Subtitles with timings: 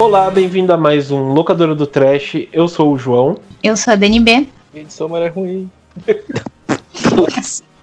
[0.00, 2.48] Olá, bem-vindo a mais um Locadora do Trash.
[2.54, 3.36] Eu sou o João.
[3.62, 4.48] Eu sou a DNB.
[4.74, 5.70] Edição Maré Ruim.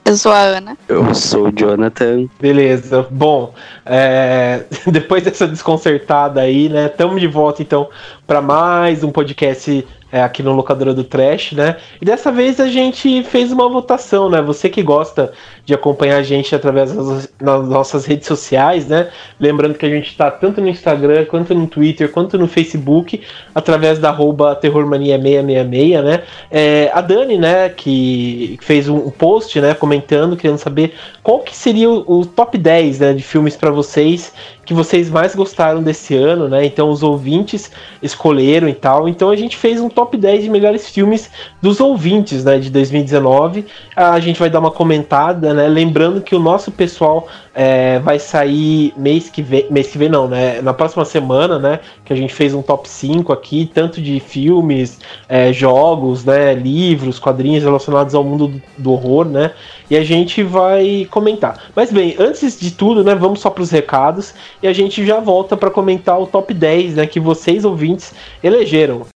[0.04, 0.75] Eu sou a Ana.
[0.89, 2.27] Eu sou o Jonathan.
[2.40, 3.05] Beleza.
[3.12, 3.53] Bom,
[3.85, 6.88] é, depois dessa desconcertada aí, né?
[6.88, 7.88] Estamos de volta então
[8.26, 11.77] para mais um podcast é, aqui no Locadora do Trash, né?
[12.02, 14.41] E dessa vez a gente fez uma votação, né?
[14.41, 15.34] Você que gosta
[15.65, 19.09] de acompanhar a gente através das, das nossas redes sociais, né?
[19.39, 23.21] Lembrando que a gente está tanto no Instagram, quanto no Twitter, quanto no Facebook,
[23.53, 26.23] através da arroba terrormania666, né?
[26.49, 31.89] É, a Dani, né, que fez um post, né, comentando, querendo saber qual que seria
[31.89, 34.32] o, o top 10 né, de filmes para vocês
[34.68, 36.65] que vocês mais gostaram desse ano, né?
[36.65, 37.71] Então os ouvintes
[38.04, 39.07] escolheram e tal.
[39.07, 43.65] Então a gente fez um top 10 de melhores filmes dos ouvintes, né, de 2019.
[43.95, 45.70] A gente vai dar uma comentada, né?
[45.70, 47.29] Lembrando que o nosso pessoal
[47.60, 50.62] é, vai sair mês que vem, mês que vem não, né?
[50.62, 51.80] Na próxima semana, né?
[52.05, 56.54] Que a gente fez um top 5 aqui, tanto de filmes, é, jogos, né?
[56.54, 59.54] Livros, quadrinhos relacionados ao mundo do, do horror, né?
[59.90, 61.72] E a gente vai comentar.
[61.76, 63.16] Mas bem, antes de tudo, né?
[63.16, 66.94] Vamos só para os recados e a gente já volta para comentar o top 10,
[66.94, 67.08] né?
[67.08, 68.13] Que vocês ouvintes
[68.44, 69.08] elegeram.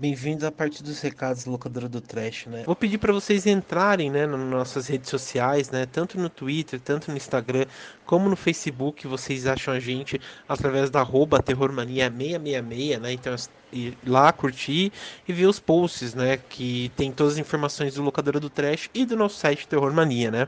[0.00, 2.62] Bem-vindos à parte dos recados locadora do Trash, né?
[2.64, 7.10] Vou pedir para vocês entrarem, né, nas nossas redes sociais, né, tanto no Twitter, tanto
[7.10, 7.66] no Instagram,
[8.06, 13.12] como no Facebook, vocês acham a gente através da arroba terrormania666, né?
[13.12, 13.34] Então,
[13.72, 14.92] ir lá curtir
[15.26, 19.04] e ver os posts, né, que tem todas as informações do locadora do Trash e
[19.04, 20.46] do nosso site Terrormania, né?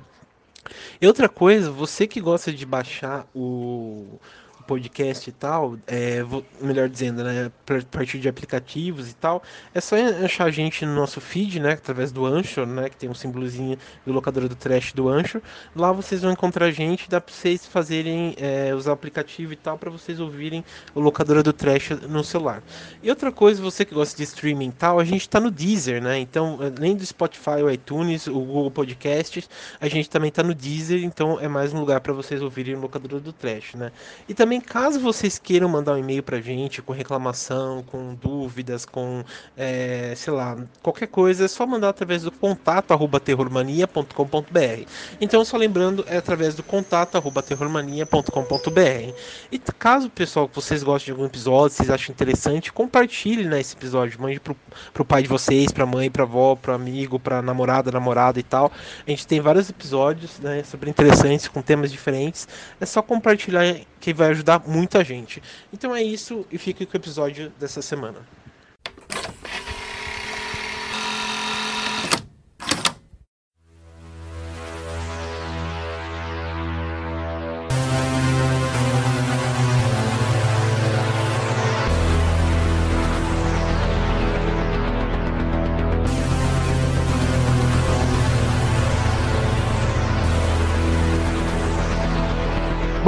[1.01, 4.21] E outra coisa, você que gosta de baixar o
[4.71, 9.43] podcast e tal, é, vou, melhor dizendo, né, a partir de aplicativos e tal,
[9.75, 13.11] é só achar a gente no nosso feed, né, através do Anchor, né, que tem
[13.11, 13.77] um símbolozinho
[14.07, 15.41] do locador do trash do Anchor.
[15.75, 19.57] Lá vocês vão encontrar a gente, dá para vocês fazerem, é, usar o aplicativo e
[19.57, 20.65] tal, para vocês ouvirem
[20.95, 22.63] o locador do trash no celular.
[23.03, 26.01] E outra coisa, você que gosta de streaming e tal, a gente está no Deezer,
[26.01, 30.55] né, então, além do Spotify, o iTunes, o Google Podcasts, a gente também está no
[30.55, 33.91] Deezer, então é mais um lugar para vocês ouvirem o locador do trash, né.
[34.29, 39.25] E também caso vocês queiram mandar um e-mail pra gente com reclamação, com dúvidas, com,
[39.57, 44.87] é, sei lá, qualquer coisa, é só mandar através do contato arroba terrormania.com.br.
[45.21, 49.15] Então, só lembrando, é através do contato arroba terrormania.com.br.
[49.53, 54.21] E caso, pessoal, vocês gostem de algum episódio, vocês acham interessante, compartilhe né, esse episódio,
[54.21, 54.57] mande pro,
[54.93, 58.73] pro pai de vocês, pra mãe, pra avó, pro amigo, pra namorada, namorada e tal.
[59.07, 62.49] A gente tem vários episódios, né, super interessantes, com temas diferentes.
[62.81, 65.43] É só compartilhar que vai ajudar muita gente.
[65.73, 68.19] Então é isso e fique com o episódio dessa semana.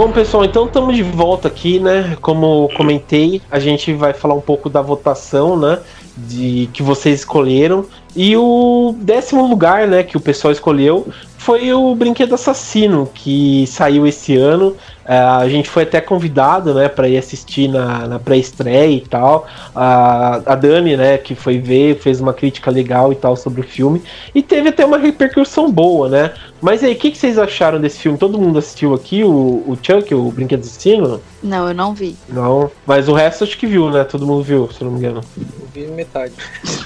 [0.02, 2.18] Bom, pessoal, então estamos de volta aqui, né?
[2.20, 5.78] Como comentei, a gente vai falar um pouco da votação, né?
[6.16, 7.86] De que vocês escolheram.
[8.16, 11.06] E o décimo lugar, né, que o pessoal escolheu
[11.42, 14.76] foi o Brinquedo Assassino, que saiu esse ano.
[15.04, 19.48] É, a gente foi até convidado, né, para ir assistir na, na pré-estreia e tal.
[19.74, 23.64] A, a Dani, né, que foi ver, fez uma crítica legal e tal sobre o
[23.64, 24.00] filme.
[24.32, 26.32] E teve até uma repercussão boa, né?
[26.60, 28.16] Mas aí, o que, que, vocês acharam desse filme?
[28.16, 31.20] Todo mundo assistiu aqui, o, o Chuck, o Brinquedo Assassino?
[31.42, 32.16] Não, eu não vi.
[32.28, 34.04] Não, mas o resto acho que viu, né?
[34.04, 35.20] Todo mundo viu, se não me engano.
[35.36, 36.34] Eu vi metade.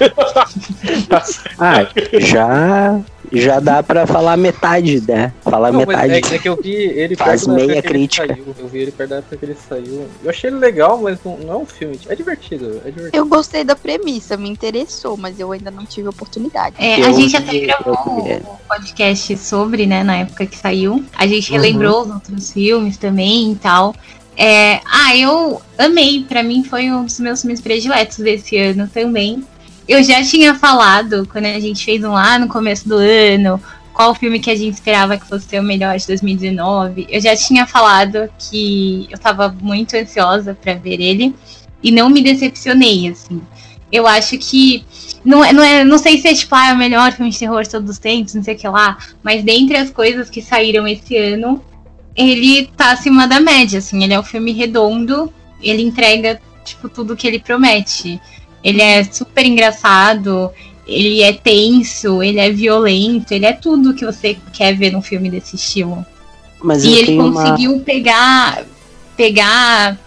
[1.07, 1.23] tá
[1.59, 1.87] Ah,
[2.19, 2.99] já
[3.31, 5.33] já dá pra falar metade, né?
[5.41, 6.33] Falar Não, mas metade.
[6.33, 8.27] é, é que eu vi ele Faz perto meia crítica.
[8.27, 8.55] saiu.
[8.57, 10.07] Eu vi ele perto da época que ele saiu.
[10.23, 11.99] Eu achei ele legal, mas não, não é um filme.
[12.07, 13.09] É divertido, é divertido.
[13.17, 16.75] Eu gostei da premissa, me interessou, mas eu ainda não tive oportunidade.
[16.79, 18.33] É, a gente até gravou vi.
[18.33, 21.03] um podcast sobre, né, na época que saiu.
[21.17, 23.93] A gente relembrou os outros filmes também e tal.
[24.37, 26.23] É, ah, eu amei.
[26.27, 29.43] Pra mim foi um dos meus filmes prediletos desse ano também.
[29.87, 33.61] Eu já tinha falado, quando a gente fez um lá no começo do ano,
[33.93, 37.07] qual filme que a gente esperava que fosse o melhor de 2019.
[37.09, 41.33] Eu já tinha falado que eu tava muito ansiosa pra ver ele
[41.81, 43.41] e não me decepcionei, assim.
[43.91, 44.85] Eu acho que
[45.25, 47.39] não, é, não, é, não sei se é tipo, ah, é o melhor filme de
[47.39, 50.41] terror de todos os tempos, não sei o que lá, mas dentre as coisas que
[50.41, 51.63] saíram esse ano,
[52.15, 57.15] ele tá acima da média, assim, ele é um filme redondo, ele entrega, tipo, tudo
[57.15, 58.21] que ele promete.
[58.63, 60.51] Ele é super engraçado,
[60.85, 65.29] ele é tenso, ele é violento, ele é tudo que você quer ver num filme
[65.29, 66.05] desse estilo.
[66.61, 67.33] Mas E ele tenho uma.
[67.33, 68.63] conseguiu pegar,
[69.15, 69.97] pegar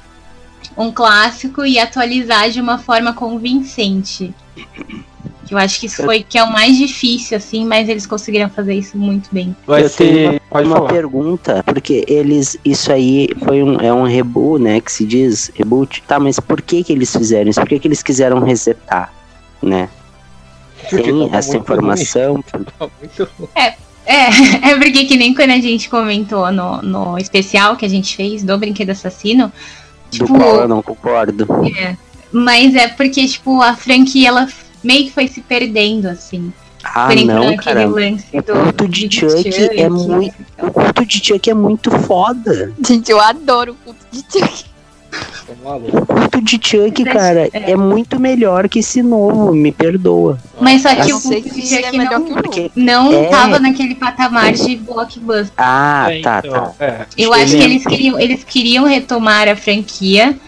[0.77, 4.35] um clássico e atualizar de uma forma convincente.
[5.51, 8.75] Eu acho que isso foi que é o mais difícil, assim, mas eles conseguiram fazer
[8.75, 9.55] isso muito bem.
[9.67, 10.40] Vai ser.
[10.51, 10.89] Uma, Pode uma falar.
[10.89, 12.57] pergunta, porque eles.
[12.65, 14.81] Isso aí foi um, é um reboot, né?
[14.81, 16.03] Que se diz reboot.
[16.07, 17.61] Tá, mas por que que eles fizeram isso?
[17.61, 19.13] Por que que eles quiseram resetar,
[19.63, 19.89] né?
[20.89, 22.45] Porque Tem essa muito informação?
[22.81, 22.89] ruim.
[24.07, 24.27] É,
[24.73, 28.43] é porque que nem quando a gente comentou no, no especial que a gente fez
[28.43, 29.53] do Brinquedo Assassino.
[30.11, 31.47] Do Tipo, qual eu não concordo.
[32.33, 34.49] mas é porque, tipo, a franquia, ela
[34.83, 36.53] meio que foi se perdendo, assim.
[36.83, 37.87] Ah, não, cara.
[37.87, 38.53] lance O do.
[38.53, 39.49] culto de do Chuck
[39.81, 42.73] é muito- O culto de Chuck é muito foda.
[42.87, 44.65] Gente, eu adoro o culto de Chuck.
[45.11, 45.75] Tá.
[45.75, 47.73] O culto de Chuck, cara, é.
[47.73, 50.39] é muito melhor que esse novo, me perdoa.
[50.61, 52.71] Mas só que Eu o culto de é Chuck melhor não, que o Porque.
[52.77, 53.25] não É.
[53.27, 55.51] tava naquele patamar de blockbuster.
[55.59, 56.85] Ah, É, tá, então, tá.
[56.85, 57.07] é.
[57.19, 60.39] Eu acho que Ele- eles queriam, eles queriam retomar a franquia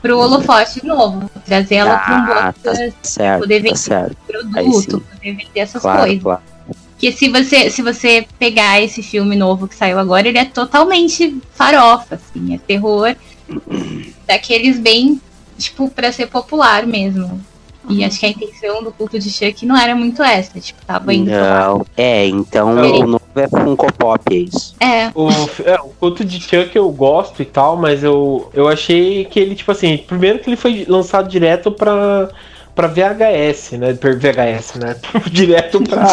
[0.00, 4.16] pro holofote novo, trazer ela para um Ah, tá certo, poder tá vender certo.
[4.28, 6.22] Aí produto, poder vender essas Claro, coisas.
[6.22, 6.42] claro.
[6.90, 11.40] Porque se você, se você pegar esse filme novo que saiu agora, ele é totalmente
[11.54, 13.14] farofa, assim, é terror
[14.26, 15.20] daqueles bem,
[15.58, 17.40] tipo, pra ser popular mesmo.
[17.88, 21.12] E acho que a intenção do culto de Chuck não era muito essa, tipo, tava
[21.14, 21.84] indo Não.
[21.96, 22.92] É, então Não.
[23.00, 24.74] o novo é Funko Pop, é isso.
[24.78, 25.28] É, O,
[25.64, 29.54] é, o culto de Chuck eu gosto e tal, mas eu, eu achei que ele,
[29.54, 32.28] tipo assim, primeiro que ele foi lançado direto pra,
[32.74, 33.94] pra VHS, né?
[33.94, 34.96] Per- VHS, né?
[35.32, 36.06] direto pra.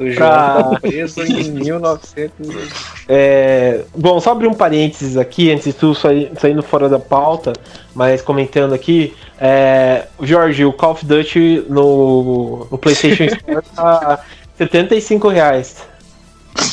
[0.00, 2.32] O João tá preso em 1900.
[3.08, 7.52] É, bom, só abrir um parênteses aqui, antes de tudo sair- saindo fora da pauta,
[7.94, 9.14] mas comentando aqui.
[9.38, 14.24] É, Jorge, o Call of Duty no, no PlayStation Store tá
[14.56, 15.76] 75 reais.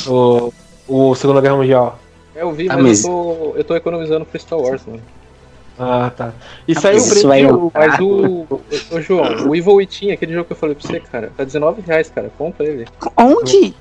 [0.06, 0.52] O,
[0.88, 1.98] o Segunda Guerra Mundial.
[2.34, 5.02] É, Eu vi, Ah, mas, mas- Eu, tô, eu tô economizando pro Star Wars, mano.
[5.78, 6.32] Ah, tá.
[6.68, 7.26] E Ah, saiu o preço.
[7.26, 8.46] do- Mas o.
[8.92, 11.82] Ô, João, o Evil Within, aquele jogo que eu falei pra você, cara, tá 19
[11.82, 12.30] reais, cara.
[12.38, 12.86] Compra ele.
[13.16, 13.74] Onde?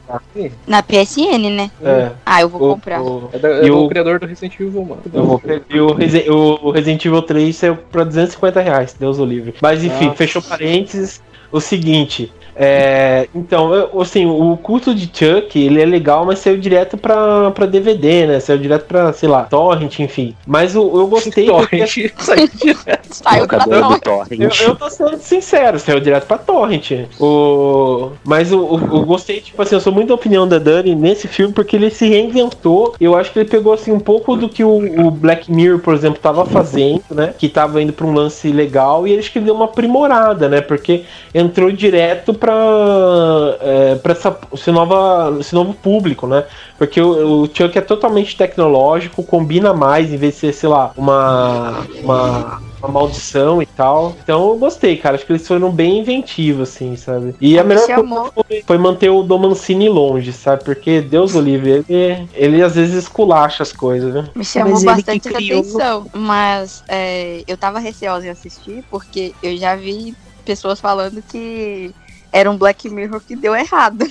[0.67, 1.69] Na PSN, né?
[1.83, 3.01] É, Ah, eu vou o- comprar.
[3.01, 5.01] o- É, da, é E do o- criador do Resident Evil, mano.
[5.13, 5.61] Eu vou pegar.
[5.69, 9.53] E o, Resi- o Resident Evil 3 saiu pra 250 reais, Deus o livre.
[9.61, 10.17] Mas enfim, Nossa.
[10.17, 11.21] fechou parênteses.
[11.51, 12.33] O seguinte.
[12.55, 17.51] É, então, eu- assim, o culto de Chuck, ele é legal, mas saiu direto pra,
[17.51, 18.39] pra DVD, né?
[18.39, 20.35] Saiu direto pra, sei lá, Torrent, enfim.
[20.45, 23.07] Mas o- eu gostei porque Torrent saiu direto.
[23.11, 23.91] Saiu pra nós.
[23.93, 24.61] eu, Torrent.
[24.61, 26.91] eu tô sendo sincero, saiu direto pra Torrent.
[27.19, 28.11] O...
[28.23, 28.57] Mas o-
[28.91, 31.89] eu gostei, tipo assim, eu sou muito da opinião da Dani nesse filme porque ele
[31.89, 32.95] se reinventou.
[32.99, 34.77] Eu acho que ele pegou assim um pouco do que o,
[35.07, 37.33] o Black Mirror, por exemplo, tava fazendo, né?
[37.37, 40.61] Que tava indo pra um lance legal e acho que ele deu uma aprimorada, né?
[40.61, 41.03] Porque
[41.33, 46.43] entrou direto pra, é, pra essa, esse, nova, esse novo público, né?
[46.77, 50.91] Porque o, o Chuck é totalmente tecnológico, combina mais em vez de ser, sei lá,
[50.97, 54.13] uma, uma, uma maldição e tal.
[54.21, 55.15] Então eu gostei, cara.
[55.15, 57.33] Acho que eles foram bem inventivos, assim, sabe?
[57.39, 60.65] E a Me melhor coisa foi, foi manter o Domancini longe, sabe?
[60.65, 64.25] Porque Deus o livre, ele, ele às vezes esculacha as coisas, né?
[64.35, 66.07] Me chamou Mas bastante atenção.
[66.11, 71.93] Mas é, eu tava receosa em assistir, porque eu já vi pessoas falando que
[72.33, 74.09] era um Black Mirror que deu errado.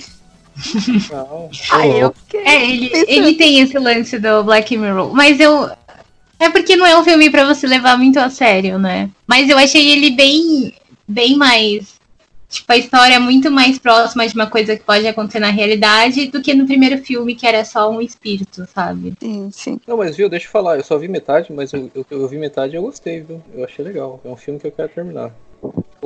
[1.11, 1.49] Não.
[1.71, 2.41] Aí eu fiquei.
[2.41, 3.09] é ele, pensando.
[3.09, 5.69] ele tem esse lance do Black Mirror, mas eu.
[6.39, 9.09] É porque não é um filme pra você levar muito a sério, né?
[9.27, 10.73] Mas eu achei ele bem,
[11.07, 11.93] bem mais.
[12.49, 16.27] Tipo, a história é muito mais próxima de uma coisa que pode acontecer na realidade
[16.27, 19.13] do que no primeiro filme, que era só um espírito, sabe?
[19.19, 19.79] Sim, sim.
[19.87, 22.37] Não, mas viu, deixa eu falar, eu só vi metade, mas eu, eu, eu vi
[22.37, 23.41] metade e eu gostei, viu?
[23.55, 24.21] Eu achei legal.
[24.23, 25.31] É um filme que eu quero terminar.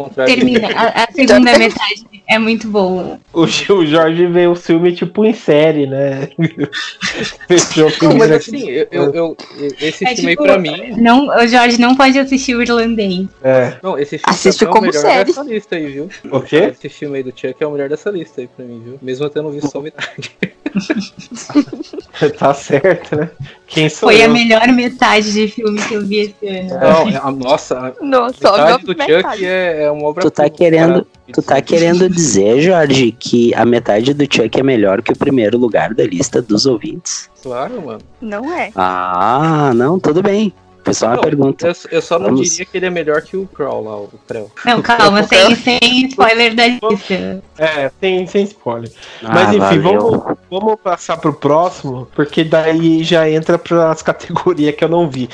[0.06, 0.68] Termina.
[0.76, 3.20] A, a segunda metade é muito boa.
[3.34, 6.30] O, o Jorge vê o filme tipo em série, né?
[7.48, 9.38] Fechou o Não, mas assim, eu, eu, eu-
[9.82, 10.94] esse É filme tipo- aí pra mim.
[10.98, 13.28] Não, o Jorge não pode assistir o irlandês.
[13.44, 13.74] É.
[13.82, 15.26] Não, esse filme Assiste é o como melhor série.
[15.26, 16.10] dessa lista aí, viu?
[16.32, 16.72] O quê?
[16.72, 19.00] Esse filme aí do Chuck é o melhor dessa lista aí pra mim, viu?
[19.02, 20.32] Mesmo eu tendo visto só metade.
[22.38, 23.30] Tá certo, né?
[23.68, 24.26] Quem sou Foi eu?
[24.26, 26.70] a melhor metade de filme que eu vi esse ano.
[26.80, 29.46] Não, é a nossa, a Nossa, só metade do a Chuck metade.
[29.46, 34.14] é, é uma obra Tu tá querendo- Tu tá querendo dizer, Jorge, que a metade
[34.14, 37.30] do Chuck é melhor que o primeiro lugar da lista dos ouvintes?
[37.44, 38.00] Claro, mano.
[38.22, 38.72] Não é.
[38.76, 40.54] Ah, não, tudo bem.
[40.86, 41.68] Foi só uma Não, pergunta.
[41.68, 42.50] Eu, eu só não Vamos.
[42.50, 44.50] diria que ele é melhor que o Crow lá, o Creu.
[44.66, 47.44] Não, calma, sem, sem spoiler da lista.
[47.58, 48.90] É, sem, sem spoiler.
[49.22, 50.00] Ah, Mas enfim, valeu.
[50.00, 55.28] vamos, vamos passar pro próximo, porque daí já entra pras categorias que eu não vi.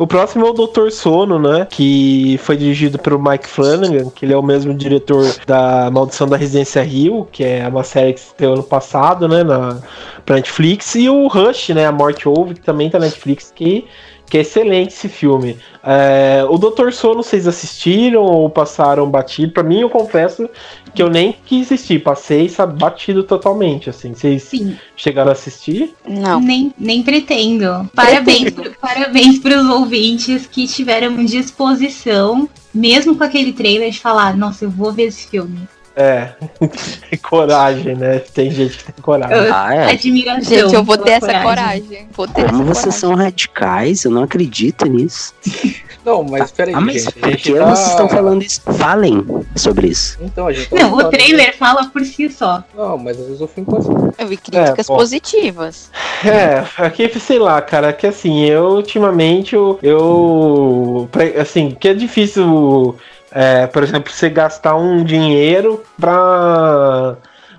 [0.00, 1.66] O próximo é o Doutor Sono, né?
[1.68, 6.38] Que foi dirigido pelo Mike Flanagan, que ele é o mesmo diretor da Maldição da
[6.38, 9.44] Residência Rio, que é uma série que estreou ano passado, né?
[9.44, 9.78] Na
[10.24, 10.94] pra Netflix.
[10.94, 11.84] E o Rush, né?
[11.84, 13.84] A Morte Ouve, que também tá na Netflix, que
[14.30, 15.58] que é excelente esse filme.
[15.82, 19.52] É, o Doutor Sono vocês assistiram ou passaram batido?
[19.52, 20.48] Para mim, eu confesso
[20.94, 24.14] que eu nem quis assistir, passei sabe, batido totalmente, assim.
[24.14, 24.76] Vocês Sim.
[24.96, 25.92] chegaram a assistir?
[26.08, 26.40] Não.
[26.40, 27.90] Nem, nem pretendo.
[27.94, 28.76] Parabéns, pretendo.
[28.80, 34.70] parabéns para os ouvintes que tiveram disposição, mesmo com aquele trailer, de falar, nossa, eu
[34.70, 35.58] vou ver esse filme.
[36.00, 36.32] É,
[37.22, 38.20] coragem, né?
[38.20, 39.36] Tem gente que tem coragem.
[39.52, 39.90] Ah, é.
[39.92, 40.42] Admiração.
[40.42, 42.08] Gente, eu vou ter essa coragem.
[42.12, 43.00] Vou ter Como vocês coragem.
[43.00, 45.34] são radicais, eu não acredito nisso.
[46.02, 47.12] Não, mas peraí, ah, mas gente.
[47.12, 47.66] Por que tá...
[47.66, 48.62] vocês estão falando isso?
[48.62, 49.22] Falem
[49.54, 50.18] sobre isso.
[50.22, 52.64] Então, a gente tá Não, o trailer fala por si só.
[52.74, 53.92] Não, mas às vezes o filme pode ser.
[54.16, 55.90] Eu vi críticas é, positivas.
[56.24, 62.96] É, aqui, sei lá, cara, que assim, eu ultimamente, eu, eu assim, que é difícil
[63.32, 67.16] é, por exemplo, você gastar um dinheiro para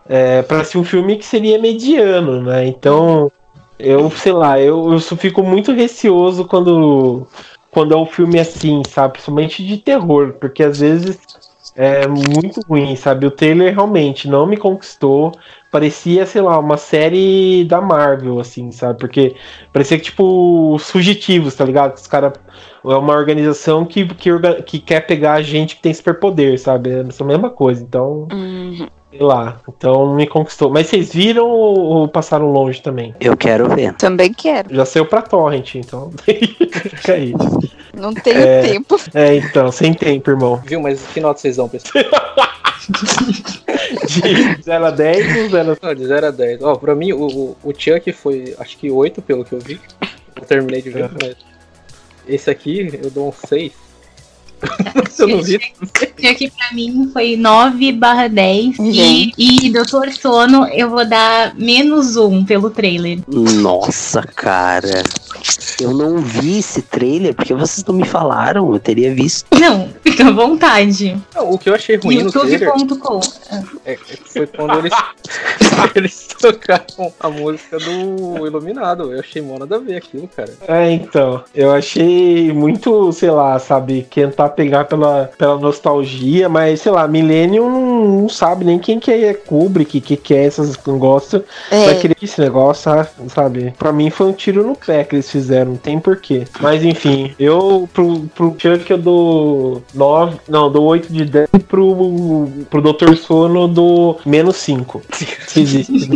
[0.07, 2.65] é, para ser um filme que seria mediano, né?
[2.67, 3.31] Então,
[3.79, 7.27] eu sei lá, eu, eu fico muito receoso quando
[7.71, 9.13] quando é um filme assim, sabe?
[9.13, 11.17] Principalmente de terror, porque às vezes
[11.75, 13.25] é muito ruim, sabe?
[13.25, 15.31] O trailer realmente não me conquistou.
[15.71, 18.99] Parecia, sei lá, uma série da Marvel, assim, sabe?
[18.99, 19.35] Porque
[19.71, 21.95] parecia que, tipo, os fugitivos, tá ligado?
[21.95, 22.33] Os caras
[22.83, 24.29] é uma organização que, que,
[24.65, 26.89] que quer pegar a gente que tem superpoder, sabe?
[26.89, 27.81] É a mesma coisa.
[27.81, 28.85] Então, uhum.
[29.09, 29.61] sei lá.
[29.69, 30.69] Então me conquistou.
[30.69, 33.15] Mas vocês viram ou, passaram longe também?
[33.21, 33.93] Eu quero ver.
[33.93, 34.75] Também quero.
[34.75, 36.11] Já saiu pra torrent, então.
[36.19, 37.33] Fica aí.
[37.93, 38.97] Não tenho é, tempo.
[39.13, 40.61] É, então, sem tempo, irmão.
[40.65, 42.03] Viu, mas que nota vocês dão, pessoal?
[44.07, 45.87] de 0 a 10 ou 0 a...
[45.87, 46.63] Não, de 0 a 10.
[46.63, 49.79] Ó, pra mim, o, o, o Chuck foi, acho que 8, pelo que eu vi.
[50.35, 51.35] Eu terminei de ver, mas
[52.27, 53.73] esse aqui eu dou um 6.
[55.19, 55.59] eu não vi.
[56.29, 58.79] Aqui pra mim foi 9 barra 10.
[58.79, 58.91] Uhum.
[58.91, 63.19] E, e Doutor Sono eu vou dar menos 1 pelo trailer.
[63.27, 65.03] Nossa, cara.
[65.79, 68.71] Eu não vi esse trailer porque vocês não me falaram.
[68.71, 69.47] Eu teria visto.
[69.59, 71.17] Não, fica à vontade.
[71.33, 72.43] Não, o que eu achei ruim YouTube.
[72.43, 72.69] no trailer...
[72.77, 73.19] YouTube.com
[73.85, 74.93] é, é, foi quando eles,
[75.95, 79.11] eles tocaram a música do Iluminado.
[79.11, 80.53] Eu achei mó nada a ver aquilo, cara.
[80.67, 81.43] É, então.
[81.53, 87.69] Eu achei muito, sei lá, sabe, tentar pegar pela, pela nostalgia, mas sei lá, Millennium
[87.69, 91.41] não, não sabe nem quem que é Kubrick, que que é essas negócios.
[91.69, 91.85] É.
[91.85, 92.91] Vai querer esse negócio,
[93.29, 93.73] sabe?
[93.77, 96.43] Pra mim foi um tiro no pé que eles fizeram, não tem porquê.
[96.59, 102.47] Mas enfim, eu pro, pro Chuck eu dou 9, não, dou 8 de 10 pro,
[102.69, 103.15] pro Dr.
[103.15, 105.01] Sono do menos 5.
[105.47, 106.09] Se existe.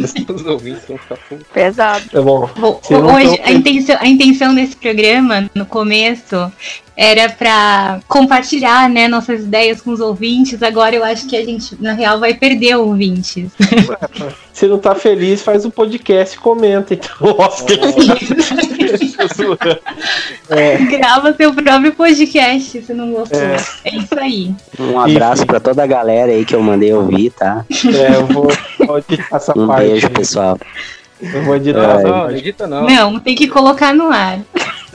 [1.54, 2.04] Pesado.
[2.14, 2.50] É bom.
[2.58, 2.80] bom
[3.16, 6.52] hoje, a, intenção, a intenção desse programa, no começo,
[6.96, 10.64] era para compartilhar, né, nossas ideias com os ouvintes.
[10.64, 13.52] Agora eu acho que a gente, na real, vai perder ouvintes.
[14.52, 17.14] Se não tá feliz, faz um podcast e comenta, então.
[20.50, 20.78] é.
[20.78, 23.38] Grava seu próprio podcast, se não gostou.
[23.38, 24.56] É, é isso aí.
[24.80, 27.66] Um abraço para toda a galera aí que eu mandei ouvir, tá?
[27.70, 28.48] É, eu vou,
[28.80, 29.84] vou essa um parte.
[29.84, 30.58] Um beijo, pessoal.
[31.22, 32.00] Eu vou editar.
[32.00, 32.86] É, não, não edita não.
[32.86, 34.40] Não, tem que colocar no ar.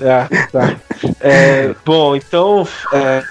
[0.00, 0.76] É, tá.
[1.20, 2.66] É, bom, então.
[2.92, 3.22] É,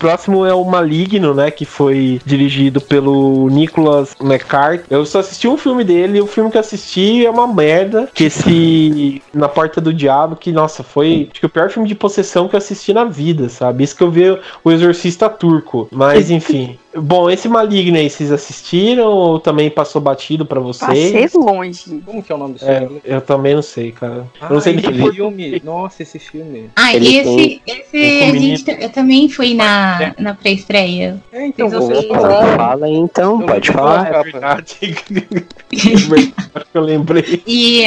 [0.00, 1.50] próximo é o Maligno, né?
[1.50, 4.82] Que foi dirigido pelo Nicholas McCart.
[4.90, 8.08] Eu só assisti um filme dele e o filme que eu assisti é uma merda.
[8.12, 11.94] Que esse Na Porta do Diabo, que, nossa, foi acho que o pior filme de
[11.94, 13.84] possessão que eu assisti na vida, sabe?
[13.84, 15.86] Isso que eu vi o Exorcista Turco.
[15.92, 16.78] Mas, enfim.
[16.96, 21.12] Bom, esse Maligno aí, vocês assistiram ou também passou batido pra vocês?
[21.12, 22.02] Passei longe.
[22.04, 23.00] Como que é o nome desse é, filme?
[23.04, 24.26] Eu também não sei, cara.
[24.40, 25.62] Ah, eu não sei esse filme.
[25.64, 26.68] Nossa, esse filme.
[26.74, 27.62] Ah, Ele esse, tem...
[27.64, 30.14] esse a gente, eu também fui na, é.
[30.22, 31.20] na pré-estreia.
[31.32, 34.14] É, então, você fala então, pode falar.
[34.14, 34.78] É verdade.
[36.74, 37.42] eu lembrei.
[37.46, 37.84] E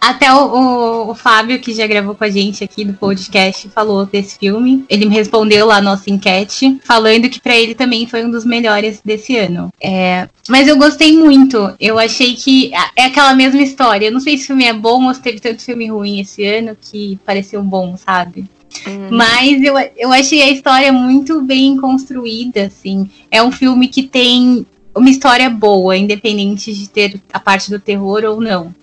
[0.00, 4.06] até o, o, o, Fábio, que já gravou com a gente aqui do podcast, falou
[4.06, 4.84] desse filme.
[4.88, 8.44] Ele me respondeu lá na nossa enquete, falando que para ele também foi um dos
[8.44, 9.72] melhores desse ano.
[9.80, 11.74] É, mas eu gostei muito.
[11.80, 14.06] Eu achei que é aquela mesma história.
[14.06, 16.44] Eu não sei se o filme é bom ou se teve tanto filme ruim esse
[16.44, 18.44] ano que pareceu bom, sabe?
[18.86, 19.08] Hum.
[19.10, 23.10] Mas eu, eu achei a história muito bem construída, assim.
[23.30, 28.24] É um filme que tem uma história boa, independente de ter a parte do terror
[28.24, 28.74] ou não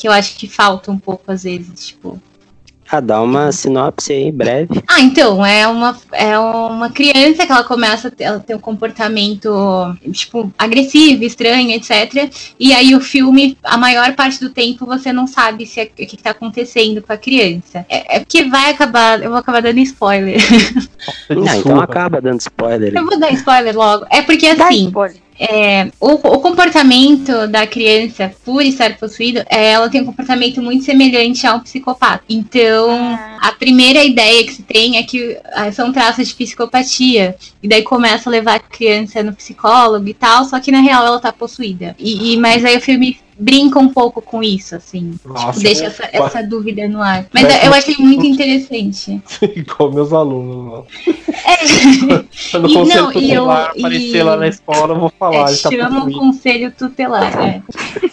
[0.00, 2.20] que eu acho que falta um pouco às vezes, tipo.
[2.92, 4.82] Ah, dá uma sinopse aí, breve.
[4.88, 9.48] Ah, então, é uma, é uma criança que ela começa a ter um comportamento,
[10.12, 12.32] tipo, agressivo, estranho, etc.
[12.58, 15.88] E aí o filme, a maior parte do tempo, você não sabe se é, o
[15.88, 17.86] que está acontecendo com a criança.
[17.88, 20.40] É, é porque vai acabar, eu vou acabar dando spoiler.
[21.30, 22.94] Não, então acaba dando spoiler.
[22.94, 24.04] Eu vou dar spoiler logo.
[24.10, 24.92] É porque assim.
[25.42, 30.84] É, o, o, comportamento da criança, por estar possuído, é, ela tem um comportamento muito
[30.84, 32.22] semelhante a um psicopata.
[32.28, 33.38] Então, ah.
[33.40, 37.34] a primeira ideia que se tem é que ah, são traços de psicopatia.
[37.62, 41.06] E daí começa a levar a criança no psicólogo e tal, só que na real
[41.06, 41.96] ela tá possuída.
[41.98, 45.14] E, e mas aí o filme brinca um pouco com isso, assim.
[45.24, 47.26] Nossa, tipo, deixa essa, essa, dúvida no ar.
[47.32, 49.22] Mas Parece eu achei muito interessante.
[49.56, 50.84] Igual meus alunos.
[51.06, 52.24] É.
[52.50, 54.22] Quando o conselho não, tutelar eu, aparecer e...
[54.22, 55.50] lá na escola, eu vou falar.
[55.50, 57.62] É, tá chama o conselho tutelar, é.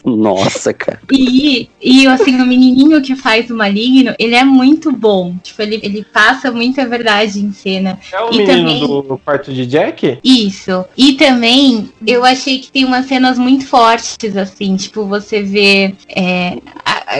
[0.05, 1.01] Nossa, cara.
[1.11, 5.35] E, e assim, o menininho que faz o maligno, ele é muito bom.
[5.43, 7.99] Tipo, ele, ele passa muita verdade em cena.
[8.11, 9.07] É o e menino também...
[9.07, 10.19] do quarto de Jack?
[10.23, 10.85] Isso.
[10.95, 16.57] E também, eu achei que tem umas cenas muito fortes, assim, tipo, você vê é,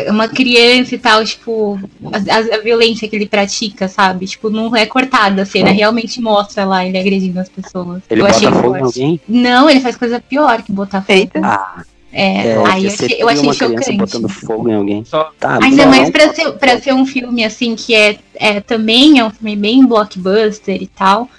[0.09, 1.79] uma criança e tal, tipo,
[2.11, 4.25] a, a, violência que ele pratica, sabe?
[4.25, 8.01] Tipo, não é cortada a cena, realmente mostra lá ele agredindo as pessoas.
[8.09, 9.21] Ele eu bota fogo em alguém?
[9.27, 11.29] Não, ele faz coisa pior que botar fogo.
[11.43, 11.83] Ah.
[12.11, 13.91] É, é, aí eu achei, eu achei chocante.
[13.97, 15.03] botando fogo em alguém.
[15.03, 19.25] Tá, Ainda mais pra ser, pra ser um filme assim que é, é também é
[19.25, 21.29] um filme bem blockbuster e tal.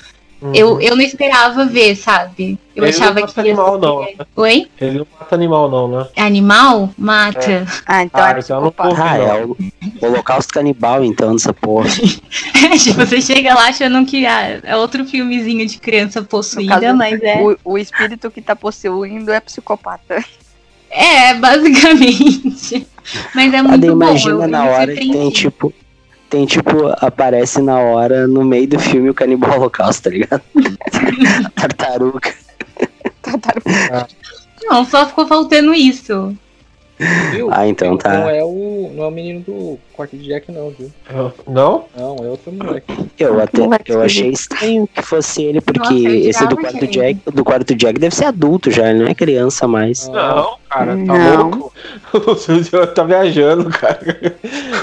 [0.41, 0.55] Uhum.
[0.55, 2.59] Eu, eu não esperava ver, sabe?
[2.75, 3.41] Eu ele achava não mata que.
[3.41, 4.01] animal, não.
[4.03, 4.15] Né?
[4.37, 4.67] Oi?
[4.81, 6.09] Ele não mata animal, não, né?
[6.17, 6.91] Animal?
[6.97, 7.51] Mata.
[7.51, 7.67] É.
[7.85, 9.57] Ah, então, ah, é então não ah, é o
[10.01, 11.89] Holocausto Canibal, então, dessa porra.
[12.73, 17.21] é, você chega lá achando que ah, é outro filmezinho de criança possuída, caso, mas
[17.21, 17.43] é.
[17.43, 20.25] O, o espírito que tá possuindo é psicopata.
[20.89, 22.87] É, basicamente.
[23.35, 24.45] Mas é muito imagina bom.
[24.45, 25.75] Imagina na hora que tem, tipo,
[26.29, 30.43] tem tipo, aparece na hora, no meio do filme, o canibal holocausto, tá ligado?
[31.55, 32.35] Tartaruga.
[33.23, 34.09] Tartaruga.
[34.65, 36.37] Não, só ficou faltando isso.
[37.31, 37.49] Viu?
[37.53, 38.13] Ah, então tá.
[38.13, 40.91] Não é o, não é o menino do quarto de Jack, não, viu?
[41.47, 41.85] Não?
[41.97, 42.93] Não, é outro moleque.
[43.17, 47.45] Eu até eu achei estranho que fosse ele, porque Nossa, esse do quarto Jack, do
[47.45, 50.09] quarto Jack deve ser adulto já, ele não é criança mais.
[50.09, 51.51] Não, cara, tá não.
[51.51, 51.73] louco.
[52.11, 54.35] O senhor tá viajando, cara.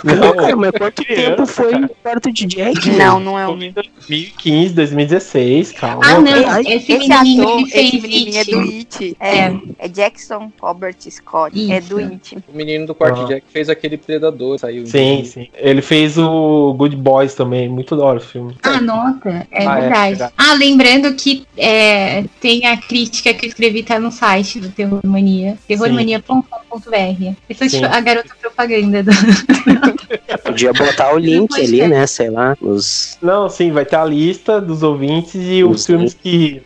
[0.06, 2.92] Não, cara, mas quanto tempo foi o quarto de Jack?
[2.92, 3.56] Não, não é o.
[3.56, 6.02] 2015, 2016, calma.
[6.06, 9.18] Ah, não, esse, esse ator, esse menininho é do It.
[9.20, 11.60] É, é, é Jackson Robert Scott.
[11.60, 11.74] Isso.
[11.74, 12.38] É do It.
[12.48, 13.26] O menino do quarto ah.
[13.26, 14.86] Jack fez aquele Predador, saiu.
[14.86, 15.48] Sim, sim.
[15.56, 18.56] Ele fez o Good Boys também, muito da hora o filme.
[18.62, 19.96] Ah, nota, é, ah, é verdade.
[19.96, 20.34] é verdade.
[20.38, 25.00] Ah, lembrando que é, tem a crítica que eu escrevi tá no site do Terror
[25.04, 27.34] Mania, terrormania.com.br.
[27.50, 29.12] Essa é a garota propaganda do...
[30.44, 32.06] Podia botar o link ali, né?
[32.08, 32.58] Sei lá.
[32.62, 33.18] Os...
[33.22, 36.62] Não, sim, vai ter a lista dos ouvintes e os, os filmes que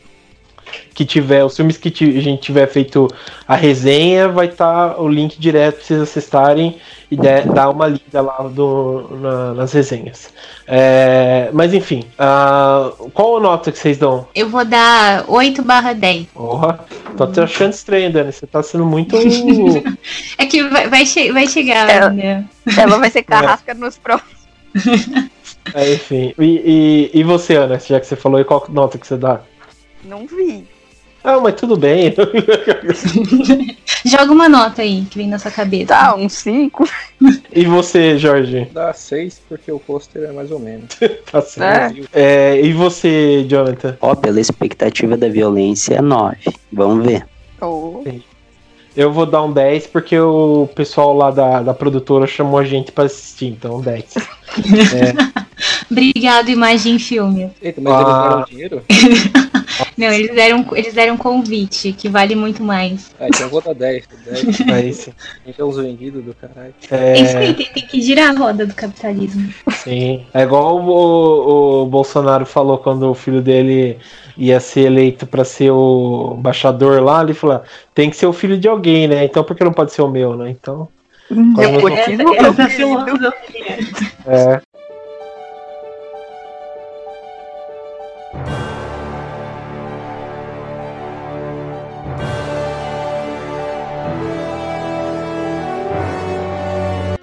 [0.93, 3.07] que tiver, os filmes que a gente tiver feito
[3.47, 6.77] a resenha, vai estar tá o link direto para vocês acessarem
[7.11, 10.31] e dar uma lida lá do, na, nas resenhas.
[10.67, 14.27] É, mas enfim, uh, qual a nota que vocês dão?
[14.35, 16.27] Eu vou dar 8 barra 10.
[16.27, 16.79] Porra,
[17.17, 18.31] tô até achando estranho, Dani.
[18.31, 19.15] Você tá sendo muito.
[20.37, 22.45] é que vai, vai, che vai chegar, ela, né?
[22.77, 23.73] Ela vai ser carrasca é.
[23.73, 24.37] nos próximos.
[25.73, 26.33] É, enfim.
[26.37, 27.79] E, e, e, você, Ana?
[27.79, 29.41] Já que você falou, qual nota que você dá?
[30.03, 30.65] Não vi.
[31.23, 32.13] Ah, mas tudo bem.
[34.05, 35.87] Joga uma nota aí que vem na sua cabeça.
[35.87, 36.87] Tá, um 5.
[37.53, 38.69] E você, Jorge?
[38.71, 40.87] Dá 6 porque o pôster é mais ou menos.
[41.29, 42.07] tá certo.
[42.13, 42.55] É.
[42.55, 43.97] É, e você, Jonathan?
[43.99, 46.37] Ó, pela expectativa da violência é 9.
[46.71, 47.25] Vamos ver.
[47.61, 48.01] Oh.
[48.95, 52.91] Eu vou dar um 10 porque o pessoal lá da, da produtora chamou a gente
[52.91, 54.05] pra assistir, então 10.
[54.95, 55.48] é.
[55.89, 57.51] Obrigado, Imagem Filme.
[57.61, 57.99] Eita, mas ah.
[57.99, 58.83] eles deram dinheiro?
[59.97, 63.11] Não, eles deram, eles deram um convite, que vale muito mais.
[63.19, 64.07] Ah, então eu vou dar 10.
[64.25, 64.61] 10.
[64.61, 65.13] É isso.
[65.45, 66.73] Então os vendidos do caralho.
[66.89, 67.17] É...
[67.17, 69.53] é isso aí, tem, tem, que girar a roda do capitalismo.
[69.71, 70.25] Sim.
[70.33, 73.97] É igual o, o Bolsonaro falou quando o filho dele
[74.37, 77.61] ia ser eleito para ser o embaixador lá, ele falou:
[77.93, 79.25] tem que ser o filho de alguém, né?
[79.25, 80.49] Então por que não pode ser o meu, né?
[80.49, 80.87] Então.
[81.59, 83.77] Essa é filosofia.
[84.25, 84.61] É.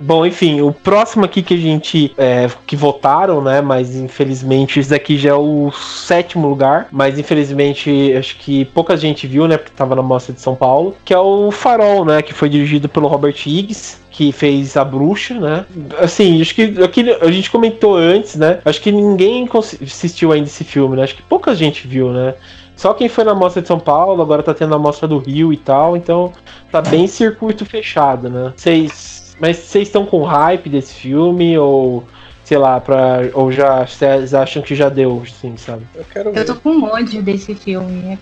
[0.07, 3.61] bom, enfim, o próximo aqui que a gente é, que votaram, né?
[3.61, 6.89] Mas infelizmente esse daqui já é o sétimo lugar.
[6.93, 9.57] Mas infelizmente acho que pouca gente viu, né?
[9.57, 10.95] Porque tava na mostra de São Paulo.
[11.05, 12.23] Que é o Farol, né?
[12.23, 15.67] Que foi dirigido pelo Robert Higgs que fez a bruxa, né?
[15.99, 18.61] Assim, acho que aqui a gente comentou antes, né?
[18.65, 19.47] Acho que ninguém
[19.83, 21.03] assistiu ainda esse filme, né?
[21.03, 22.35] Acho que pouca gente viu, né?
[22.77, 25.53] Só quem foi na mostra de São Paulo, agora tá tendo a mostra do Rio
[25.53, 26.33] e tal, então
[26.71, 28.53] tá bem circuito fechado, né?
[28.57, 29.26] Vocês.
[29.39, 32.05] Mas vocês estão com hype desse filme ou
[32.47, 35.85] sei lá, pra, ou já vocês acham que já deu, sim, sabe?
[35.93, 36.39] Eu, quero ver.
[36.39, 38.17] eu tô com ódio desse filme.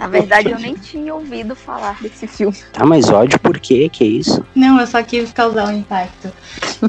[0.00, 2.56] Na verdade, eu nem tinha ouvido falar desse filme.
[2.72, 3.90] Tá, mas ódio por quê?
[3.92, 4.42] Que é isso?
[4.54, 6.32] Não, eu só quis causar um impacto.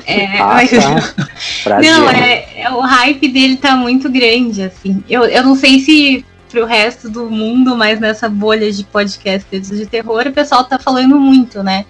[0.05, 0.71] É, ah, mas...
[0.71, 1.81] tá.
[1.83, 5.03] não, é, é, o hype dele tá muito grande, assim.
[5.09, 9.85] Eu, eu não sei se pro resto do mundo, mas nessa bolha de podcasters de
[9.85, 11.85] terror, o pessoal tá falando muito, né?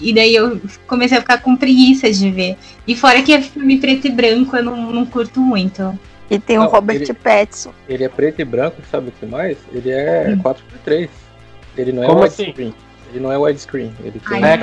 [0.00, 2.56] E daí eu comecei a ficar com preguiça de ver.
[2.86, 5.98] E fora que é filme preto e branco, eu não, não curto muito.
[6.30, 7.72] E tem o Robert ele, Pattinson.
[7.88, 9.58] Ele é preto e branco, sabe o que mais?
[9.72, 10.42] Ele é hum.
[10.42, 11.08] 4x3.
[11.76, 12.50] Ele não é Como assim?
[12.50, 12.74] Screen.
[13.14, 13.92] Ele não é widescreen.
[14.02, 14.58] Ele tem Ai, é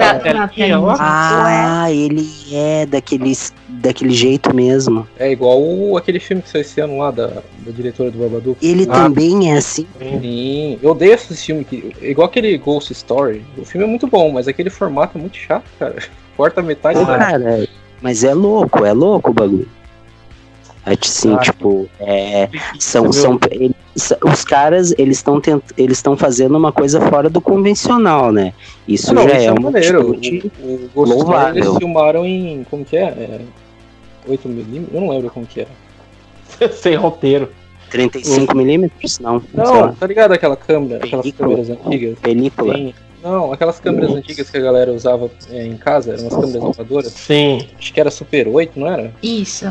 [0.99, 3.31] Ah, ele é daquele,
[3.69, 5.07] daquele jeito mesmo.
[5.17, 8.57] É igual o, aquele filme que saiu esse ano lá da, da diretora do Babadook.
[8.61, 9.87] Ele ah, também é assim.
[9.97, 11.63] Sim, eu odeio esse filme.
[11.63, 13.41] Que, igual aquele Ghost Story.
[13.57, 15.95] O filme é muito bom, mas aquele formato é muito chato, cara.
[16.35, 16.99] Corta metade.
[16.99, 17.69] Pô, cara,
[18.01, 19.69] mas é louco, é louco o bagulho.
[20.83, 23.75] Assim, ah, tipo, é, são, são, eles,
[24.23, 25.39] os caras, eles estão
[25.77, 28.51] eles estão fazendo uma coisa fora do convencional, né?
[28.87, 30.19] Isso não, já isso é, é um maneiro.
[30.59, 31.63] O, o louvável.
[31.63, 33.03] Eles filmaram em, como que é?
[33.03, 33.41] é
[34.27, 34.85] 8mm?
[34.91, 35.67] Eu não lembro como que é.
[36.73, 37.49] Sem roteiro.
[37.91, 39.19] 35mm?
[39.19, 39.43] Não.
[39.53, 42.17] Não, tá ligado aquela câmera, aquelas câmeras antigas?
[42.19, 42.73] Película.
[42.73, 46.61] Tem, não, aquelas câmeras antigas que a galera usava é, em casa, eram umas câmeras
[46.61, 47.13] gravadoras.
[47.13, 47.67] Sim.
[47.77, 49.13] Acho que era Super 8, não era?
[49.21, 49.65] Isso.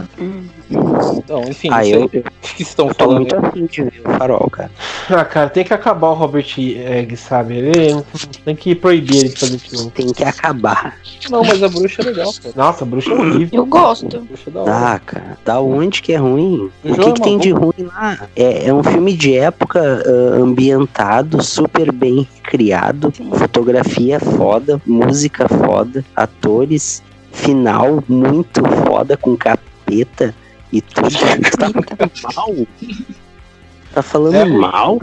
[1.16, 3.16] Então, enfim, ah, eu, que estão eu falando.
[3.18, 4.70] muito afim de ver o farol, cara.
[5.08, 7.56] Ah, cara, tem que acabar o Robert Egg, sabe?
[7.56, 8.04] Ele
[8.44, 9.90] tem que proibir ele de fazer filme.
[9.90, 10.96] Tem que acabar.
[11.28, 12.54] Não, mas a bruxa é legal, cara.
[12.54, 13.60] Nossa, a bruxa é horrível.
[13.60, 14.16] Eu gosto.
[14.16, 14.20] É
[14.66, 16.70] ah, cara, da onde que é ruim?
[16.84, 18.28] O, o que, que tem de ruim lá?
[18.36, 23.12] É, é um filme de época uh, ambientado, super bem criado.
[23.16, 30.35] Sim fotografia foda, música foda, atores, final muito foda com capeta
[30.70, 31.09] e tudo.
[31.50, 32.55] Tu tá mal?
[33.92, 34.98] Tá falando é mal?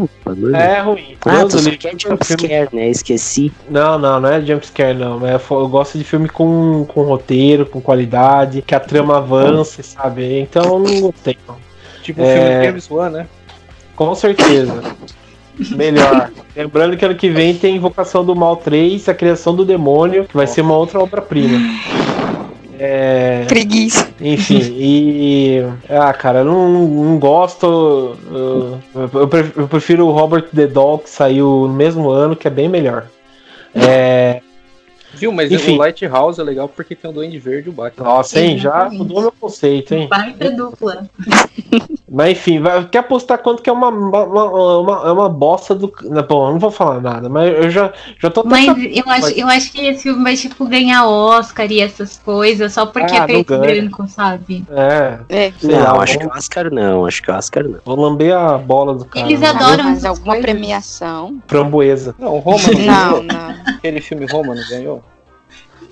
[0.56, 1.18] É ruim.
[1.26, 2.90] Ah, tu só quer jumpscare, né?
[2.90, 3.52] Esqueci.
[3.70, 5.28] Não, não, não é jumpscare, não.
[5.28, 10.40] É, eu gosto de filme com, com roteiro, com qualidade, que a trama avance, sabe?
[10.40, 11.58] Então eu não gostei, não.
[12.02, 12.34] Tipo o é...
[12.34, 13.28] filme de James Wan, né?
[13.96, 14.82] Com certeza.
[15.76, 16.32] Melhor.
[16.56, 20.36] Lembrando que ano que vem tem Invocação do Mal 3, a criação do demônio, que
[20.36, 21.60] vai ser uma outra obra-prima.
[22.80, 23.46] É...
[23.48, 24.08] Preguiça.
[24.22, 25.64] Enfim, e.
[25.90, 28.16] Ah, cara, eu não, não gosto.
[28.32, 28.80] Eu,
[29.56, 33.08] eu, prefiro o Robert The Doll, que saiu no mesmo ano, que é bem melhor.
[33.74, 34.42] É.
[35.14, 35.76] Viu, mas Enfim.
[35.76, 38.06] o Lighthouse é legal porque tem o Duende Verde e o Batman.
[38.06, 38.58] Nossa, hein?
[38.58, 40.08] Já mudou meu conceito, hein?
[40.08, 41.08] Baita dupla.
[42.10, 44.24] Mas enfim, vai, quer apostar quanto que é uma, uma,
[44.80, 45.92] uma, é uma bosta do.
[46.28, 49.48] Bom, eu não vou falar nada, mas eu já, já tô Mas eu acho, eu
[49.48, 53.26] acho que esse filme vai tipo ganhar Oscar e essas coisas, só porque ah, é
[53.26, 54.64] preto e branco, sabe?
[54.70, 55.20] É.
[55.30, 55.54] é.
[55.64, 57.80] Não, lá, acho que que Oscar não, acho que Oscar não.
[57.86, 59.26] Vou lamber a bola do cara.
[59.26, 60.52] Eles adoram mas alguma coisas.
[60.52, 61.42] premiação.
[61.48, 62.16] Framboesa.
[62.18, 63.24] Não, Roma não.
[63.24, 63.76] não, não.
[63.76, 65.04] Aquele filme Roma não ganhou?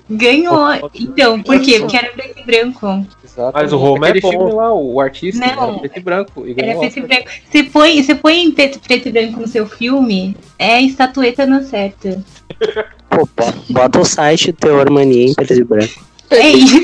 [0.08, 0.90] Ganhou.
[0.94, 1.80] Então, por quê?
[1.80, 3.06] Porque era preto e branco.
[3.52, 4.30] Mas o Roma Aquele é bom.
[4.30, 6.46] filme lá, o artista não, era preto e branco.
[6.46, 7.30] E era preto e branco.
[7.50, 12.22] Você põe, você põe preto, preto e branco no seu filme, é estatueta não certa.
[13.10, 13.28] Pô,
[13.70, 16.04] bota o site Teor Mania em preto e branco.
[16.30, 16.78] É isso.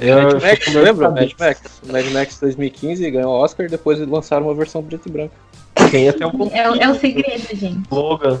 [0.00, 1.10] Eu, Mad Max, lembra?
[1.10, 1.60] Mad Max.
[1.86, 5.34] Mad Max 2015 ganhou Oscar, depois lançaram uma versão preto e branco.
[5.90, 7.82] Tem até um é, é o segredo, gente.
[7.90, 8.40] Logan.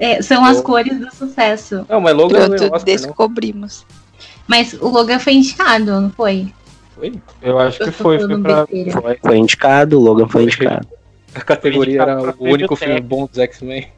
[0.00, 1.84] É, são as cores do sucesso.
[1.86, 3.84] Não, mas Logan Pronto, é Oscar, descobrimos.
[3.88, 4.00] Não.
[4.48, 6.52] Mas o Logan foi indicado, não foi?
[6.96, 7.12] Foi?
[7.42, 8.18] Eu acho que foi.
[8.18, 8.66] Foi, pra...
[8.66, 10.88] foi, foi indicado, o Logan foi indicado.
[11.34, 13.88] A categoria era o único filme bom dos X-Men.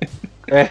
[0.49, 0.69] É.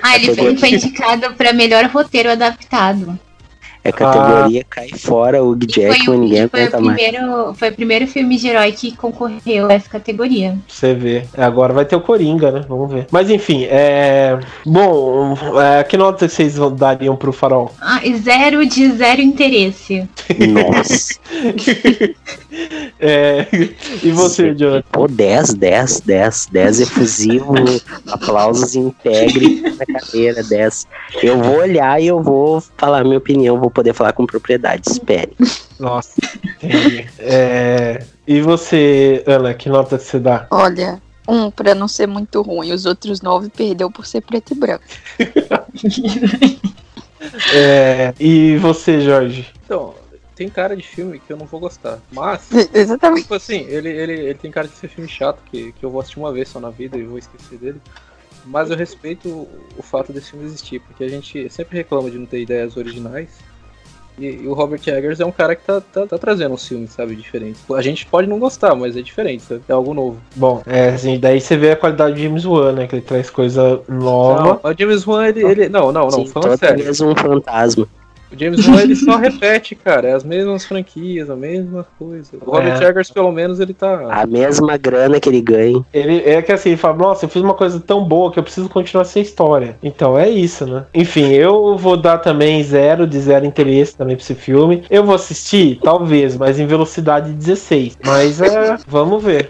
[0.00, 3.18] ah, ele foi, foi indicado para melhor roteiro adaptado.
[3.84, 4.66] É categoria ah.
[4.70, 6.98] cai fora o Jackman, ninguém aguenta mais.
[7.56, 10.56] Foi o primeiro filme de herói que concorreu a essa categoria.
[10.66, 11.24] Você vê.
[11.36, 12.64] Agora vai ter o Coringa, né?
[12.66, 13.06] Vamos ver.
[13.10, 14.38] Mas enfim, é.
[14.64, 15.84] Bom, é...
[15.84, 17.72] que nota vocês dariam pro farol?
[17.78, 20.08] Ah, zero de zero interesse.
[20.48, 21.14] Nossa.
[22.98, 23.46] é...
[24.02, 24.84] E você, Jonathan?
[24.90, 27.54] Pô, 10, 10, 10, 10 efusivo,
[28.06, 30.86] aplausos integre na cadeira, 10.
[31.22, 35.36] Eu vou olhar e eu vou falar minha opinião, vou poder falar com propriedade, espere.
[35.78, 37.06] Nossa, entendi.
[37.18, 38.02] É...
[38.26, 40.46] E você, Ana, que nota você dá?
[40.50, 44.56] Olha, um para não ser muito ruim, os outros nove perdeu por ser preto e
[44.56, 44.84] branco.
[47.54, 48.14] é...
[48.18, 49.46] E você, Jorge?
[49.64, 49.94] Então,
[50.34, 52.00] tem cara de filme que eu não vou gostar.
[52.12, 53.22] Mas, Exatamente.
[53.22, 56.00] tipo assim, ele, ele, ele tem cara de ser filme chato, que, que eu vou
[56.00, 57.80] assistir uma vez só na vida e vou esquecer dele.
[58.44, 62.26] Mas eu respeito o fato desse filme existir, porque a gente sempre reclama de não
[62.26, 63.30] ter ideias originais.
[64.18, 66.86] E, e, o Robert Eggers é um cara que tá, tá, tá, trazendo um filme,
[66.86, 67.58] sabe, diferente.
[67.74, 69.62] A gente pode não gostar, mas é diferente, sabe?
[69.68, 70.18] É algo novo.
[70.36, 72.86] Bom, é assim, daí você vê a qualidade de James Wan, né?
[72.86, 74.60] Que ele traz coisa nova.
[74.62, 75.44] Não, o James Wan, ele.
[75.44, 76.84] ele não, não, não, Sim, falando sério.
[76.84, 77.88] mesmo um fantasma.
[78.32, 80.08] O James Wan ele só repete, cara.
[80.08, 82.36] É as mesmas franquias, a mesma coisa.
[82.40, 82.88] O Robert é.
[82.88, 84.08] Eggers, pelo menos, ele tá.
[84.10, 85.84] A mesma grana que ele ganha.
[85.92, 88.42] Ele é que assim, ele fala, nossa, eu fiz uma coisa tão boa que eu
[88.42, 89.76] preciso continuar essa história.
[89.82, 90.84] Então é isso, né?
[90.94, 94.84] Enfim, eu vou dar também zero de zero interesse também pra esse filme.
[94.90, 97.98] Eu vou assistir, talvez, mas em velocidade 16.
[98.04, 99.48] Mas é, vamos ver.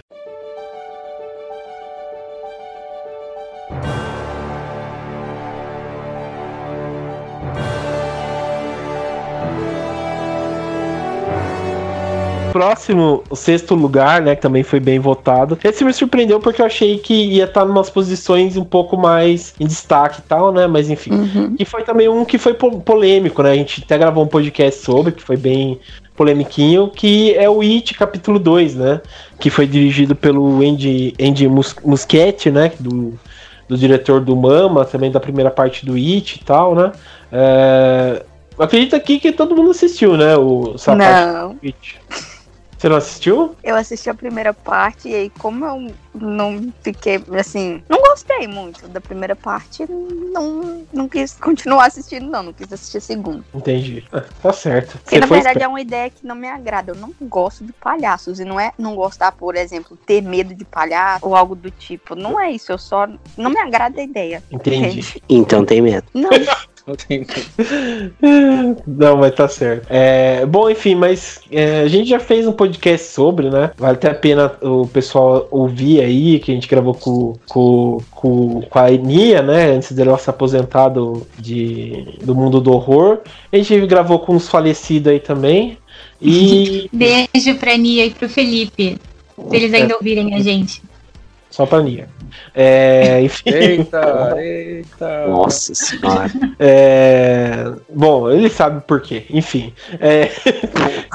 [12.55, 15.59] Próximo, o sexto lugar, né, que também foi bem votado.
[15.65, 19.53] Esse me surpreendeu porque eu achei que ia estar em umas posições um pouco mais
[19.59, 21.15] em destaque e tal, né, mas enfim.
[21.15, 21.57] Uhum.
[21.59, 25.11] E foi também um que foi polêmico, né, a gente até gravou um podcast sobre,
[25.11, 25.81] que foi bem
[26.15, 29.01] polemiquinho, que é o It capítulo 2, né,
[29.41, 33.19] que foi dirigido pelo Andy, Andy Mus Muschietti, né, do,
[33.69, 36.93] do diretor do Mama, também da primeira parte do It e tal, né.
[37.33, 38.23] É,
[38.57, 41.57] acredito aqui que todo mundo assistiu, né, o essa Não.
[41.61, 41.99] It.
[42.79, 43.57] Você não assistiu?
[43.63, 48.87] Eu assisti a primeira parte e aí, como eu não fiquei, assim, não gostei muito
[48.89, 53.45] da primeira parte, não, não quis continuar assistindo, não, não quis assistir a segunda.
[53.55, 54.05] Entendi.
[54.13, 54.99] Ah, tá certo.
[54.99, 56.93] Porque, Você na verdade, é uma ideia que não me agrada.
[56.93, 58.39] Eu não gosto de palhaços.
[58.39, 62.15] E não é não gostar, por exemplo, ter medo de palhaço ou algo do tipo.
[62.15, 62.73] Não é isso.
[62.73, 63.09] Eu só.
[63.37, 64.43] Não me agrada a ideia.
[64.51, 64.87] Entendi.
[64.87, 65.23] Entende?
[65.29, 66.07] Então tem medo.
[66.15, 66.31] Não.
[68.87, 69.87] Não, mas tá certo.
[69.89, 73.71] É, bom, enfim, mas é, a gente já fez um podcast sobre, né?
[73.77, 78.61] Vale até a pena o pessoal ouvir aí, que a gente gravou com, com, com,
[78.63, 79.71] com a Nia, né?
[79.73, 83.21] Antes dela se aposentar do, de, do mundo do horror.
[83.51, 85.79] A gente gravou com os falecidos aí também.
[86.21, 86.89] E.
[86.93, 88.99] Beijo pra Nia e pro Felipe.
[89.49, 90.83] Se eles ainda ouvirem a gente.
[91.55, 92.09] Só pra Nia.
[92.53, 93.49] É, enfim.
[93.49, 95.29] Eita, eita.
[95.29, 96.29] Nossa senhora.
[96.59, 99.25] É, bom, ele sabe por quê.
[99.31, 99.73] Enfim.
[100.01, 100.33] É,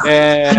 [0.06, 0.50] é,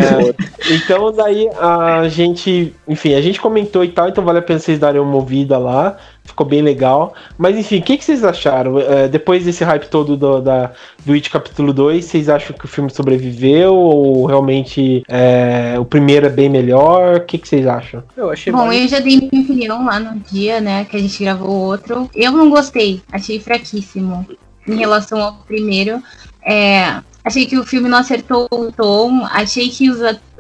[0.70, 2.74] então, daí a gente.
[2.86, 5.96] Enfim, a gente comentou e tal, então vale a pena vocês darem uma ouvida lá
[6.30, 7.14] ficou bem legal.
[7.36, 8.78] Mas enfim, o que, que vocês acharam?
[8.80, 10.72] É, depois desse hype todo do, da,
[11.04, 13.74] do It capítulo 2, vocês acham que o filme sobreviveu?
[13.74, 17.16] Ou realmente é, o primeiro é bem melhor?
[17.16, 18.02] O que, que vocês acham?
[18.16, 21.22] Eu achei Bom, eu já dei minha opinião lá no dia, né, que a gente
[21.22, 22.10] gravou o outro.
[22.14, 24.26] Eu não gostei, achei fraquíssimo
[24.66, 26.02] em relação ao primeiro.
[26.44, 29.98] É, achei que o filme não acertou o tom, achei que os,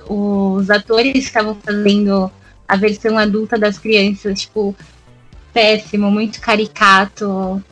[0.08, 2.30] os atores estavam fazendo
[2.70, 4.76] a versão adulta das crianças, tipo,
[5.52, 7.62] péssimo, muito caricato.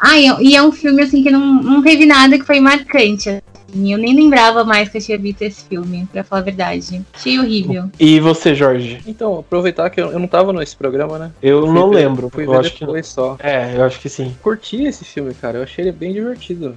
[0.00, 3.30] Ah, e é um filme assim que não, não teve nada que foi marcante.
[3.30, 3.92] Assim.
[3.92, 7.04] Eu nem lembrava mais que eu tinha visto esse filme, pra falar a verdade.
[7.14, 7.90] Achei horrível.
[7.98, 9.02] E você, Jorge?
[9.06, 11.32] Então, aproveitar que eu, eu não tava nesse programa, né?
[11.42, 12.30] Eu fui não ver, lembro.
[12.30, 13.12] Fui eu ver acho depois que...
[13.12, 13.36] só.
[13.40, 14.34] É, eu acho que sim.
[14.42, 15.58] Curti esse filme, cara.
[15.58, 16.76] Eu achei ele bem divertido.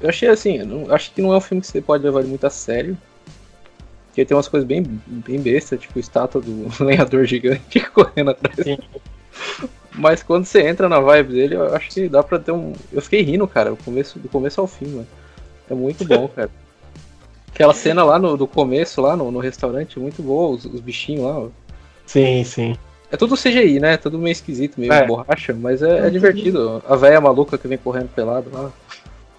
[0.00, 2.46] Eu achei assim, não, acho que não é um filme que você pode levar muito
[2.46, 2.96] a sério.
[4.08, 8.58] Porque tem umas coisas bem, bem bestas, tipo estátua do lenhador gigante correndo atrás.
[8.62, 8.78] Sim.
[9.92, 12.74] Mas quando você entra na vibe dele, eu acho que dá pra ter um.
[12.92, 15.06] Eu fiquei rindo, cara, do começo, do começo ao fim, mano.
[15.70, 16.50] É muito bom, cara.
[17.52, 21.24] Aquela cena lá no, do começo, lá no, no restaurante, muito boa, os, os bichinhos
[21.24, 21.38] lá.
[21.38, 21.48] Ó.
[22.04, 22.76] Sim, sim.
[23.10, 23.96] É tudo CGI, né?
[23.96, 25.06] Tudo meio esquisito, meio é.
[25.06, 26.82] borracha, mas é, é divertido.
[26.86, 28.70] A velha maluca que vem correndo pelado lá.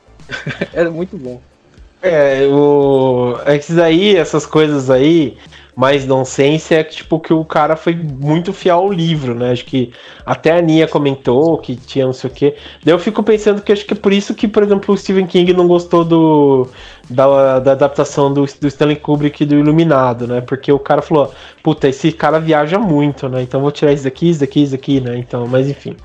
[0.74, 1.42] é muito bom.
[2.02, 3.38] É, o.
[3.46, 5.38] Esses aí, essas coisas aí,
[5.78, 9.52] mais nonsense é tipo que o cara foi muito fiel ao livro, né?
[9.52, 9.94] Acho que
[10.26, 12.56] até a Nia comentou que tinha não sei o quê.
[12.84, 15.28] Daí eu fico pensando que acho que é por isso que, por exemplo, o Stephen
[15.28, 16.68] King não gostou do,
[17.08, 20.42] da, da adaptação do, do Stanley Kubrick do Iluminado, né?
[20.42, 23.44] Porque o cara falou, puta, esse cara viaja muito, né?
[23.44, 25.16] Então vou tirar isso daqui, isso daqui, isso daqui, né?
[25.16, 25.96] Então, mas enfim.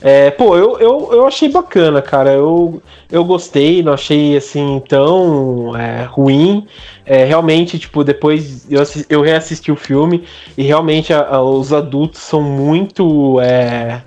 [0.00, 2.32] É, pô, eu, eu, eu achei bacana, cara.
[2.32, 6.66] Eu, eu gostei, não achei assim tão é, ruim.
[7.12, 10.22] É, realmente, tipo, depois eu, assisti, eu reassisti o filme
[10.56, 13.40] e realmente a, a, os adultos são muito.
[13.40, 14.02] É,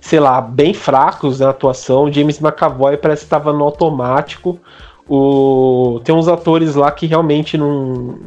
[0.00, 2.10] sei lá, bem fracos na atuação.
[2.10, 4.58] James McAvoy parece que estava no automático.
[5.06, 8.18] O, tem uns atores lá que realmente não,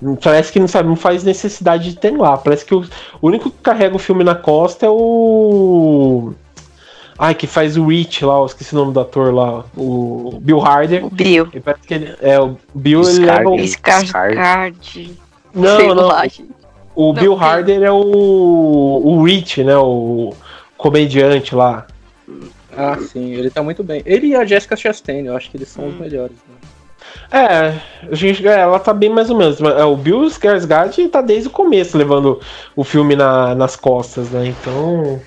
[0.00, 2.38] não, parece que não sabe, não faz necessidade de ter lá.
[2.38, 2.80] Parece que o,
[3.20, 6.32] o, único que carrega o filme na costa é o
[7.20, 10.58] ai que faz o Rich lá, eu esqueci o nome do ator lá, o Bill
[10.58, 11.04] Harder.
[11.04, 11.46] O Bill.
[11.62, 15.18] parece que ele, é o Bill ele leva o Scarcard.
[15.52, 16.06] Não, não.
[16.06, 16.22] Lá,
[16.94, 20.32] o Bill Harder é o o Rich, né, o
[20.78, 21.86] comediante lá.
[22.74, 24.00] Ah, sim, ele tá muito bem.
[24.06, 25.88] Ele e a Jessica Chastain, eu acho que eles são hum.
[25.88, 26.36] os melhores.
[26.48, 26.60] Né?
[27.32, 27.80] É,
[28.10, 29.60] a gente, é, ela tá bem mais ou menos.
[29.60, 32.40] É, o Bill Skarsgård tá desde o começo levando
[32.74, 34.46] o filme na, nas costas, né?
[34.46, 35.20] Então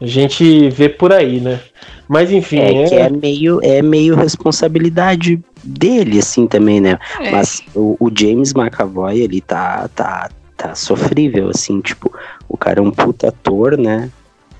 [0.00, 1.60] a gente vê por aí, né?
[2.08, 2.58] Mas enfim.
[2.58, 2.88] É, é...
[2.88, 6.98] que é meio, é meio responsabilidade dele, assim, também, né?
[7.20, 7.30] É.
[7.30, 12.12] Mas o, o, James McAvoy, ele tá, tá, tá sofrível, assim, tipo,
[12.48, 14.10] o cara é um puta ator, né?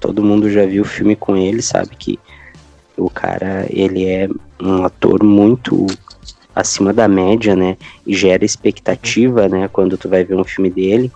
[0.00, 2.18] todo mundo já viu o filme com ele, sabe que
[2.96, 4.29] o cara, ele é
[4.61, 5.87] um ator muito
[6.55, 7.76] acima da média, né?
[8.07, 9.68] E gera expectativa, né?
[9.68, 11.12] Quando tu vai ver um filme dele.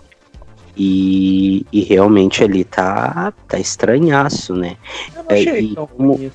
[0.77, 4.75] E, e realmente ali tá, tá estranhaço, né?
[5.15, 6.31] Eu não achei e, tão como...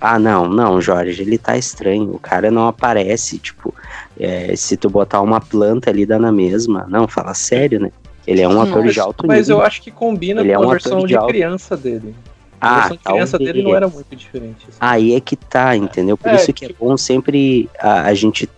[0.00, 2.10] Ah, não, não, Jorge, ele tá estranho.
[2.10, 3.72] O cara não aparece, tipo,
[4.18, 6.86] é, se tu botar uma planta ali dá na mesma.
[6.88, 7.90] Não, fala sério, né?
[8.26, 9.36] Ele é um ator mas, de alto nível.
[9.36, 11.76] Mas eu acho que combina ele é com é um a versão de, de criança
[11.76, 12.14] dele.
[12.60, 14.66] A ah, versão de criança dele não era muito diferente.
[14.68, 14.78] Assim.
[14.80, 16.16] Aí é que tá, entendeu?
[16.16, 18.48] Por é, isso que é bom sempre a, a, gente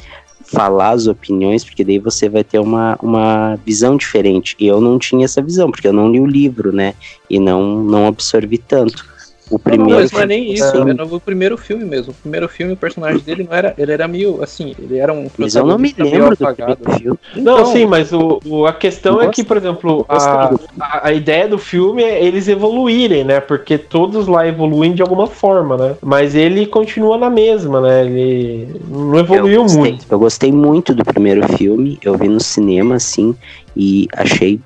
[0.44, 4.54] falar as opiniões, porque daí você vai ter uma, uma visão diferente.
[4.58, 6.94] E eu não tinha essa visão, porque eu não li o livro, né?
[7.28, 9.13] E não, não absorvi tanto.
[9.50, 9.90] O primeiro.
[9.90, 12.12] Não, mas não é nem isso, assim, era o primeiro filme mesmo.
[12.12, 13.74] O primeiro filme, o personagem dele não era.
[13.76, 15.28] Ele era meio assim, ele era um.
[15.36, 17.18] Mas eu não me lembro do filme.
[17.36, 21.12] Não, então, sim, mas o, o, a questão é que, por exemplo, a, a, a,
[21.12, 23.38] ideia do filme é eles evoluírem, né?
[23.38, 25.96] Porque todos lá evoluem de alguma forma, né?
[26.02, 28.06] Mas ele continua na mesma, né?
[28.06, 30.06] Ele não evoluiu eu gostei, muito.
[30.10, 33.34] Eu gostei muito do primeiro filme, eu vi no cinema, assim,
[33.76, 34.58] e achei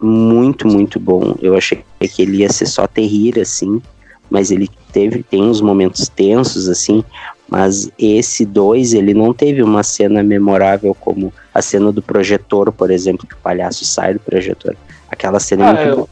[0.00, 1.36] muito, muito bom.
[1.40, 3.80] Eu achei que ele ia ser só terrível, assim
[4.34, 7.04] mas ele teve tem uns momentos tensos assim,
[7.48, 12.90] mas esse dois ele não teve uma cena memorável como a cena do projetor, por
[12.90, 14.74] exemplo, que o palhaço sai do projetor.
[15.08, 16.08] Aquela cena ah, é muito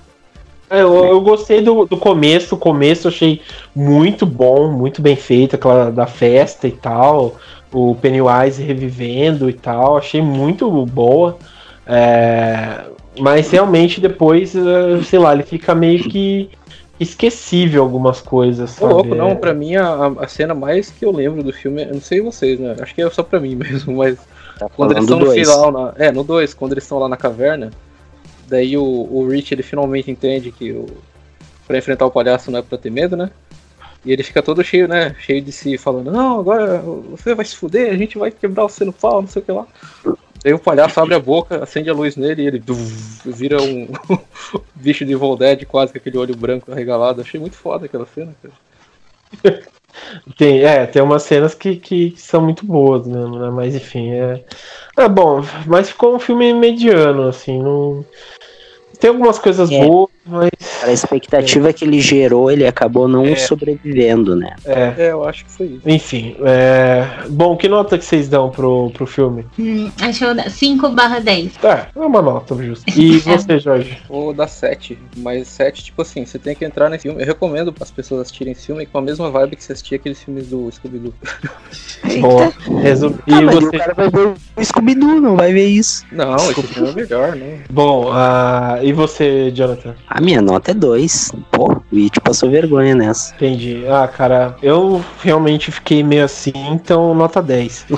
[0.71, 3.43] eu, é, eu, eu, gostei do, do começo, o começo eu achei
[3.75, 7.35] muito bom, muito bem feito, aquela da festa e tal,
[7.73, 11.39] o Pennywise revivendo e tal, achei muito boa.
[11.85, 12.85] É,
[13.19, 16.49] mas realmente depois, eh, sei lá, ele fica meio que
[17.03, 18.71] esquecível algumas coisas.
[18.71, 18.93] Sabe?
[18.93, 22.01] Louco, não, pra mim a, a cena mais que eu lembro do filme, eu não
[22.01, 22.77] sei vocês, né?
[22.81, 24.19] Acho que é só pra mim mesmo, mas.
[24.59, 27.17] Tá quando eles estão no final, na, é, no 2, quando eles estão lá na
[27.17, 27.71] caverna,
[28.47, 30.87] daí o, o Rich ele finalmente entende que o,
[31.67, 33.31] pra enfrentar o palhaço não é pra ter medo, né?
[34.05, 35.15] E ele fica todo cheio, né?
[35.19, 36.79] Cheio de si, falando: Não, agora
[37.11, 39.53] você vai se fuder, a gente vai quebrar você no pau, não sei o que
[39.53, 39.67] lá.
[40.43, 42.63] Daí o palhaço abre a boca, acende a luz nele e ele
[43.25, 43.89] vira um
[44.75, 47.21] bicho de Evil Dead, quase com aquele olho branco arregalado.
[47.21, 49.63] Achei muito foda aquela cena, cara.
[50.39, 53.51] Tem, é, tem umas cenas que, que são muito boas mesmo, né?
[53.51, 54.43] Mas enfim, é.
[54.97, 58.05] É bom, mas ficou um filme mediano, assim, não.
[58.99, 59.85] Tem algumas coisas é.
[59.87, 60.51] boas, mas.
[60.83, 61.73] A expectativa é.
[61.73, 63.37] que ele gerou, ele acabou não é.
[63.37, 64.57] sobrevivendo, né?
[64.65, 64.95] É.
[64.99, 65.89] é, eu acho que foi isso.
[65.89, 67.07] Enfim, é...
[67.29, 69.47] bom, que nota que vocês dão pro, pro filme?
[69.59, 71.53] Hum, acho que eu 5 barra 10.
[71.63, 72.85] É, é uma nota justa.
[72.97, 73.99] E você, Jorge?
[74.09, 77.23] Vou dar 7, mas 7, tipo assim, você tem que entrar nesse filme.
[77.23, 80.23] Eu recomendo as pessoas assistirem esse filme com a mesma vibe que você assistia aqueles
[80.23, 81.15] filmes do Scooby-Doo.
[82.21, 83.19] Boa, resumi.
[83.31, 83.67] Ah, você...
[83.67, 86.05] o cara vai ver o Scooby-Doo, não vai ver isso.
[86.11, 87.61] Não, esse filme é melhor, né?
[87.71, 89.95] Bom, uh, e você, Jonathan?
[90.15, 91.33] A minha nota é 2.
[91.51, 93.35] Pô, o It passou vergonha nessa.
[93.35, 93.83] Entendi.
[93.89, 97.87] Ah, cara, eu realmente fiquei meio assim, então nota 10.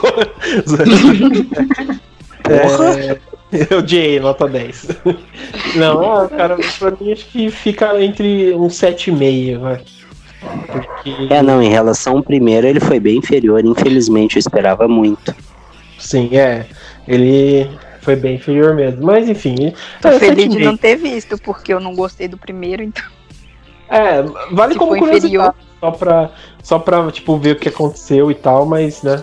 [2.48, 3.18] é,
[3.68, 4.88] eu odiei, nota 10.
[5.74, 9.80] Não, ah, cara, pra mim acho que fica entre um 7,5, vai.
[10.70, 11.26] Porque...
[11.30, 15.34] É, não, em relação ao primeiro ele foi bem inferior, infelizmente eu esperava muito.
[15.98, 16.64] Sim, é.
[17.08, 17.68] Ele
[18.04, 19.04] foi bem inferior mesmo.
[19.04, 19.72] Mas enfim.
[20.00, 23.04] Tô é, feliz de não ter visto, porque eu não gostei do primeiro, então.
[23.88, 25.54] É, vale como curiosidade.
[25.80, 26.30] Só pra,
[26.62, 29.22] só pra, tipo, ver o que aconteceu e tal, mas, né?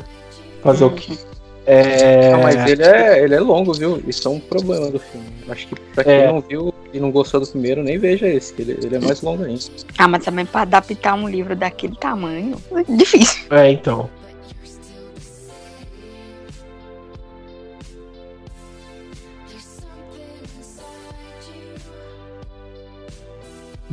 [0.61, 1.17] Fazer o quê?
[1.65, 2.31] É...
[2.31, 4.01] Não, mas ele é, ele é longo, viu?
[4.07, 5.27] Isso é um problema do filme.
[5.49, 6.27] Acho que pra quem é.
[6.27, 9.21] não viu e não gostou do primeiro, nem veja esse, que ele, ele é mais
[9.21, 9.61] longo ainda.
[9.97, 13.45] Ah, mas também pra adaptar um livro daquele tamanho, é difícil.
[13.51, 14.09] É, então.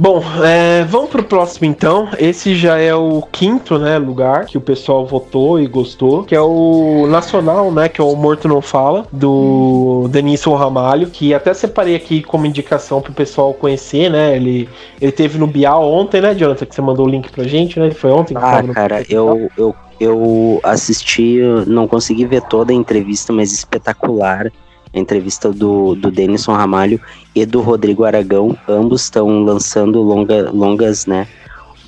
[0.00, 2.08] Bom, é, vamos pro próximo então.
[2.20, 6.40] Esse já é o quinto, né, lugar que o pessoal votou e gostou, que é
[6.40, 11.96] o Nacional, né, que é o Morto Não Fala, do Denilson Ramalho, que até separei
[11.96, 14.68] aqui como indicação pro pessoal conhecer, né, ele,
[15.00, 17.90] ele teve no Bial ontem, né, Jonathan, que você mandou o link pra gente, né,
[17.90, 18.36] foi ontem.
[18.36, 24.52] Ah, cara, eu, eu, eu assisti, não consegui ver toda a entrevista, mas espetacular
[24.92, 27.00] entrevista do, do Denison Ramalho
[27.34, 28.56] e do Rodrigo Aragão.
[28.68, 31.26] Ambos estão lançando longa, longas, né?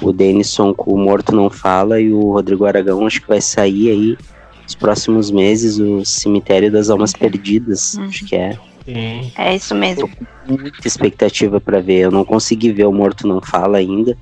[0.01, 3.91] O Denison com o Morto Não Fala e o Rodrigo Aragão acho que vai sair
[3.91, 4.19] aí
[4.63, 8.05] nos próximos meses o Cemitério das Almas Perdidas, uhum.
[8.05, 8.57] acho que é.
[8.85, 9.33] Sim.
[9.37, 10.09] É isso mesmo.
[10.09, 12.01] Tô com muita expectativa para ver.
[12.01, 14.17] Eu não consegui ver o Morto Não Fala ainda,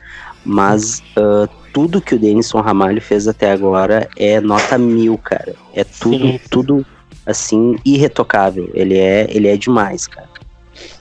[0.44, 5.54] mas uh, tudo que o Denison Ramalho fez até agora é nota mil, cara.
[5.72, 6.40] É tudo, Sim.
[6.50, 6.86] tudo
[7.28, 8.70] assim, irretocável.
[8.74, 10.28] Ele é, ele é demais, cara.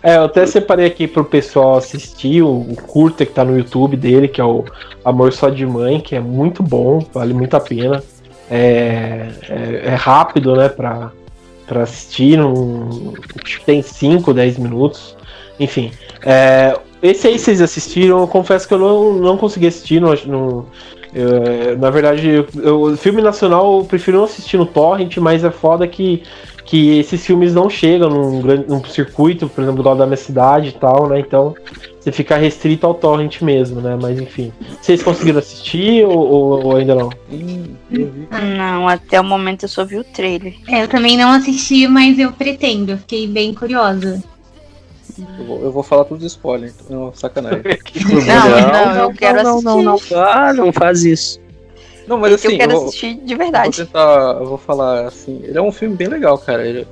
[0.01, 3.95] É, eu até separei aqui pro pessoal assistir o, o, curta que tá no YouTube
[3.95, 4.65] dele, que é o
[5.05, 8.03] Amor Só de Mãe, que é muito bom, vale muito a pena.
[8.49, 11.11] É, é, é rápido, né, pra,
[11.65, 13.13] pra assistir, num,
[13.65, 15.15] tem 5, 10 minutos.
[15.59, 15.91] Enfim,
[16.23, 20.65] é, esse aí vocês assistiram, eu confesso que eu não, não consegui assistir, no, no
[21.13, 25.87] eu, na verdade, o filme nacional eu prefiro não assistir no torrent, mas é foda
[25.87, 26.23] que,
[26.65, 30.69] que esses filmes não chegam num, grande, num circuito, por exemplo, igual da minha cidade
[30.69, 31.19] e tal, né?
[31.19, 31.55] Então
[31.99, 33.97] você fica restrito ao torrent mesmo, né?
[34.01, 34.51] Mas enfim.
[34.81, 37.09] Vocês conseguiram assistir ou, ou, ou ainda não?
[38.57, 40.53] Não, até o momento eu só vi o trailer.
[40.67, 42.97] É, eu também não assisti, mas eu pretendo.
[42.97, 44.23] Fiquei bem curiosa.
[45.39, 47.61] Eu vou, eu vou falar tudo de spoiler, então, sacanagem.
[48.05, 49.65] não, não, não, eu quero não, assistir.
[49.65, 51.39] Não, não, não, ah, não faz isso.
[52.07, 52.53] Não, mas assim.
[52.53, 53.81] Eu quero eu vou, assistir de verdade.
[53.81, 55.41] Eu vou tentar, eu vou falar assim.
[55.43, 56.65] Ele é um filme bem legal, cara.
[56.65, 56.87] Ele,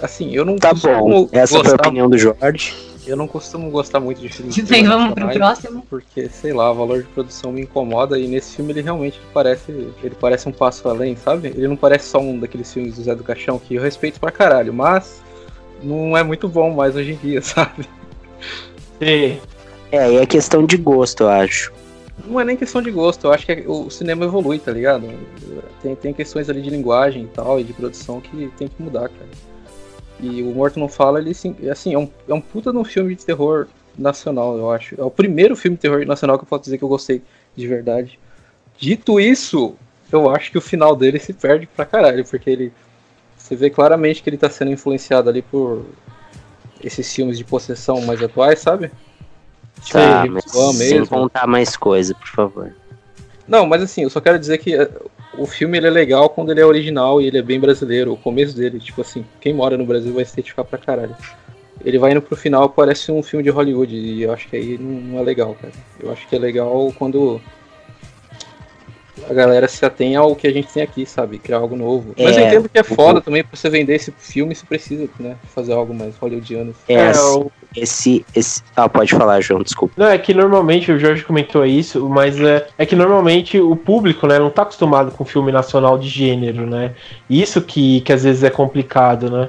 [0.00, 2.74] assim, eu não Tá bom, essa gostar, foi a opinião do Jorge.
[3.06, 4.56] Eu não costumo gostar muito de filmes.
[4.60, 5.84] Bem, vamos pro próximo.
[5.90, 9.72] Porque, sei lá, o valor de produção me incomoda e nesse filme ele realmente parece.
[10.02, 11.48] Ele parece um passo além, sabe?
[11.48, 14.30] Ele não parece só um daqueles filmes do Zé do Caixão que eu respeito pra
[14.30, 15.22] caralho, mas
[15.82, 17.88] não é muito bom mais hoje em dia, sabe?
[19.00, 19.36] É,
[19.90, 21.72] é, é questão de gosto, eu acho.
[22.26, 25.08] Não é nem questão de gosto, eu acho que o cinema evolui, tá ligado?
[25.82, 29.08] Tem, tem questões ali de linguagem e tal, e de produção que tem que mudar,
[29.08, 29.30] cara.
[30.20, 33.14] E o Morto Não Fala, ele assim, é um, é um puta de um filme
[33.14, 33.66] de terror
[33.96, 35.00] nacional, eu acho.
[35.00, 37.22] É o primeiro filme de terror nacional que eu posso dizer que eu gostei
[37.56, 38.18] de verdade.
[38.78, 39.74] Dito isso,
[40.12, 42.72] eu acho que o final dele se perde pra caralho, porque ele
[43.50, 45.84] você vê claramente que ele está sendo influenciado ali por
[46.80, 48.92] esses filmes de possessão mais atuais, sabe?
[49.90, 50.44] Tá, mas
[50.76, 52.72] sem contar mais coisa, por favor.
[53.48, 54.88] Não, mas assim, eu só quero dizer que eh,
[55.36, 58.12] o filme ele é legal quando ele é original e ele é bem brasileiro.
[58.12, 61.16] O começo dele, tipo assim, quem mora no Brasil vai se identificar pra caralho.
[61.84, 64.78] Ele vai indo pro final, parece um filme de Hollywood, e eu acho que aí
[64.78, 65.72] não é legal, cara.
[65.98, 67.40] Eu acho que é legal quando
[69.28, 71.38] a galera se atém ao que a gente tem aqui, sabe?
[71.38, 72.14] Criar algo novo.
[72.18, 75.08] Mas eu é, entendo que é foda também pra você vender esse filme, você precisa,
[75.18, 75.36] né?
[75.54, 76.74] Fazer algo mais hollywoodiano.
[76.88, 77.12] É, é
[77.76, 78.62] esse, esse.
[78.74, 79.94] Ah, pode falar, João, desculpa.
[79.96, 84.26] Não, é que normalmente, o Jorge comentou isso, mas é, é que normalmente o público,
[84.26, 86.92] né, não tá acostumado com filme nacional de gênero, né?
[87.28, 89.48] Isso que, que às vezes é complicado, né?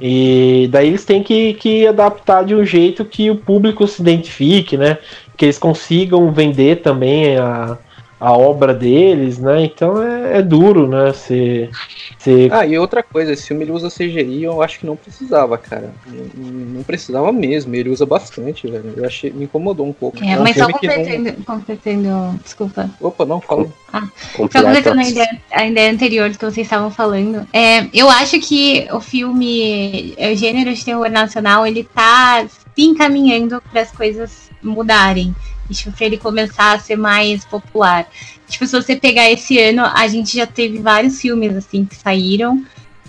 [0.00, 4.76] E daí eles têm que, que adaptar de um jeito que o público se identifique,
[4.76, 4.98] né?
[5.36, 7.78] Que eles consigam vender também a
[8.22, 9.64] a obra deles, né?
[9.64, 11.12] Então é, é duro, né?
[11.12, 11.68] Se,
[12.16, 12.48] se...
[12.52, 15.92] Ah, e outra coisa, esse filme ele usa CGI, eu acho que não precisava, cara.
[16.06, 18.94] Não, não precisava mesmo, ele usa bastante, velho.
[18.96, 20.22] Eu achei, me incomodou um pouco.
[20.22, 21.44] É, é um mas só completando, não...
[21.44, 22.88] completando, desculpa.
[23.00, 23.66] Opa, não, fala.
[23.92, 24.06] Ah,
[24.36, 27.44] só completando a ideia, a ideia anterior do que vocês estavam falando.
[27.52, 33.60] É, eu acho que o filme, o gênero de terror nacional, ele tá se encaminhando
[33.72, 35.34] para as coisas mudarem
[35.70, 38.06] tipo, pra ele começar a ser mais popular.
[38.48, 42.64] Tipo, se você pegar esse ano, a gente já teve vários filmes, assim, que saíram,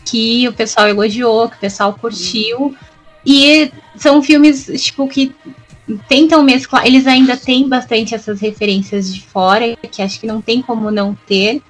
[0.05, 2.75] que o pessoal elogiou, que o pessoal curtiu.
[3.25, 5.33] E são filmes, tipo, que
[6.07, 6.85] tentam mesclar.
[6.85, 11.15] Eles ainda têm bastante essas referências de fora, que acho que não tem como não
[11.27, 11.61] ter.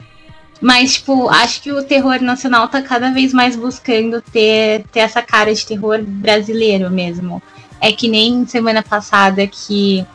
[0.62, 5.22] Mas, tipo, acho que o terror nacional tá cada vez mais buscando ter, ter essa
[5.22, 7.42] cara de terror brasileiro mesmo.
[7.82, 10.06] É que nem semana passada que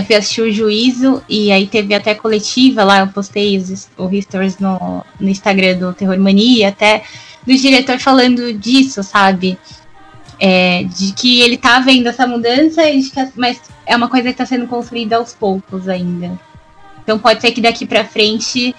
[0.00, 4.24] eu fui assistir o Juízo e aí teve até coletiva lá, eu postei os, os
[4.24, 7.02] stories no, no Instagram do Terror Mania, até
[7.46, 9.58] do diretor falando disso, sabe?
[10.38, 12.82] É, de que ele tá vendo essa mudança,
[13.36, 16.38] mas é uma coisa que está sendo construída aos poucos ainda.
[17.02, 18.74] Então pode ser que daqui para frente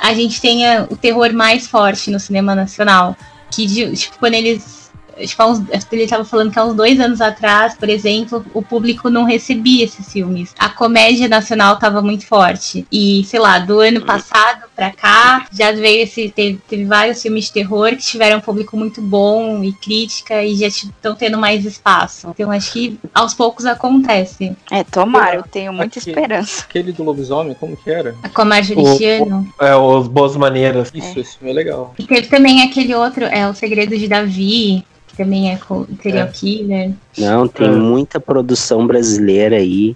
[0.00, 3.16] a gente tenha o terror mais forte no cinema nacional.
[3.50, 4.81] Que, tipo, quando eles
[5.18, 9.10] Tipo, uns, ele estava falando que há uns dois anos atrás, por exemplo, o público
[9.10, 10.54] não recebia esses filmes.
[10.58, 12.86] A comédia nacional estava muito forte.
[12.90, 16.30] E, sei lá, do ano passado para cá, já veio esse.
[16.30, 20.56] Teve, teve, vários filmes de terror que tiveram um público muito bom e crítica e
[20.56, 22.28] já estão tendo mais espaço.
[22.30, 24.56] Então acho que aos poucos acontece.
[24.70, 26.64] É, tomara, eu tenho muita aquele, esperança.
[26.68, 28.14] Aquele do lobisomem, como que era?
[28.22, 29.52] A comédia Juriciano.
[29.60, 30.90] É, os Boas Maneiras.
[30.94, 31.20] Isso, é.
[31.20, 31.94] esse filme é legal.
[31.98, 35.58] E teve também aquele outro, é O Segredo de Davi, que também é
[36.02, 36.30] serial é.
[36.30, 36.90] killer.
[37.18, 37.70] Não, tem é.
[37.70, 39.94] muita produção brasileira aí.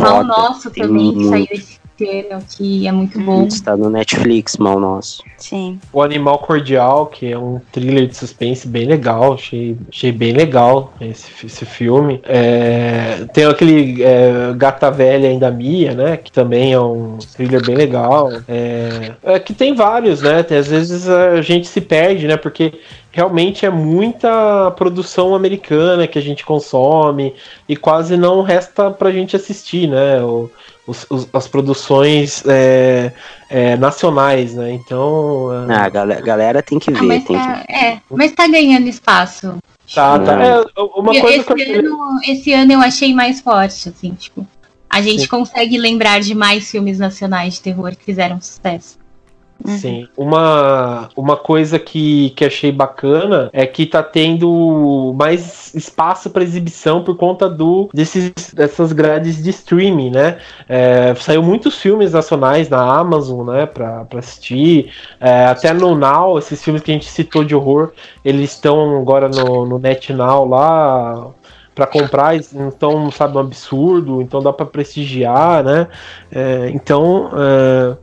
[0.00, 3.46] Mal Nosso também, que saiu esse ano, que é muito bom.
[3.46, 5.22] Está no Netflix, Mal Nosso.
[5.36, 5.78] Sim.
[5.92, 10.92] O Animal Cordial, que é um thriller de suspense bem legal, achei, achei bem legal
[11.00, 12.20] esse, esse filme.
[12.24, 17.76] É, tem aquele é, Gata Velha Ainda Mia, né, que também é um thriller bem
[17.76, 18.30] legal.
[18.48, 22.72] É, é, que tem vários, né, tem, às vezes a gente se perde, né, porque
[23.10, 27.34] realmente é muita produção americana que a gente consome
[27.68, 30.22] e quase não resta pra gente assistir, né?
[30.22, 30.50] O,
[30.86, 33.12] os, os, as produções é,
[33.48, 34.72] é, nacionais, né?
[34.72, 35.48] Então.
[35.68, 35.74] É...
[35.74, 37.06] Ah, a galera, galera tem que ah, ver.
[37.06, 37.72] mas, tem tá, que...
[37.72, 39.56] É, mas tá ganhando espaço.
[39.94, 40.42] Tá, tá.
[40.42, 40.60] É,
[40.96, 41.78] uma coisa esse, que eu...
[41.78, 44.46] ano, esse ano eu achei mais forte, assim, tipo.
[44.88, 45.28] A gente Sim.
[45.28, 48.98] consegue lembrar de mais filmes nacionais de terror que fizeram sucesso.
[49.66, 49.78] Uhum.
[49.78, 50.08] Sim.
[50.16, 57.02] Uma, uma coisa que, que achei bacana é que tá tendo mais espaço para exibição
[57.04, 60.38] por conta do desses, dessas grades de streaming, né?
[60.68, 63.66] É, saiu muitos filmes nacionais na Amazon, né?
[63.66, 64.92] Pra, pra assistir.
[65.20, 67.92] É, até no Now, esses filmes que a gente citou de horror,
[68.24, 71.30] eles estão agora no, no NetNow lá
[71.74, 75.88] para comprar, então, sabe, um absurdo, então dá para prestigiar, né?
[76.30, 77.96] É, então, é,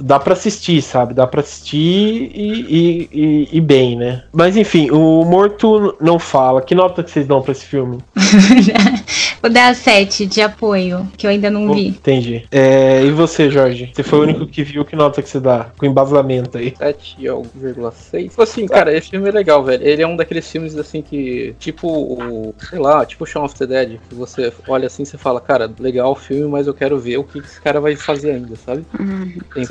[0.00, 1.14] dá para assistir, sabe?
[1.14, 4.24] Dá para assistir e, e, e, bem, né?
[4.32, 6.62] Mas enfim, o Morto não fala.
[6.62, 7.98] Que nota que vocês dão para esse filme?
[9.42, 11.88] Vou dar 7 de apoio, que eu ainda não vi.
[11.88, 12.44] Entendi.
[12.50, 13.90] É, e você, Jorge?
[13.92, 15.70] Você foi o único que viu, que nota que você dá?
[15.78, 16.72] Com embasamento aí.
[16.72, 18.32] 7,6.
[18.36, 19.82] Assim, cara, esse filme é legal, velho.
[19.82, 21.54] Ele é um daqueles filmes, assim, que...
[21.58, 23.98] Tipo, o, sei lá, tipo Shaun of the Dead.
[24.08, 27.24] Que você olha assim e fala, cara, legal o filme, mas eu quero ver o
[27.24, 28.84] que esse cara vai fazer ainda, sabe?
[28.98, 29.32] Uhum.
[29.54, 29.64] Tem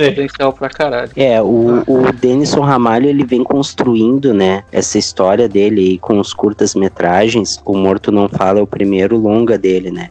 [0.53, 1.11] Pra caralho.
[1.15, 7.61] É, o, o Denison Ramalho, ele vem construindo, né, essa história dele com os curtas-metragens.
[7.65, 10.09] O Morto Não Fala é o primeiro longa dele, né?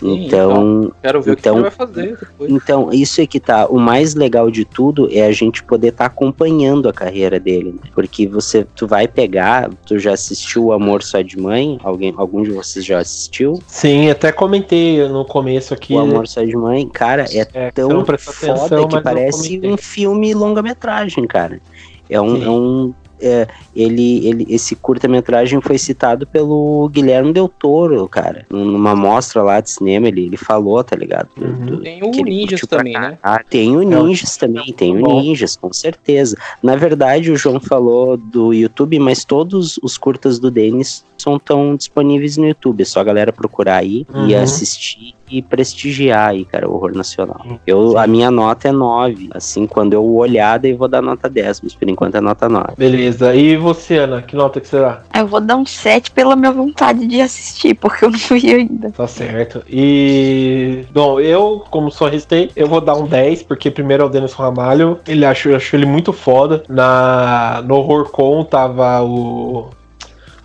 [0.00, 2.50] Sim, então, então, quero ver então, o que então, ele vai fazer depois.
[2.50, 3.66] Então, isso é que tá.
[3.66, 7.72] O mais legal de tudo é a gente poder estar tá acompanhando a carreira dele.
[7.72, 7.90] Né?
[7.94, 11.78] Porque você, tu vai pegar, tu já assistiu O Amor Só de Mãe?
[11.84, 13.60] Alguém, algum de vocês já assistiu?
[13.66, 15.92] Sim, até comentei no começo aqui.
[15.92, 20.32] O Amor Só de Mãe, cara, é, é tão foda atenção, que parece um filme
[20.32, 21.60] longa-metragem, cara.
[22.08, 28.08] É um, é um é, ele, ele, esse curta-metragem foi citado pelo Guilherme Del Toro,
[28.08, 28.46] cara.
[28.50, 31.28] Numa mostra lá de cinema, ele, ele falou, tá ligado?
[31.40, 31.66] Uhum.
[31.66, 33.18] Do, tem o Ninjas também, né?
[33.22, 36.36] Ah, tem o Ninjas é, também, tem o Ninjas, com certeza.
[36.62, 41.76] Na verdade, o João falou do YouTube, mas todos os curtas do Denis são tão
[41.76, 42.82] disponíveis no YouTube.
[42.82, 44.28] É só a galera procurar aí uhum.
[44.28, 47.40] e assistir e prestigiar aí, cara, o horror nacional.
[47.66, 49.30] Eu, a minha nota é 9.
[49.32, 52.74] Assim, quando eu olhar, daí vou dar nota 10, mas por enquanto é nota 9.
[52.76, 53.34] Beleza.
[53.34, 55.02] E você, Ana, que nota que você dá?
[55.14, 58.90] Eu vou dar um 7 pela minha vontade de assistir, porque eu não vi ainda.
[58.90, 59.62] Tá certo.
[59.68, 60.84] E.
[60.92, 64.32] Bom, eu, como só restei, eu vou dar um 10, porque primeiro é o Denis
[64.32, 64.98] Ramalho.
[65.06, 66.64] Ele acho, eu acho ele muito foda.
[66.68, 69.70] Na, no Horrorcon tava o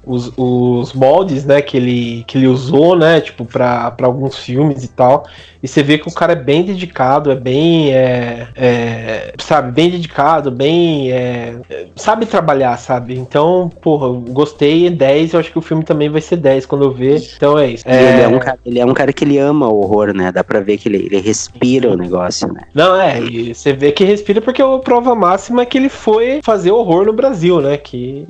[0.05, 4.87] os, os moldes, né, que ele, que ele usou, né, tipo, para alguns filmes e
[4.87, 5.25] tal.
[5.65, 9.89] E você vê que o cara é bem dedicado, é bem, é, é, sabe, bem
[9.89, 11.55] dedicado, bem, é,
[11.95, 13.17] sabe trabalhar, sabe?
[13.17, 16.91] Então, porra, gostei, 10, eu acho que o filme também vai ser 10 quando eu
[16.91, 17.19] ver.
[17.35, 17.83] Então é isso.
[17.87, 18.13] É...
[18.13, 20.31] Ele, é um cara, ele é um cara que ele ama o horror, né?
[20.31, 22.61] Dá pra ver que ele, ele respira o negócio, né?
[22.71, 26.41] Não, é, e você vê que respira porque a prova máxima é que ele foi
[26.43, 27.75] fazer horror no Brasil, né?
[27.77, 28.27] Que,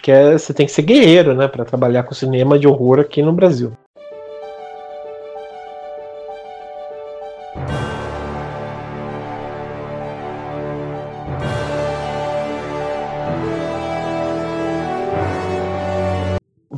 [0.00, 1.48] que é, você tem que ser guerreiro, né?
[1.48, 3.72] Pra trabalhar com cinema de horror aqui no Brasil.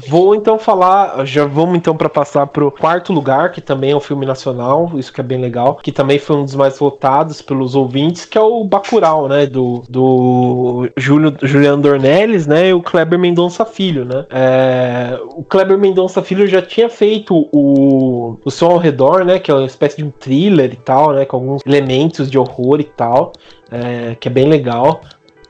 [0.09, 4.01] Vou então falar, já vamos então para passar pro quarto lugar, que também é um
[4.01, 7.75] filme nacional, isso que é bem legal, que também foi um dos mais votados pelos
[7.75, 13.19] ouvintes, que é o Bacurau, né, do, do Júlio, Juliano Dornelles, né, e o Kleber
[13.19, 14.27] Mendonça Filho, né.
[14.31, 19.51] É, o Kleber Mendonça Filho já tinha feito o, o Som ao Redor, né, que
[19.51, 22.85] é uma espécie de um thriller e tal, né, com alguns elementos de horror e
[22.85, 23.33] tal,
[23.71, 25.01] é, que é bem legal.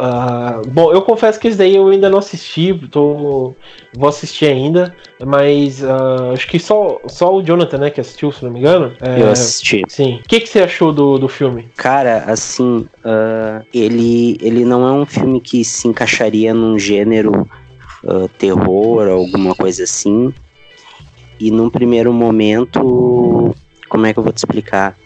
[0.01, 3.55] Uh, bom, eu confesso que esse daí eu ainda não assisti, tô,
[3.95, 8.43] vou assistir ainda, mas uh, acho que só, só o Jonathan, né, que assistiu, se
[8.43, 8.97] não me engano.
[8.99, 9.85] É, eu assisti.
[9.89, 10.21] Sim.
[10.25, 11.69] O que, que você achou do, do filme?
[11.77, 17.47] Cara, assim, uh, ele, ele não é um filme que se encaixaria num gênero
[18.39, 20.33] terror, alguma coisa assim.
[21.39, 23.55] E num primeiro momento,
[23.91, 24.97] como é que eu vou te explicar?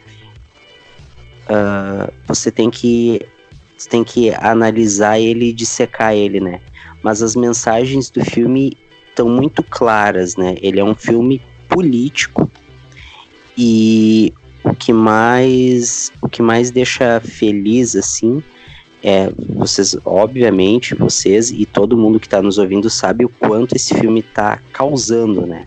[2.29, 3.21] você tem que
[3.77, 6.61] você tem que analisar ele e dissecar ele, né?
[7.03, 8.73] Mas as mensagens do filme
[9.09, 10.55] estão muito claras, né?
[10.61, 12.51] Ele é um filme político
[13.57, 18.43] e o que mais o que mais deixa feliz assim
[19.03, 23.95] é vocês obviamente vocês e todo mundo que está nos ouvindo sabe o quanto esse
[23.95, 25.67] filme está causando, né?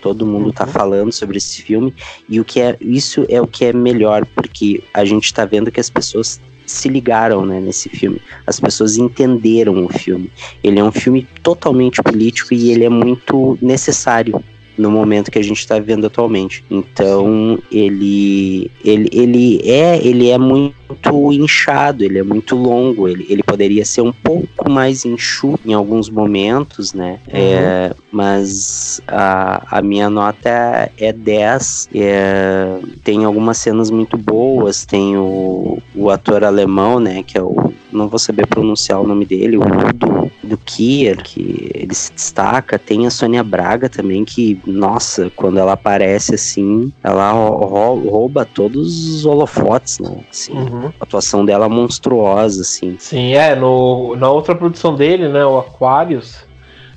[0.00, 0.72] Todo mundo está uhum.
[0.72, 1.92] falando sobre esse filme
[2.28, 5.70] e o que é isso é o que é melhor porque a gente está vendo
[5.70, 6.40] que as pessoas
[6.70, 8.20] se ligaram né, nesse filme.
[8.46, 10.30] As pessoas entenderam o filme.
[10.62, 14.42] Ele é um filme totalmente político e ele é muito necessário
[14.78, 16.64] no momento que a gente está vivendo atualmente.
[16.70, 23.42] Então ele, ele, ele é ele é muito inchado, ele é muito longo, ele, ele
[23.42, 27.18] poderia ser um pouco mais enxuto em alguns momentos, né?
[27.26, 27.32] Uhum.
[27.32, 31.90] É, mas a, a minha nota é 10.
[31.94, 37.22] É, tem algumas cenas muito boas, tem o, o ator alemão, né?
[37.22, 41.70] Que é o não vou saber pronunciar o nome dele, o Udo do Kier, que
[41.74, 42.78] ele se destaca.
[42.78, 49.24] Tem a Sônia Braga também, que, nossa, quando ela aparece assim, ela rouba todos os
[49.24, 50.16] holofotes, né?
[50.30, 50.86] Assim, uhum.
[51.00, 52.96] A atuação dela é monstruosa, assim.
[52.98, 53.54] Sim, é.
[53.54, 56.46] No, na outra produção dele, né, o Aquarius.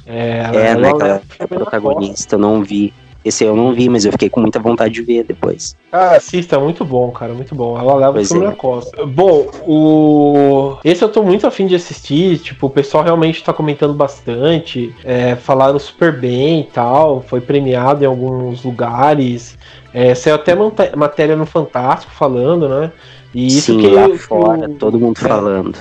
[0.05, 2.93] É, é né, ela é protagonista, eu não vi.
[3.23, 5.77] Esse eu não vi, mas eu fiquei com muita vontade de ver depois.
[5.91, 7.77] Ah, assista, é muito bom, cara, muito bom.
[7.77, 8.49] Ela leva pois filme é.
[8.49, 9.05] na costa.
[9.05, 10.77] Bom, o.
[10.83, 15.35] Esse eu tô muito afim de assistir, tipo, o pessoal realmente tá comentando bastante, é,
[15.35, 19.55] falaram super bem e tal, foi premiado em alguns lugares.
[19.93, 20.55] É, saiu até
[20.95, 22.91] matéria no Fantástico falando, né?
[23.35, 24.73] E isso Sim, que lá fora, o...
[24.75, 25.77] todo mundo é, falando.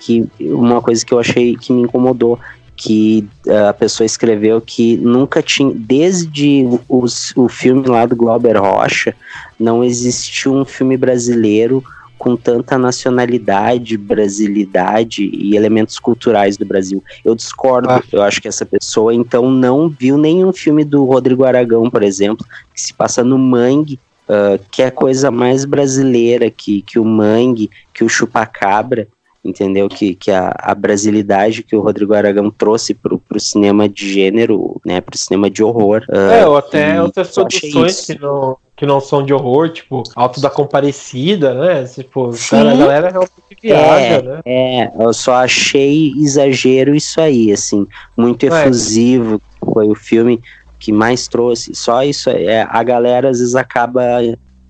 [0.01, 2.39] que uma coisa que eu achei que me incomodou
[2.77, 8.57] que uh, a pessoa escreveu que nunca tinha, desde os, o filme lá do Glauber
[8.57, 9.15] Rocha,
[9.59, 11.85] não existiu um filme brasileiro
[12.25, 17.05] com tanta nacionalidade, brasilidade e elementos culturais do Brasil.
[17.23, 17.91] Eu discordo.
[17.91, 18.03] Ah.
[18.11, 22.47] Eu acho que essa pessoa então não viu nenhum filme do Rodrigo Aragão, por exemplo,
[22.75, 27.05] que se passa no Mangue, uh, que é a coisa mais brasileira que, que o
[27.05, 29.07] Mangue, que o Chupacabra
[29.45, 29.89] entendeu?
[29.89, 34.81] Que, que a, a brasilidade que o Rodrigo Aragão trouxe pro, pro cinema de gênero,
[34.85, 36.03] né, pro cinema de horror.
[36.09, 40.41] Uh, é, ou até outras produções que não, que não são de horror, tipo Alto
[40.41, 41.85] da Comparecida, né?
[41.85, 43.33] Tipo, cara, a galera realmente
[43.63, 44.41] viaja, é, né?
[44.45, 47.87] É, eu só achei exagero isso aí, assim,
[48.17, 49.37] muito efusivo.
[49.37, 49.73] É.
[49.73, 50.41] Foi o filme
[50.79, 51.75] que mais trouxe.
[51.75, 54.03] Só isso, é, a galera às vezes acaba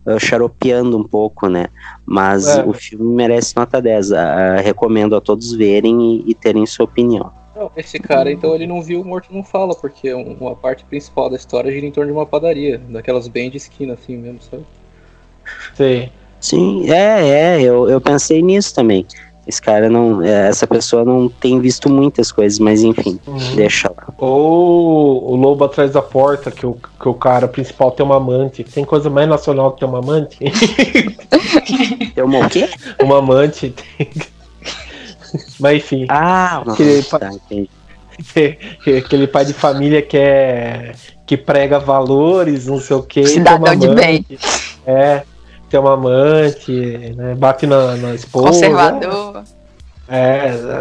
[0.06, 1.66] uh, xaropeando um pouco, né?
[2.04, 2.64] Mas é.
[2.64, 4.10] o filme merece nota 10.
[4.10, 4.14] Uh,
[4.62, 7.32] recomendo a todos verem e, e terem sua opinião.
[7.54, 11.30] Não, esse cara, então, ele não viu o Morto Não Fala, porque uma parte principal
[11.30, 14.64] da história gira em torno de uma padaria, daquelas bem de esquina, assim mesmo, sabe?
[15.74, 16.10] Sim.
[16.44, 19.06] Sim, é, é, eu, eu pensei nisso também.
[19.46, 20.22] Esse cara não.
[20.22, 23.56] É, essa pessoa não tem visto muitas coisas, mas enfim, uhum.
[23.56, 24.06] deixa lá.
[24.16, 28.64] Ou o Lobo Atrás da Porta, que o, que o cara principal tem uma amante.
[28.64, 30.38] Tem coisa mais nacional que ter uma amante?
[32.14, 32.68] tem uma o quê?
[33.02, 33.74] Uma amante.
[35.60, 36.06] mas enfim.
[36.08, 37.38] Ah, aquele, nossa, pai,
[38.98, 40.92] aquele pai de família que é.
[41.26, 43.26] que prega valores, não sei o quê.
[43.26, 44.24] Cidadão de bem.
[44.86, 45.22] É
[45.74, 46.72] tem uma amante,
[47.16, 47.34] né?
[47.34, 48.46] Bate na, na esposa.
[48.46, 49.38] Conservador.
[49.38, 49.63] É,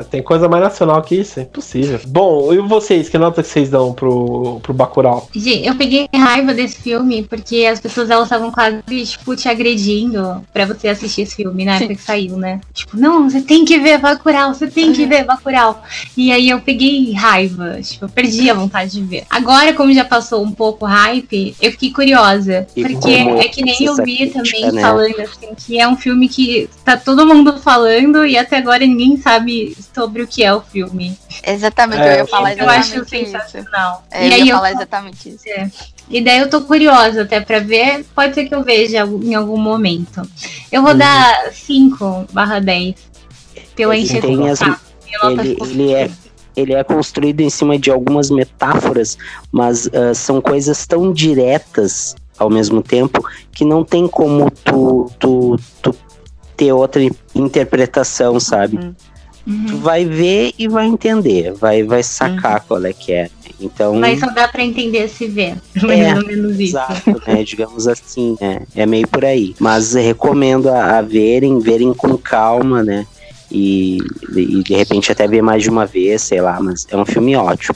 [0.09, 1.99] tem coisa mais nacional que isso, é impossível.
[2.07, 5.27] Bom, e vocês, que nota que vocês dão pro, pro Bacurau?
[5.33, 10.43] Gente, eu peguei raiva desse filme porque as pessoas elas estavam quase, tipo, te agredindo
[10.51, 12.59] pra você assistir esse filme na época que saiu, né?
[12.73, 15.81] Tipo, não, você tem que ver Bacurau, você tem que ver Bacurau.
[16.17, 19.23] E aí eu peguei raiva, tipo, eu perdi a vontade de ver.
[19.29, 22.67] Agora, como já passou um pouco hype, eu fiquei curiosa.
[22.75, 24.81] E porque é que nem eu vi também né?
[24.81, 29.12] falando assim, que é um filme que tá todo mundo falando e até agora ninguém
[29.17, 31.17] sabe sobre o que é o filme.
[31.45, 34.03] Exatamente, é, eu ia falar exatamente eu acho sensacional.
[34.11, 35.49] É, e eu aí ia falar eu, exatamente isso.
[35.49, 35.71] É.
[36.09, 39.57] E daí eu tô curiosa até pra ver, pode ser que eu veja em algum
[39.57, 40.21] momento.
[40.71, 40.97] Eu vou uhum.
[40.97, 42.95] dar 5 barra 10
[43.75, 44.27] pela enxerga.
[44.27, 46.11] Ele, ele é
[46.55, 49.17] ele é construído em cima de algumas metáforas,
[49.51, 55.59] mas uh, são coisas tão diretas ao mesmo tempo que não tem como tu, tu,
[55.81, 55.95] tu
[56.63, 57.01] ter outra
[57.35, 58.77] interpretação, sabe?
[58.77, 58.95] Uhum.
[59.47, 59.65] uhum.
[59.67, 62.65] Tu vai ver e vai entender, vai, vai sacar uhum.
[62.67, 63.29] qual é que é.
[63.59, 65.55] Então, Mas só dá pra entender se ver.
[65.75, 66.77] É, mais ou menos isso.
[66.77, 67.43] Exato, né?
[67.43, 69.55] Digamos assim, é, é meio por aí.
[69.59, 73.05] Mas recomendo a, a verem, verem com calma, né?
[73.51, 73.99] E,
[74.35, 77.35] e, de repente até ver mais de uma vez, sei lá, mas é um filme
[77.35, 77.75] ótimo.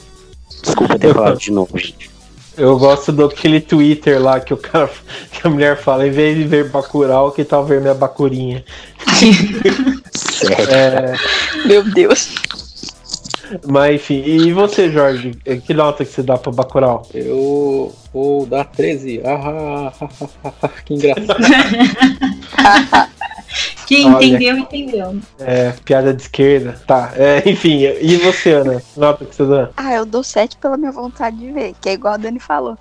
[0.62, 2.10] Desculpa ter falado de novo, gente.
[2.58, 4.90] Eu gosto do aquele Twitter lá que o cara
[5.30, 8.64] que a mulher fala, em vez de ver Bacurau, que tal ver minha Bacurinha?
[10.68, 11.14] é...
[11.66, 12.34] Meu Deus.
[13.66, 15.30] Mas enfim, e você, Jorge?
[15.66, 17.06] Que nota que você dá pra Bacurau?
[17.14, 19.22] Eu vou dar 13.
[19.24, 19.92] Ah, ah,
[20.44, 21.38] ah, ah que engraçado.
[23.88, 25.18] Quem Olha, entendeu, entendeu.
[25.38, 26.78] É, piada de esquerda.
[26.86, 27.84] Tá, é, enfim.
[28.02, 28.82] E você, Ana?
[28.94, 29.70] Nota que você dá?
[29.78, 32.76] Ah, eu dou 7 pela minha vontade de ver, que é igual a Dani falou.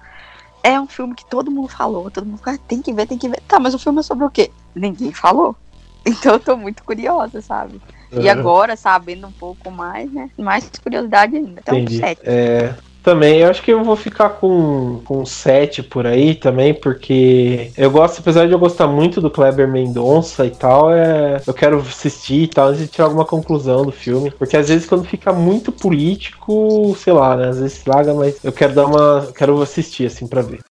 [0.62, 3.18] É um filme que todo mundo falou, todo mundo falou, ah, tem que ver, tem
[3.18, 3.40] que ver.
[3.48, 4.52] Tá, mas o filme é sobre o quê?
[4.76, 5.56] Ninguém falou.
[6.06, 7.82] Então eu tô muito curiosa, sabe?
[8.14, 10.30] E agora, sabendo um pouco mais, né?
[10.38, 11.60] Mais curiosidade ainda.
[11.60, 12.00] Então, Entendi.
[12.00, 12.22] 7.
[12.24, 12.74] É,
[13.08, 17.90] também, eu acho que eu vou ficar com, com 7 por aí também, porque eu
[17.90, 22.44] gosto, apesar de eu gostar muito do Kleber Mendonça e tal, é, eu quero assistir
[22.44, 24.30] e tal, antes de tirar alguma conclusão do filme.
[24.30, 27.48] Porque às vezes quando fica muito político, sei lá, né?
[27.48, 29.32] Às vezes laga, mas eu quero dar uma.
[29.34, 30.67] quero assistir assim pra ver.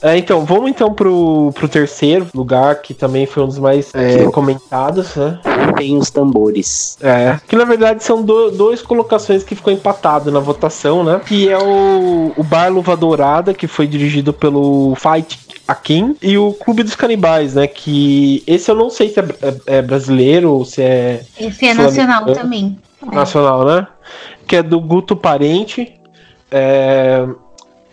[0.00, 4.24] É, então, vamos então pro, pro terceiro lugar, que também foi um dos mais é,
[4.26, 5.40] comentados, né?
[5.76, 6.96] Tem os tambores.
[7.00, 11.20] É, que na verdade são do, dois colocações que ficou empatado na votação, né?
[11.26, 16.52] Que é o, o Bar Luva Dourada, que foi dirigido pelo Fight Akin, e o
[16.52, 17.66] Clube dos Canibais, né?
[17.66, 21.22] Que esse eu não sei se é, é, é brasileiro ou se é.
[21.38, 22.78] Esse é nacional também.
[23.12, 23.86] Nacional, né?
[24.46, 25.92] Que é do Guto Parente.
[26.50, 27.26] É,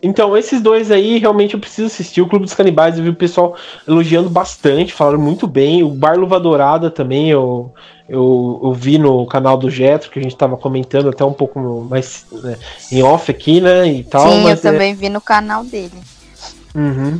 [0.05, 2.21] então, esses dois aí, realmente eu preciso assistir.
[2.21, 3.55] O Clube dos Canibais, eu vi o pessoal
[3.87, 5.81] elogiando bastante, falaram muito bem.
[5.81, 7.73] O Bar Luva Dourada também, eu,
[8.07, 11.59] eu, eu vi no canal do Jetro, que a gente tava comentando até um pouco
[11.89, 12.55] mais né,
[12.91, 14.29] em off aqui, né, e tal.
[14.29, 14.95] Sim, eu também é...
[14.95, 15.97] vi no canal dele.
[16.75, 17.19] Uhum.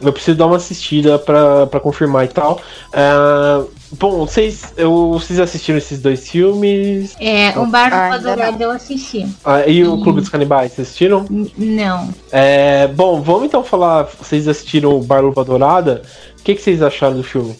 [0.00, 2.60] Eu preciso dar uma assistida para confirmar e tal.
[2.88, 7.16] Uh, bom, vocês, eu, vocês assistiram esses dois filmes?
[7.20, 9.26] É, o Bar ah, Dourado eu assisti.
[9.44, 11.24] Ah, e o Clube dos Canibais, vocês assistiram?
[11.56, 12.12] não.
[12.30, 14.04] É, bom, vamos então falar.
[14.04, 16.02] Vocês assistiram o Bar Luva Dourada?
[16.38, 17.56] O que, que vocês acharam do filme?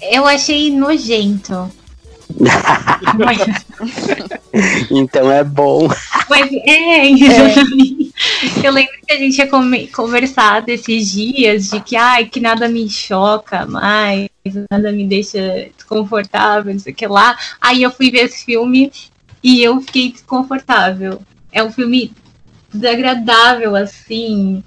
[0.00, 1.70] Eu achei nojento.
[4.90, 5.88] então é bom.
[6.28, 7.10] Mas é, é,
[8.62, 9.48] eu lembro que a gente tinha
[9.92, 14.28] conversado esses dias de que, ai, que nada me choca mais,
[14.70, 17.36] nada me deixa desconfortável, não sei o que lá.
[17.60, 18.92] Aí eu fui ver esse filme
[19.42, 21.22] e eu fiquei desconfortável.
[21.52, 22.12] É um filme
[22.72, 24.62] desagradável, assim.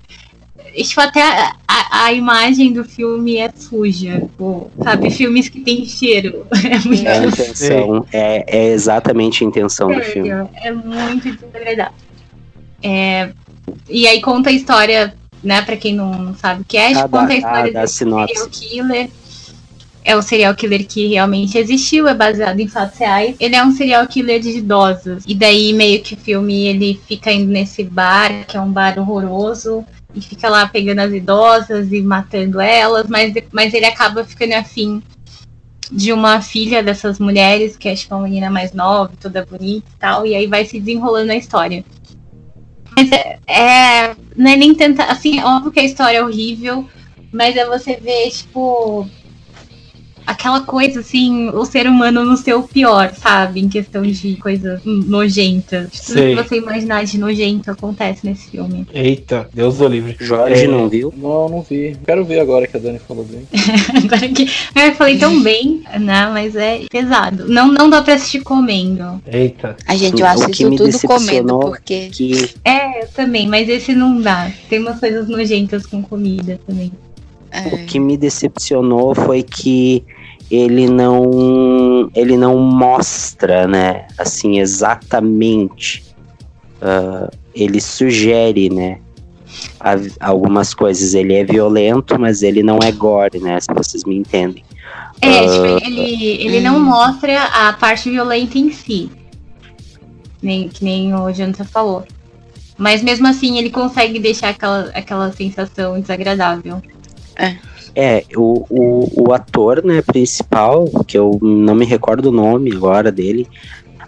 [0.76, 4.22] Tipo, até a, a, a, imagem do filme é suja.
[4.22, 6.46] Tipo, sabe, filmes que tem cheiro.
[6.64, 8.06] É muito é a intenção.
[8.12, 10.50] É, é exatamente a intenção Sério, do filme.
[10.56, 11.94] É muito desagradável.
[12.82, 13.30] É,
[13.90, 15.14] e aí conta a história,
[15.44, 18.50] né, pra quem não sabe o que é, ah, conta a história ah, do serial
[18.50, 19.10] killer
[20.06, 23.36] é o serial killer que realmente existiu, é baseado em fatos reais.
[23.40, 25.24] Ele é um serial killer de idosos.
[25.26, 29.00] E daí, meio que o filme, ele fica indo nesse bar, que é um bar
[29.00, 34.54] horroroso, e fica lá pegando as idosas e matando elas, mas, mas ele acaba ficando
[34.54, 35.02] afim
[35.92, 40.00] de uma filha dessas mulheres, que é tipo uma menina mais nova, toda bonita e
[40.00, 41.84] tal, e aí vai se desenrolando a história.
[42.96, 46.88] Mas é, é não é nem tentar, assim, é óbvio que a história é horrível,
[47.32, 49.08] mas é você ver, tipo,
[50.26, 53.60] aquela coisa assim, o ser humano no seu pior, sabe?
[53.60, 55.90] Em questão de coisas nojentas.
[56.06, 58.86] Tudo que você imaginar de nojento acontece nesse filme.
[58.94, 60.16] Eita, Deus do livre.
[60.20, 60.68] Jorge é...
[60.68, 61.14] não viu?
[61.16, 61.98] Não, não vi.
[62.06, 63.48] Quero ver agora que a Dani falou bem.
[64.04, 64.44] agora que
[64.76, 66.30] eu falei tão bem, né?
[66.32, 67.48] Mas é pesado.
[67.48, 69.22] Não, não dá pra assistir comendo.
[69.28, 69.76] Eita.
[69.88, 72.10] A gente, eu assisto tudo comendo, porque.
[72.10, 72.50] Que...
[72.64, 74.52] É, eu também, mas esse não dá.
[74.70, 76.92] Tem umas coisas nojentas com comida também.
[77.72, 80.04] O que me decepcionou foi que
[80.50, 86.04] ele não ele não mostra, né, assim exatamente.
[86.82, 89.00] Uh, ele sugere, né,
[89.80, 91.14] a, algumas coisas.
[91.14, 94.64] Ele é violento, mas ele não é gore, né, se vocês me entendem.
[95.22, 99.10] É, uh, tipo, ele, ele não mostra a parte violenta em si,
[100.42, 102.04] nem, que nem o Jonathan falou.
[102.78, 106.82] Mas mesmo assim ele consegue deixar aquela, aquela sensação desagradável.
[107.36, 107.56] É.
[107.96, 113.12] É, o, o, o ator, né, principal, que eu não me recordo o nome agora
[113.12, 113.48] dele,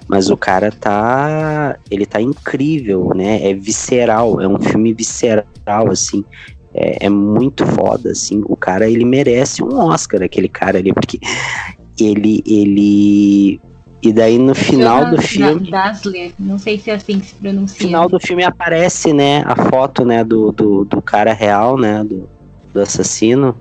[0.08, 1.78] mas o cara tá.
[1.90, 3.48] Ele tá incrível, né?
[3.48, 6.24] É visceral, é um filme visceral, assim.
[6.74, 8.42] É, é, muito foda, assim.
[8.46, 11.20] O cara, ele merece um Oscar, aquele cara ali, porque
[12.00, 12.44] ele.
[12.46, 13.60] ele
[14.02, 15.72] e daí no final do filme.
[16.38, 17.84] Não sei se é assim que se pronuncia.
[17.84, 22.04] No final do filme aparece, né, a foto, né, do, do, do cara real, né,
[22.04, 22.30] do,
[22.76, 23.58] do assassino.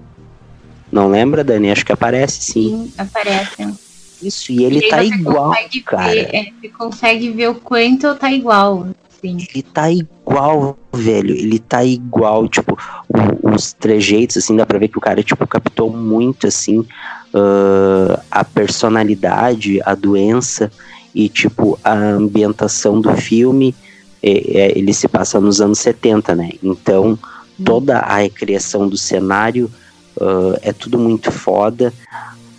[0.91, 1.71] Não lembra, Dani?
[1.71, 2.53] Acho que aparece sim.
[2.53, 3.75] Sim, aparece.
[4.21, 5.55] Isso, e ele e tá igual,
[5.85, 6.11] cara.
[6.11, 8.89] Ver, é, você consegue ver o quanto tá igual.
[9.21, 9.37] Sim.
[9.39, 11.35] Ele tá igual, velho.
[11.35, 12.77] Ele tá igual, tipo,
[13.09, 18.21] o, os trejeitos, assim, dá pra ver que o cara, tipo, captou muito, assim, uh,
[18.31, 20.73] a personalidade, a doença
[21.15, 23.75] e, tipo, a ambientação do filme.
[24.23, 26.51] É, é, ele se passa nos anos 70, né?
[26.63, 27.19] Então,
[27.63, 29.71] toda a recriação do cenário
[30.17, 31.93] Uh, é tudo muito foda.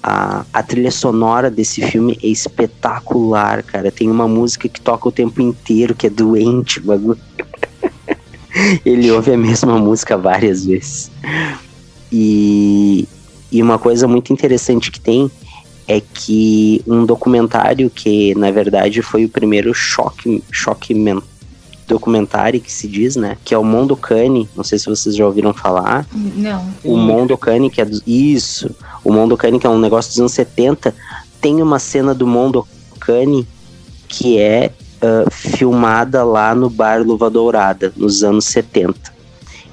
[0.04, 3.92] A, a trilha sonora desse filme é espetacular, cara.
[3.92, 7.20] Tem uma música que toca o tempo inteiro, que é doente, bagulho.
[8.86, 11.12] Ele ouve a mesma música várias vezes.
[12.12, 13.08] E,
[13.52, 15.32] e uma coisa muito interessante que tem
[15.88, 21.35] é que um documentário que, na verdade, foi o primeiro choque, choque mental
[21.88, 23.38] documentário que se diz, né?
[23.44, 24.50] Que é o Mondo Cane.
[24.56, 26.06] Não sei se vocês já ouviram falar.
[26.14, 26.68] Não.
[26.84, 28.02] O Mondo Cane, que é do...
[28.06, 28.76] Isso.
[29.04, 30.94] O Mondo Cane, que é um negócio dos anos 70.
[31.40, 32.68] Tem uma cena do Mondo
[33.00, 33.48] Cane
[34.08, 39.14] que é uh, filmada lá no Bar Luva Dourada, nos anos 70.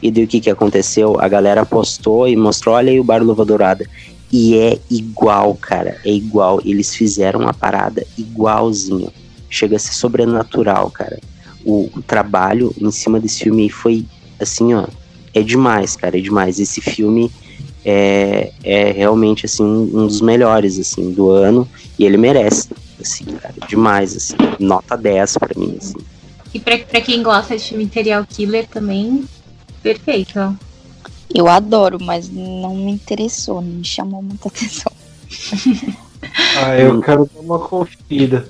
[0.03, 1.17] E daí o que, que aconteceu?
[1.21, 3.87] A galera postou e mostrou, olha aí o Bar Luva Dourada.
[4.31, 5.99] E é igual, cara.
[6.05, 6.61] É igual.
[6.65, 9.13] Eles fizeram uma parada igualzinho.
[9.49, 11.19] Chega a ser sobrenatural, cara
[11.65, 14.05] o, o trabalho em cima desse filme foi
[14.41, 14.87] assim, ó,
[15.35, 16.59] é demais, cara, é demais.
[16.59, 17.31] Esse filme
[17.85, 22.69] é, é realmente assim um, dos melhores assim do ano e ele merece,
[23.01, 24.37] assim, cara, demais assim.
[24.59, 25.99] Nota 10 para mim, assim.
[26.55, 29.25] E para quem gosta de filme Serial Killer também,
[29.83, 30.57] perfeito.
[31.35, 34.93] Eu adoro, mas não me interessou, não me chamou muita atenção.
[36.63, 38.47] ah, eu quero dar uma conferida.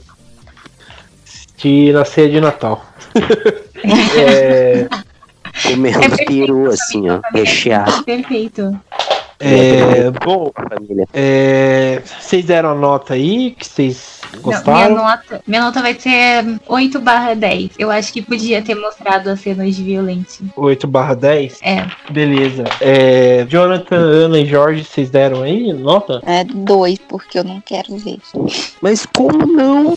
[1.62, 2.84] Assistir na ceia de Natal
[4.18, 4.88] é...
[5.62, 8.02] Comendo é peru, assim, ó, recheado.
[8.02, 8.80] Perfeito.
[9.42, 10.52] É, bom,
[11.12, 14.94] é, vocês deram a nota aí que vocês gostaram?
[14.94, 17.72] Não, minha, nota, minha nota vai ser 8 barra 10.
[17.78, 20.46] Eu acho que podia ter mostrado as cenas de violência.
[20.56, 21.58] 8 barra 10?
[21.62, 21.86] É.
[22.10, 22.64] Beleza.
[22.80, 26.22] É, Jonathan, Ana e Jorge, vocês deram aí nota?
[26.24, 28.18] É 2, porque eu não quero ver.
[28.80, 29.94] Mas como não?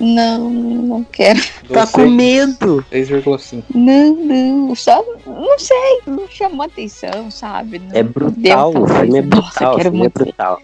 [0.00, 1.40] Não, não quero.
[1.72, 2.84] Tá com medo?
[2.92, 3.62] 6,5.
[3.74, 4.74] Não, não.
[4.74, 7.78] Só, não sei, não chamou atenção, sabe?
[7.78, 8.32] Não, é brutal,
[8.64, 10.58] o filme é brutal, Nossa, o filme é brutal.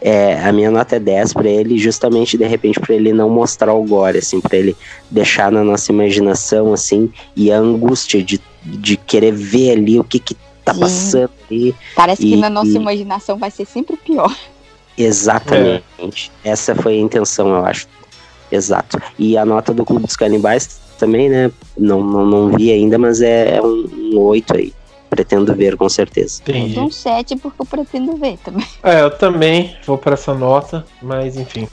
[0.00, 3.72] É, a minha nota é 10 para ele, justamente de repente para ele não mostrar
[3.72, 4.76] o gore, assim, para ele
[5.10, 10.18] deixar na nossa imaginação, assim, e a angústia de, de querer ver ali o que
[10.18, 10.80] que tá Sim.
[10.80, 11.74] passando ali.
[11.94, 12.76] Parece e, que na nossa e...
[12.76, 14.34] imaginação vai ser sempre pior.
[14.98, 16.30] Exatamente.
[16.44, 16.50] É.
[16.50, 17.88] Essa foi a intenção, eu acho.
[18.50, 19.00] Exato.
[19.18, 21.50] E a nota do Clube dos Canibais também, né?
[21.76, 24.72] Não, não, não vi ainda, mas é, é um, um 8 aí.
[25.08, 26.42] Pretendo ver com certeza.
[26.42, 26.78] Entendi.
[26.78, 28.66] Um 7 porque eu pretendo ver também.
[28.82, 31.68] É, eu também vou para essa nota, mas enfim.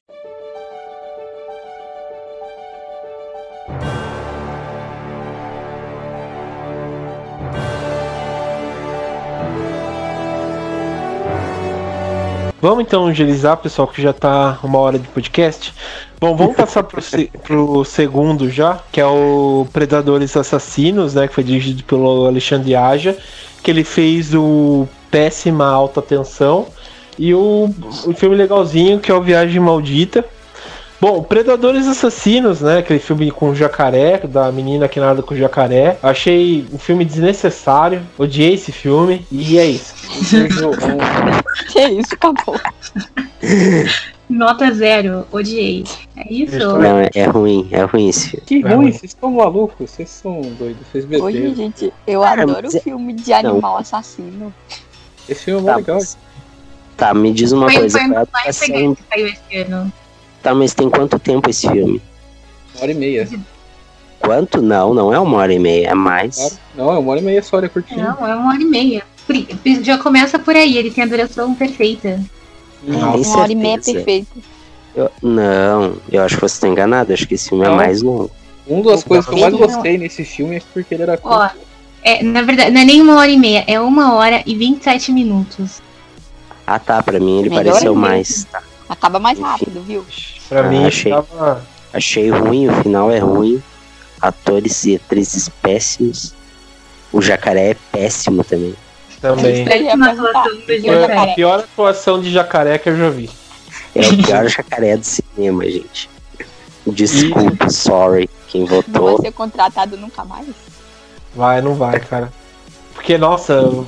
[12.63, 15.73] Vamos então agilizar, pessoal, que já tá uma hora de podcast.
[16.17, 17.01] Bom, vamos passar pro,
[17.43, 21.27] pro segundo já, que é o Predadores Assassinos, né?
[21.27, 23.17] Que foi dirigido pelo Alexandre Aja,
[23.61, 26.67] que ele fez o Péssima Alta Tensão
[27.19, 27.69] e o,
[28.05, 30.23] o filme legalzinho, que é o Viagem Maldita,
[31.03, 32.77] Bom, Predadores Assassinos, né?
[32.77, 35.97] Aquele filme com o jacaré, da menina que nada com o jacaré.
[36.01, 38.01] Achei um filme desnecessário.
[38.17, 39.27] Odiei esse filme.
[39.29, 39.93] E é isso.
[41.67, 42.57] que isso, acabou.
[44.29, 45.83] Nota zero, odiei.
[46.15, 46.57] É isso?
[46.57, 48.45] Não, é ruim, é ruim esse filme.
[48.45, 51.25] Que é ruim, vocês estão malucos, vocês são doidos, vocês beberam.
[51.25, 53.77] Hoje, gente, eu adoro o filme de animal não.
[53.77, 54.53] assassino.
[55.27, 55.99] Esse filme é tá, legal.
[56.95, 57.99] Tá, me diz uma foi, coisa.
[57.99, 59.91] Foi o mais legal que saiu esse ano.
[60.43, 62.01] Tá, mas tem quanto tempo esse filme?
[62.75, 63.29] Uma hora e meia.
[64.19, 64.61] Quanto?
[64.61, 66.59] Não, não é uma hora e meia, é mais.
[66.75, 68.03] Não, é uma hora e meia só, é curtinho.
[68.03, 69.03] Não, é uma hora e meia.
[69.81, 72.19] Já começa por aí, ele tem a duração perfeita.
[72.85, 74.31] É, uma hora e meia perfeita.
[74.93, 77.75] Eu, não, eu acho que você está enganado, acho que esse filme é não.
[77.75, 78.29] é mais longo.
[78.67, 81.37] Uma das coisas que eu mais gostei nesse filme é porque ele era curto.
[81.37, 81.49] Ó,
[82.03, 85.11] é, na verdade, não é nem uma hora e meia, é uma hora e 27
[85.13, 85.81] minutos.
[86.67, 88.45] Ah tá, pra mim ele Melhor pareceu mais.
[88.45, 88.61] Tá.
[88.93, 90.05] Acaba mais rápido, viu?
[90.47, 91.65] Pra ah, mim, achei, tava...
[91.91, 93.61] achei ruim, o final é ruim.
[94.21, 96.33] Atores e atrizes péssimos.
[97.11, 98.75] O jacaré é péssimo também.
[99.19, 99.65] Também.
[99.67, 103.29] É a pior atuação de jacaré que eu já vi.
[103.95, 106.07] É o pior jacaré do cinema, gente.
[106.85, 107.73] Desculpa, e...
[107.73, 108.93] sorry, quem votou.
[108.93, 110.47] Não vai ser contratado nunca mais?
[111.35, 112.31] Vai, não vai, cara.
[112.93, 113.85] Porque, nossa,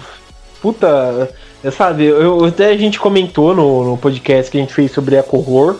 [0.61, 1.31] puta
[1.72, 5.78] Sabe, eu, até a gente comentou no, no podcast que a gente fez sobre eco-horror.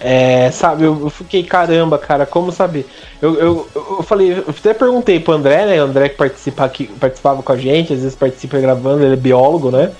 [0.00, 2.86] É, sabe, eu, eu, fiquei, caramba, cara, como sabe?
[3.20, 5.82] Eu, eu, eu falei, eu até perguntei pro André, né?
[5.82, 9.16] O André que participa aqui, participava com a gente, às vezes participa gravando, ele é
[9.16, 9.90] biólogo, né?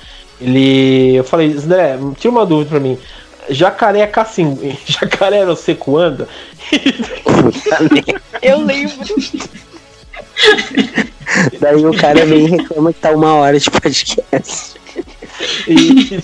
[0.41, 1.16] Ele.
[1.16, 2.97] Eu falei, André, tira uma dúvida pra mim.
[3.51, 4.57] Jacaré é cacim.
[4.86, 6.28] Jacaré no seco anda?
[8.41, 8.95] eu lembro.
[11.61, 14.78] Daí o cara vem e reclama que tá uma hora de podcast.
[15.66, 16.22] E,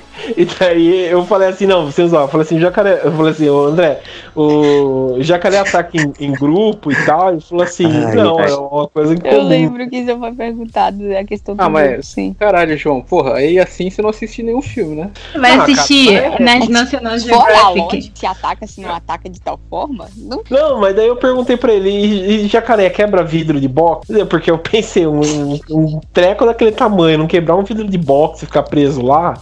[0.36, 3.48] e, daí eu falei assim, não, vocês ó, eu falei assim, jacaré, eu falei assim,
[3.48, 4.00] o André,
[4.34, 8.88] o jacaré ataca em, em grupo e tal, ele falou assim, Ai, não, é uma
[8.88, 9.32] coisa incomum.
[9.34, 12.34] Eu lembro que isso foi perguntado, é a questão do Ah, mas, grupo, sim.
[12.38, 15.10] caralho, João, porra, aí assim você não assiste nenhum filme, né?
[15.38, 18.12] Vai ah, assistir cara, é, na National Geographic.
[18.14, 20.42] se ataca, se não ataca de tal forma, não...
[20.50, 24.24] Não, mas daí eu perguntei pra ele, e, e jacaré quebra vidro de boxe?
[24.26, 28.44] Porque eu pensei, um, um, um treco daquele tamanho, não quebrar um vidro de boxe
[28.44, 29.34] e ficar preso lá...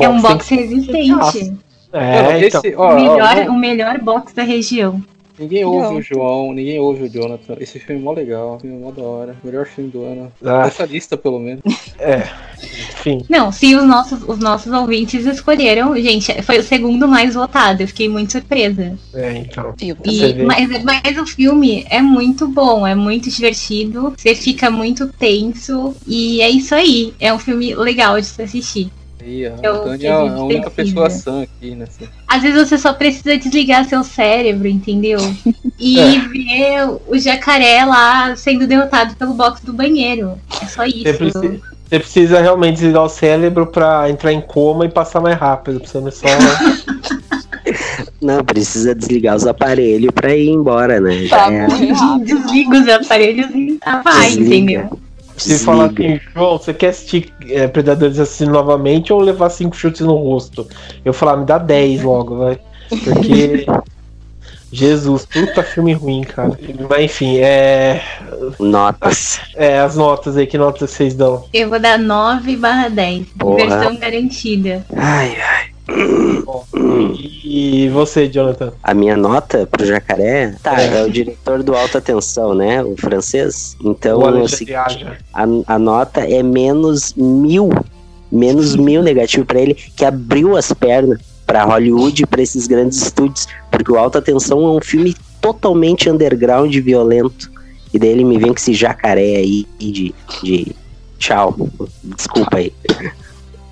[0.00, 1.54] É um box resistente.
[1.92, 2.60] É, então.
[2.60, 5.02] Esse, ó, o, melhor, ó, o melhor box da região.
[5.38, 5.96] Ninguém ouve não.
[5.96, 7.56] o João, ninguém ouve o Jonathan.
[7.60, 9.36] Esse filme é mó legal, filme é mó da hora.
[9.44, 10.32] Melhor filme do ano.
[10.42, 10.66] Ah.
[10.66, 11.62] Essa lista, pelo menos.
[11.98, 12.28] É.
[13.00, 13.24] Enfim.
[13.26, 17.82] Não, se os nossos, os nossos ouvintes escolheram, gente, foi o segundo mais votado.
[17.82, 18.98] Eu fiquei muito surpresa.
[19.14, 19.74] É, então.
[19.80, 24.12] E, mas, mas o filme é muito bom, é muito divertido.
[24.14, 25.94] Você fica muito tenso.
[26.06, 27.14] E é isso aí.
[27.18, 28.90] É um filme legal de se assistir
[29.26, 29.46] aí.
[29.46, 31.86] A Tânia é a única pessoa sã aqui, né?
[32.26, 35.18] Às vezes você só precisa desligar seu cérebro, entendeu?
[35.78, 36.18] E é.
[36.28, 40.38] ver o jacaré lá sendo derrotado pelo box do banheiro.
[40.62, 41.02] É só isso.
[41.02, 45.38] Você precisa, você precisa realmente desligar o cérebro pra entrar em coma e passar mais
[45.38, 45.80] rápido.
[45.80, 46.26] Precisa só.
[48.22, 51.26] Não, precisa desligar os aparelhos pra ir embora, né?
[51.28, 51.66] Tá, é...
[52.20, 54.54] Desliga os aparelhos e ah, vai, Desliga.
[54.56, 54.98] entendeu?
[55.36, 60.00] Se falar assim, João, você quer assistir é, Predadores Assassinos novamente ou levar cinco chutes
[60.00, 60.66] no rosto?
[61.04, 62.58] Eu falar, me dá 10 logo, vai.
[62.88, 63.66] Porque.
[64.72, 66.58] Jesus, puta filme ruim, cara.
[66.90, 68.02] Mas enfim, é.
[68.58, 69.40] Notas.
[69.54, 71.44] É, as notas aí, que notas vocês dão?
[71.54, 73.26] Eu vou dar 9 barra 10.
[73.38, 73.56] Porra.
[73.56, 74.84] Versão garantida.
[74.94, 75.75] Ai, ai.
[77.44, 78.72] E você, Jonathan?
[78.82, 82.82] A minha nota pro jacaré, tá, é, é o diretor do Alta Tensão, né?
[82.82, 83.76] O francês.
[83.84, 87.70] Então, o é seguinte, a, a nota é menos mil.
[88.30, 93.46] Menos mil negativo para ele, que abriu as pernas para Hollywood, para esses grandes estúdios,
[93.70, 97.50] porque o Alta Tensão é um filme totalmente underground e violento.
[97.94, 100.12] E daí ele me vem com esse jacaré aí de,
[100.42, 100.76] de
[101.18, 101.56] tchau.
[102.02, 102.72] Desculpa aí.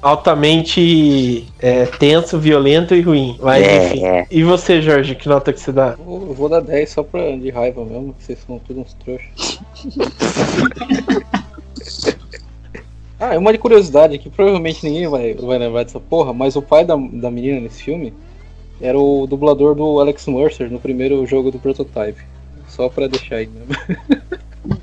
[0.05, 3.39] Altamente é, tenso, violento e ruim.
[3.41, 4.05] Mas é, enfim.
[4.05, 4.27] É.
[4.31, 5.97] E você, Jorge, que nota que você dá?
[5.99, 9.61] Eu vou dar 10 só pra, de raiva mesmo, que vocês são todos uns trouxas.
[13.19, 16.61] ah, é uma de curiosidade que provavelmente ninguém vai, vai lembrar dessa porra, mas o
[16.61, 18.13] pai da, da menina nesse filme
[18.83, 22.21] era o dublador do Alex Mercer no primeiro jogo do Prototype.
[22.69, 23.75] Só pra deixar aí mesmo.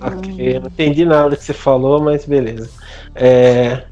[0.01, 2.71] ok, não entendi nada que você falou, mas beleza.
[3.13, 3.83] É,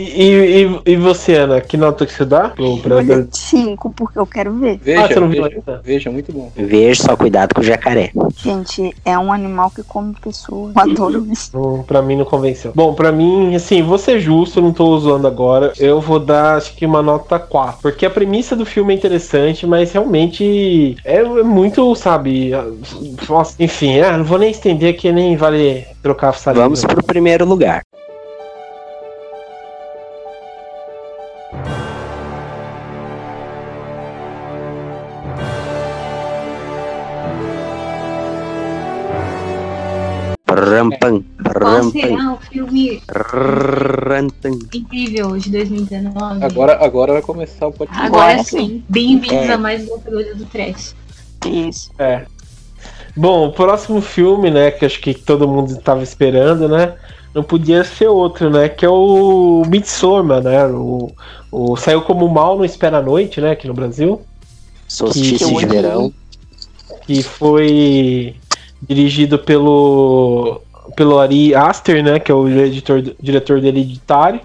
[0.00, 3.26] e, e, e, você, Ana, que nota que você dá pro Predador?
[3.32, 4.78] Cinco, porque eu quero ver.
[4.82, 5.80] Veja, ah, você não viu ainda?
[5.84, 6.50] Veja, muito bom.
[6.56, 8.10] Veja, só cuidado com o jacaré.
[8.36, 10.74] Gente, é um animal que come pessoas.
[10.74, 11.50] Eu adoro isso.
[11.56, 12.72] Não, pra mim não convenceu.
[12.74, 15.72] Bom, pra mim, assim, vou ser justo, não tô usando agora.
[15.78, 17.80] Eu vou dar, acho que uma nota 4.
[17.82, 22.52] Porque a premissa do filme é interessante, mas realmente é muito, sabe...
[23.28, 26.64] Nossa, enfim, é, não vou nem estender que nem vale trocar a saliva.
[26.64, 27.82] Vamos pro primeiro lugar.
[40.54, 43.00] Rampam, Qual será o filme
[44.74, 46.44] incrível de 2019?
[46.44, 48.06] Agora, agora vai começar o podcast.
[48.06, 48.82] Agora sim.
[48.88, 49.52] Bem-vindos é.
[49.52, 50.96] a mais um episódio do Trash.
[51.46, 51.90] Isso.
[51.98, 52.26] É.
[53.16, 56.94] Bom, o próximo filme, né, que acho que todo mundo estava esperando, né?
[57.32, 58.68] Não podia ser outro, né?
[58.68, 60.66] Que é o Midsommar, né?
[60.66, 61.12] O,
[61.52, 63.52] o saiu como Mal no Espera a Noite, né?
[63.52, 64.20] Aqui no Brasil.
[64.88, 66.12] Solstício de verão.
[67.06, 68.34] Que foi
[68.82, 70.60] dirigido pelo
[70.96, 74.40] pelo Ari Aster, né, que é o editor, diretor dele Hereditário.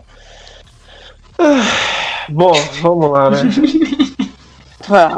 [1.40, 3.42] Ah, bom, vamos lá, né?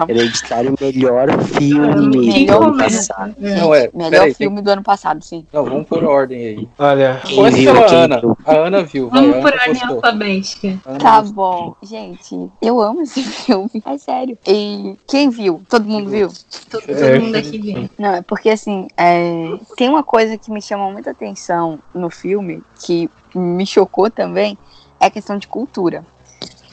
[0.07, 3.35] Hereditário, melhor filme melhor do ano passado.
[3.37, 4.63] Não, é, melhor filme tem...
[4.63, 5.45] do ano passado, sim.
[5.51, 6.69] Não, vamos por ordem aí.
[6.77, 8.21] Olha, começa pela Ana.
[8.45, 9.09] A Ana viu.
[9.09, 10.79] Vamos vai, por Ana ordem alfabética.
[10.99, 11.75] Tá bom.
[11.83, 13.69] Gente, eu amo esse filme.
[13.85, 14.37] É sério.
[14.47, 15.61] E quem viu?
[15.69, 16.29] Todo mundo viu?
[16.69, 17.19] Todo, todo é.
[17.19, 17.89] mundo aqui viu.
[17.97, 19.51] Não, é porque assim, é...
[19.75, 24.57] tem uma coisa que me chamou muita atenção no filme, que me chocou também,
[24.99, 26.05] é a questão de cultura.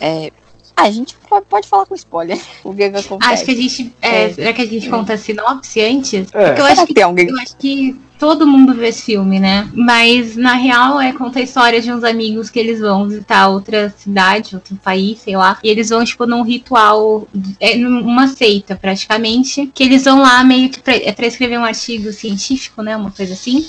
[0.01, 0.33] É,
[0.77, 1.17] a gente
[1.49, 2.41] pode falar com spoiler.
[2.65, 3.33] O que, que acontece.
[3.33, 3.95] Acho que a gente.
[4.01, 4.33] É, é.
[4.33, 6.29] Será que a gente conta a sinopse antes?
[6.33, 6.47] É.
[6.47, 7.29] Porque eu acho, que, alguém...
[7.29, 9.69] eu acho que todo mundo vê esse filme, né?
[9.75, 13.91] Mas na real é conta a história de uns amigos que eles vão visitar outra
[13.97, 15.59] cidade, outro país, sei lá.
[15.63, 17.29] E eles vão, tipo, num ritual,
[17.61, 19.71] é uma seita praticamente.
[19.75, 22.97] Que eles vão lá meio que pra, é pra escrever um artigo científico, né?
[22.97, 23.67] Uma coisa assim.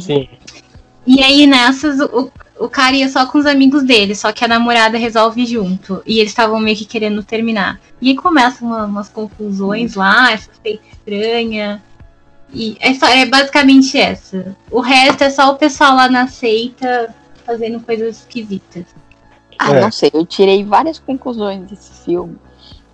[0.00, 0.28] Sim.
[1.06, 2.30] E aí nessas, o,
[2.60, 6.02] o cara ia só com os amigos dele, só que a namorada resolve junto.
[6.04, 7.80] E eles estavam meio que querendo terminar.
[8.02, 11.82] E aí começam uma, umas confusões lá, essa feita estranha.
[12.52, 14.54] E a história é basicamente essa.
[14.70, 17.14] O resto é só o pessoal lá na seita
[17.46, 18.84] fazendo coisas esquisitas.
[19.58, 19.80] Ah, é.
[19.80, 20.10] não sei.
[20.12, 22.36] Eu tirei várias conclusões desse filme.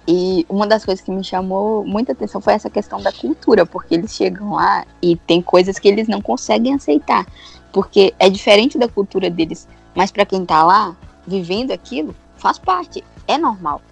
[0.07, 3.97] E uma das coisas que me chamou muita atenção foi essa questão da cultura, porque
[3.97, 7.27] eles chegam lá e tem coisas que eles não conseguem aceitar
[7.77, 10.97] porque é diferente da cultura deles, mas para quem tá lá
[11.27, 13.83] vivendo aquilo, faz parte, é normal.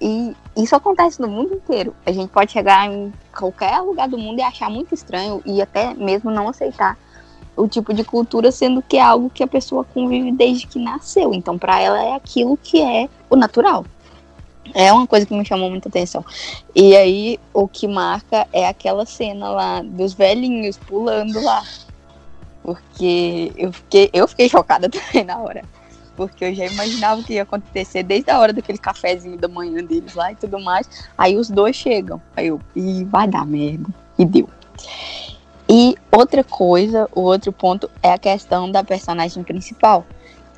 [0.00, 1.94] E isso acontece no mundo inteiro.
[2.06, 5.92] A gente pode chegar em qualquer lugar do mundo e achar muito estranho e até
[5.92, 6.96] mesmo não aceitar
[7.54, 11.34] o tipo de cultura, sendo que é algo que a pessoa convive desde que nasceu.
[11.34, 13.84] Então, para ela é aquilo que é o natural.
[14.72, 16.24] É uma coisa que me chamou muita atenção.
[16.74, 21.62] E aí, o que marca é aquela cena lá dos velhinhos pulando lá.
[22.64, 25.62] Porque eu fiquei, eu fiquei chocada também na hora.
[26.16, 29.84] Porque eu já imaginava o que ia acontecer desde a hora daquele cafezinho da manhã
[29.84, 30.88] deles lá e tudo mais.
[31.18, 32.22] Aí os dois chegam.
[32.34, 33.86] Aí eu, e vai dar merda.
[34.18, 34.48] E deu.
[35.68, 40.06] E outra coisa, o outro ponto é a questão da personagem principal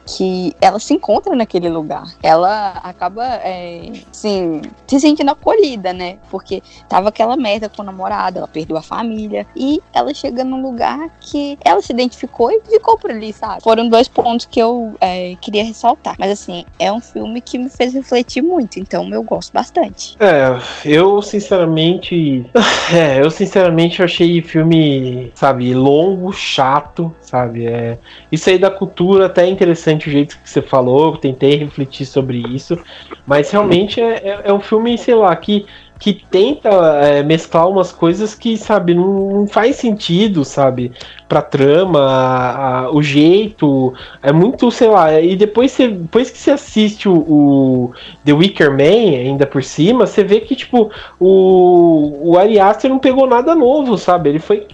[0.07, 2.07] que ela se encontra naquele lugar.
[2.23, 6.19] Ela acaba, é, assim, se sentindo acolhida, né?
[6.31, 9.47] Porque tava aquela merda com o namorado, ela perdeu a família.
[9.57, 13.63] E ela chega num lugar que ela se identificou e ficou por ali, sabe?
[13.63, 16.15] Foram dois pontos que eu é, queria ressaltar.
[16.19, 20.17] Mas, assim, é um filme que me fez refletir muito, então eu gosto bastante.
[20.21, 22.47] É, eu sinceramente.
[22.93, 27.67] É, eu sinceramente achei filme, sabe, longo, chato, sabe?
[27.67, 27.99] É,
[28.31, 32.07] isso aí da cultura até é interessante interessante o jeito que você falou, tentei refletir
[32.07, 32.79] sobre isso,
[33.27, 35.67] mas realmente é, é, é um filme, sei lá, que
[35.99, 40.93] que tenta é, mesclar umas coisas que, sabe, não, não, faz sentido, sabe?
[41.27, 43.95] Pra trama, a, a, o jeito.
[44.23, 45.19] É muito, sei lá.
[45.19, 47.93] E depois, você, depois que você assiste o, o,
[48.27, 52.99] The Wicker Man, ainda por cima, você vê que, tipo, o, o Ari Aster não
[52.99, 54.29] pegou nada novo, sabe?
[54.29, 54.67] Ele foi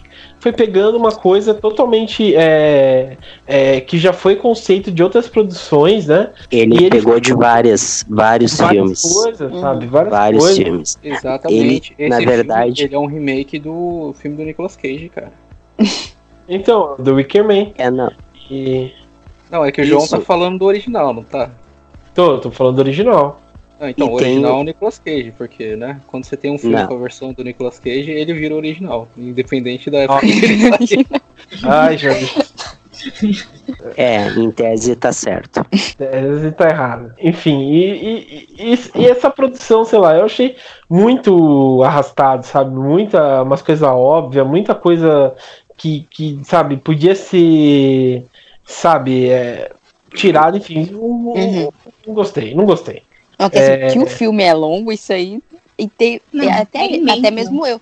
[0.43, 3.17] foi pegando uma coisa totalmente é,
[3.47, 6.33] é, que já foi conceito de outras produções, né?
[6.51, 9.03] Ele, ele pegou de várias, vários várias filmes.
[9.03, 9.87] Coisas, sabe?
[9.87, 10.59] Várias vários coisas.
[10.59, 10.99] filmes.
[11.01, 11.95] Exatamente.
[11.97, 15.33] Ele, na verdade, filme, ele é um remake do filme do Nicolas Cage, cara.
[16.49, 17.71] Então, do Wicker Man.
[17.79, 18.11] É, não.
[18.51, 18.93] E...
[19.49, 21.51] Não, é que o João tá falando do original, não tá?
[22.13, 23.41] Tô, tô falando do original.
[23.83, 24.59] Ah, então, o original tem...
[24.59, 26.01] é o Nicolas Cage, porque, né?
[26.07, 26.87] Quando você tem um filme não.
[26.87, 31.07] com a versão do Nicolas Cage, ele vira original, independente da época que ele saiu.
[31.69, 32.11] Ai, já
[33.97, 35.67] É, em tese tá certo.
[35.73, 37.13] Em tese tá errado.
[37.19, 40.55] Enfim, e, e, e, e, essa produção, sei lá, eu achei
[40.89, 42.73] muito arrastado, sabe?
[42.73, 45.35] Muita, umas coisas óbvias, muita coisa
[45.77, 48.25] que, que sabe, podia ser,
[48.65, 49.73] sabe, é,
[50.15, 50.89] tirado, enfim.
[50.93, 51.69] Não, uhum.
[52.07, 53.03] não, gostei, não gostei.
[53.43, 53.93] Não, é...
[53.93, 55.41] que o filme é longo, isso aí.
[55.79, 57.81] E tem, não, até, até mesmo eu.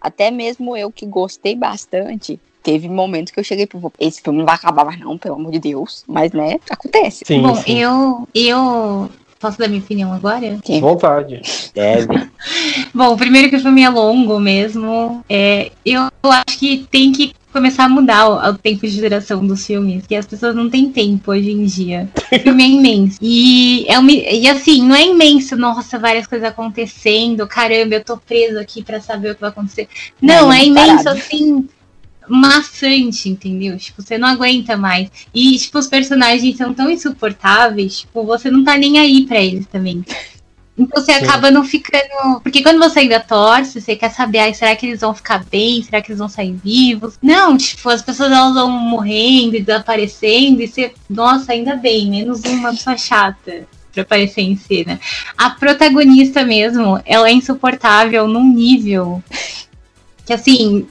[0.00, 4.46] Até mesmo eu que gostei bastante, teve momentos que eu cheguei pro esse filme não
[4.46, 6.04] vai acabar mais não, pelo amor de Deus.
[6.06, 7.24] Mas, né, acontece.
[7.24, 7.78] Sim, Bom, sim.
[7.78, 10.58] eu eu posso dar minha opinião agora?
[10.64, 10.80] Sim.
[10.80, 11.42] Vontade.
[11.74, 12.30] Deve.
[12.94, 15.24] Bom, primeiro que o filme é longo mesmo.
[15.28, 19.66] É, eu acho que tem que começar a mudar o, o, tempo de duração dos
[19.66, 22.08] filmes, que as pessoas não têm tempo hoje em dia.
[22.32, 23.18] O filme é imenso.
[23.20, 28.16] E, é um, e assim, não é imenso, nossa, várias coisas acontecendo, caramba, eu tô
[28.16, 29.88] preso aqui para saber o que vai acontecer.
[30.20, 31.08] Não, é, é imenso, parado.
[31.10, 31.68] assim,
[32.28, 33.76] maçante, entendeu?
[33.76, 35.10] Tipo, você não aguenta mais.
[35.34, 39.66] E, tipo, os personagens são tão insuportáveis, tipo, você não tá nem aí para eles
[39.66, 40.04] também.
[40.82, 41.24] Então você Sim.
[41.24, 42.40] acaba não ficando.
[42.42, 45.82] Porque quando você ainda torce, você quer saber, ah, será que eles vão ficar bem?
[45.82, 47.18] Será que eles vão sair vivos?
[47.22, 52.42] Não, tipo, as pessoas elas vão morrendo e desaparecendo, e você, nossa, ainda bem, menos
[52.44, 54.98] uma pessoa chata pra aparecer em cena.
[55.36, 59.22] A protagonista mesmo, ela é insuportável num nível
[60.24, 60.86] que assim.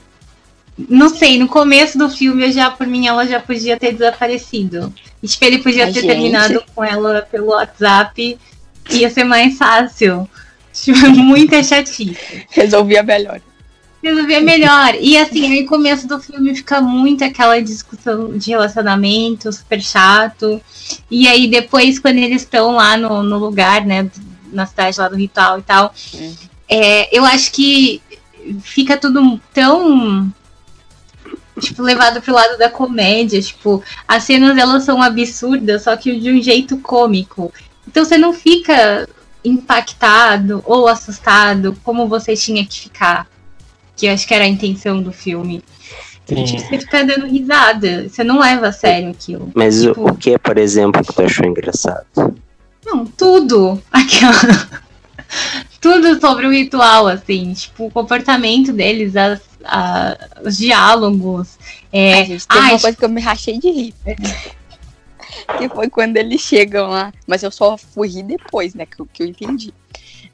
[0.88, 4.92] Não sei, no começo do filme, eu já, por mim, ela já podia ter desaparecido.
[5.22, 6.06] E, tipo, ele podia ter gente.
[6.06, 8.38] terminado com ela pelo WhatsApp
[8.90, 10.28] ia ser mais fácil.
[10.72, 12.46] Tipo, muita chatice.
[12.50, 13.40] Resolvia melhor.
[14.02, 14.94] Resolvia melhor.
[15.00, 20.60] E assim, no começo do filme fica muito aquela discussão de relacionamento super chato.
[21.10, 24.10] E aí depois, quando eles estão lá no, no lugar, né,
[24.52, 26.34] na cidade lá do ritual e tal, uhum.
[26.68, 28.02] é, eu acho que
[28.60, 30.32] fica tudo tão
[31.60, 33.40] tipo, levado pro lado da comédia.
[33.40, 37.52] Tipo, as cenas elas são absurdas, só que de um jeito cômico.
[37.86, 39.08] Então você não fica
[39.44, 43.26] impactado ou assustado como você tinha que ficar.
[43.96, 45.62] Que eu acho que era a intenção do filme.
[46.26, 46.44] Sim.
[46.44, 48.08] Tipo, você fica dando risada.
[48.08, 49.50] Você não leva a sério aquilo.
[49.54, 52.06] Mas tipo, o que, por exemplo, que tu achou engraçado?
[52.84, 53.82] Não, tudo.
[53.90, 54.68] Aquela.
[55.80, 57.52] tudo sobre o ritual, assim.
[57.52, 61.58] Tipo, o comportamento deles, as, a, os diálogos.
[61.92, 62.14] É...
[62.14, 63.94] Ai, gente, tem Ai, uma coisa que eu me rachei de rir.
[65.58, 67.12] Que foi quando eles chegam lá.
[67.26, 68.86] Mas eu só fui depois, né?
[68.86, 69.72] Que, que eu entendi.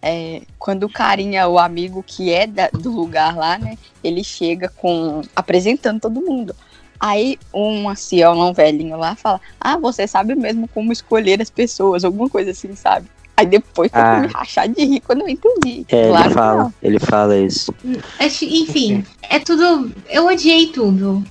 [0.00, 3.76] É, quando o carinha, o amigo que é da, do lugar lá, né?
[4.02, 5.22] Ele chega com.
[5.34, 6.54] apresentando todo mundo.
[7.00, 12.04] Aí um ancião, um velhinho lá, fala: Ah, você sabe mesmo como escolher as pessoas,
[12.04, 13.08] alguma coisa assim, sabe?
[13.38, 14.18] Aí depois foi ah.
[14.18, 15.86] me rachar de rir quando eu entendi.
[15.90, 17.72] É, claro ele fala, ele fala isso.
[18.20, 19.92] Enfim, é tudo.
[20.10, 21.22] Eu odiei tudo.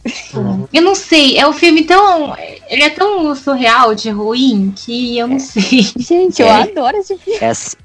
[0.71, 2.33] Eu não sei, é um filme tão.
[2.69, 5.39] Ele é tão surreal de ruim que eu não é.
[5.39, 5.91] sei.
[5.97, 6.61] Gente, eu é.
[6.61, 7.39] adoro esse filme.
[7.41, 7.75] Essa,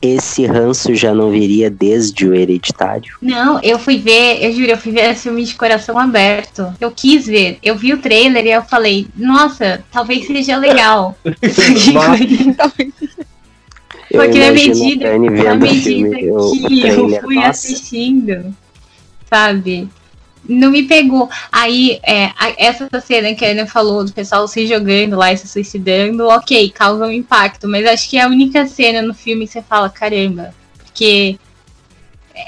[0.00, 3.16] esse ranço já não viria desde o hereditário?
[3.20, 6.72] Não, eu fui ver, eu juro, eu fui ver esse filme de coração aberto.
[6.80, 7.58] Eu quis ver.
[7.62, 11.18] Eu vi o trailer e eu falei, nossa, talvez seja legal.
[14.10, 17.48] Porque na medida, na medida que eu fui nossa.
[17.50, 18.54] assistindo,
[19.28, 19.88] sabe?
[20.46, 21.28] Não me pegou.
[21.50, 25.48] Aí, é, essa cena que a Ana falou do pessoal se jogando lá e se
[25.48, 29.52] suicidando, ok, causa um impacto, mas acho que é a única cena no filme que
[29.52, 30.54] você fala, caramba,
[30.84, 31.38] porque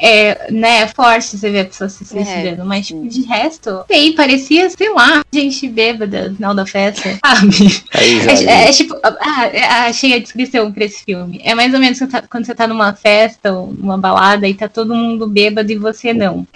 [0.00, 2.64] é, né, é forte você ver a pessoa se suicidando, é.
[2.64, 7.82] mas tipo, de resto, sei, parecia, sei lá, gente bêbada no final da festa, sabe?
[7.94, 11.40] É, é, é, tipo, ah, é, achei a descrição pra esse filme.
[11.42, 14.54] É mais ou menos quando, tá, quando você tá numa festa ou numa balada e
[14.54, 16.46] tá todo mundo bêbado e você não.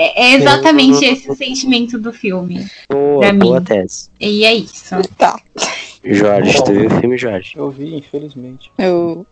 [0.00, 2.64] É, é exatamente esse o sentimento do filme.
[2.88, 3.66] Boa, pra boa mim.
[3.66, 4.08] tese.
[4.20, 4.94] E é isso.
[5.16, 5.40] Tá.
[6.04, 7.54] Jorge, tu viu o filme, Jorge?
[7.56, 8.70] Eu vi, infelizmente.
[8.78, 9.26] Eu.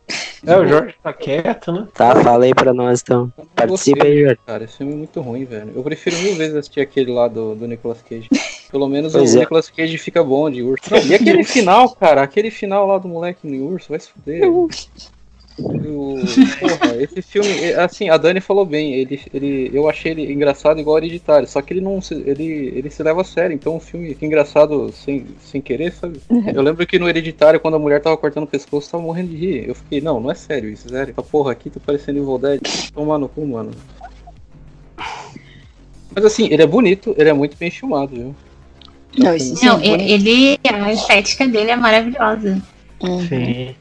[0.44, 1.86] É, o Jorge tá quieto, né?
[1.94, 3.32] Tá, fala aí pra nós então.
[3.54, 4.38] Participa aí, Jorge.
[4.44, 5.70] Cara, esse filme é muito ruim, velho.
[5.72, 8.28] Eu prefiro mil vezes assistir aquele lá do, do Nicolas Cage.
[8.68, 9.40] Pelo menos pois o é.
[9.40, 10.92] Nicolas Cage fica bom de urso.
[11.06, 14.42] E aquele final, cara, aquele final lá do moleque no urso, vai se fuder.
[15.58, 16.16] O,
[16.60, 20.98] porra, esse filme, assim, a Dani falou bem, ele, ele, eu achei ele engraçado igual
[20.98, 24.08] hereditário, só que ele não se, ele, ele se leva a sério, então o filme
[24.10, 26.20] fica engraçado sem, sem querer, sabe?
[26.54, 29.36] Eu lembro que no hereditário, quando a mulher tava cortando o pescoço, tava morrendo de
[29.36, 29.68] rir.
[29.68, 31.12] Eu fiquei, não, não é sério isso, sério.
[31.12, 32.60] Essa porra aqui tá parecendo Evil Dead.
[32.92, 33.70] Tomar no cu, mano.
[36.14, 38.34] Mas assim, ele é bonito, ele é muito bem filmado, viu?
[39.18, 42.62] Não, esse não é ele, a estética dele é maravilhosa.
[43.02, 43.26] Uhum.
[43.26, 43.74] Sim.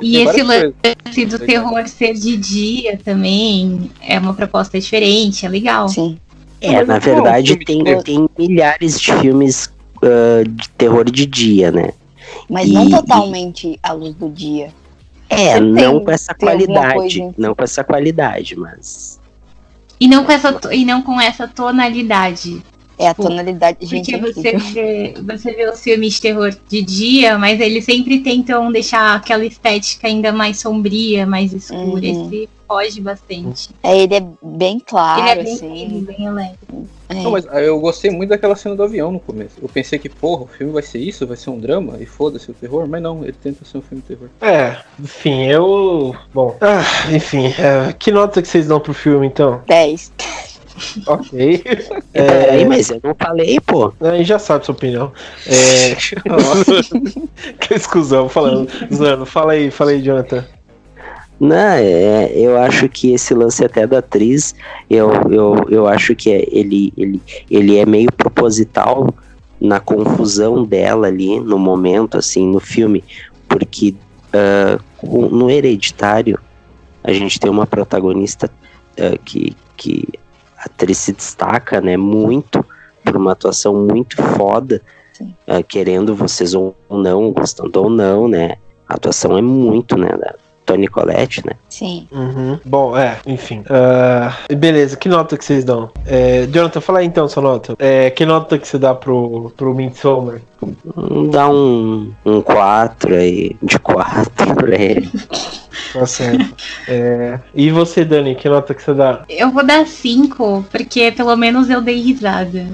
[0.00, 5.88] E esse lance do terror ser de dia também é uma proposta diferente, é legal.
[5.88, 6.18] Sim.
[6.60, 11.92] É, na verdade tem, tem milhares de filmes uh, de terror de dia, né?
[12.48, 14.72] Mas e, não totalmente à luz do dia.
[15.28, 17.32] É, Você não tem, com essa qualidade.
[17.36, 19.20] Não com essa qualidade, mas.
[20.00, 22.62] E não com essa, e não com essa tonalidade.
[22.98, 24.16] É a tipo, tonalidade, gente.
[24.18, 28.70] Porque você vê, você vê os filmes de terror de dia, mas eles sempre tentam
[28.70, 32.06] deixar aquela estética ainda mais sombria, mais escura.
[32.06, 32.28] Uhum.
[32.28, 33.70] Esse foge bastante.
[33.82, 36.04] É, ele é bem claro, ele é bem, assim.
[36.04, 36.88] bem elétrico.
[37.08, 37.14] É.
[37.14, 39.56] Não, mas eu gostei muito daquela cena do avião no começo.
[39.60, 42.50] Eu pensei que, porra, o filme vai ser isso, vai ser um drama, e foda-se
[42.50, 44.28] o terror, mas não, ele tenta ser um filme de terror.
[44.40, 46.14] É, enfim, eu.
[46.32, 49.62] Bom, ah, enfim, é, que nota que vocês dão pro filme então?
[49.66, 50.12] 10.
[51.06, 51.64] Ok.
[52.14, 53.92] É, Peraí, mas eu não falei, pô.
[54.00, 55.12] Aí já sabe sua opinião.
[55.46, 55.96] É...
[57.58, 58.70] que exclusão, falando.
[58.94, 60.46] Zano, fala aí, fala aí, Jonathan.
[61.40, 64.54] Não, é, eu acho que esse lance até da atriz,
[64.88, 67.20] eu, eu, eu acho que é, ele, ele,
[67.50, 69.12] ele é meio proposital
[69.60, 73.02] na confusão dela ali no momento, assim, no filme,
[73.48, 73.94] porque
[74.32, 76.38] uh, no Hereditário
[77.02, 78.50] a gente tem uma protagonista
[78.98, 80.08] uh, que, que
[80.64, 82.64] a atriz se destaca, né, muito,
[83.04, 84.80] por uma atuação muito foda,
[85.20, 88.56] uh, querendo vocês ou não, gostando ou não, né,
[88.88, 90.34] a atuação é muito, né, da
[90.64, 91.52] Tony Colette, né?
[91.68, 92.08] Sim.
[92.10, 92.58] Uhum.
[92.64, 93.60] Bom, é, enfim.
[93.60, 95.90] Uh, beleza, que nota que vocês dão?
[96.06, 97.74] É, Jonathan, fala aí então sua nota.
[97.78, 100.40] É, que nota que você dá pro, pro Midsommar?
[101.30, 102.12] Dá um
[102.44, 105.10] 4 um aí, de 4 pra ele.
[105.92, 106.54] Tá certo.
[106.88, 107.38] É...
[107.54, 109.24] E você, Dani, que nota que você dá?
[109.28, 112.66] Eu vou dar 5, porque pelo menos eu dei risada.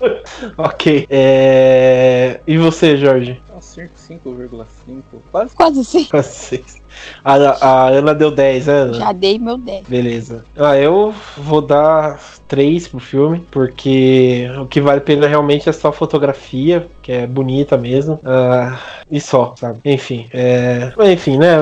[0.56, 1.06] ok.
[1.10, 2.40] É...
[2.46, 3.40] E você, Jorge?
[3.62, 5.02] 5,5.
[5.30, 6.08] Quase, quase 6.
[6.08, 6.82] Quase 6.
[7.24, 8.94] A, a Ana deu 10, Ana?
[8.94, 9.86] Já dei meu 10.
[9.86, 10.44] Beleza.
[10.56, 15.72] Ah, eu vou dar 3 pro filme, porque o que vale a pena realmente é
[15.72, 18.14] só a fotografia, que é bonita mesmo.
[18.16, 18.76] Uh,
[19.10, 19.78] e só, sabe?
[19.84, 20.92] Enfim, é...
[21.12, 21.56] enfim, né?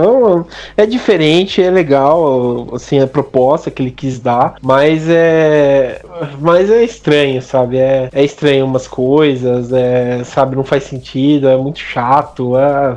[0.76, 6.00] É diferente, é legal, assim, a proposta que ele quis dar, mas é.
[6.40, 7.78] Mas é estranho, sabe?
[7.78, 10.54] É, é estranho umas coisas, é, sabe?
[10.54, 12.96] Não faz sentido, é muito chato, é...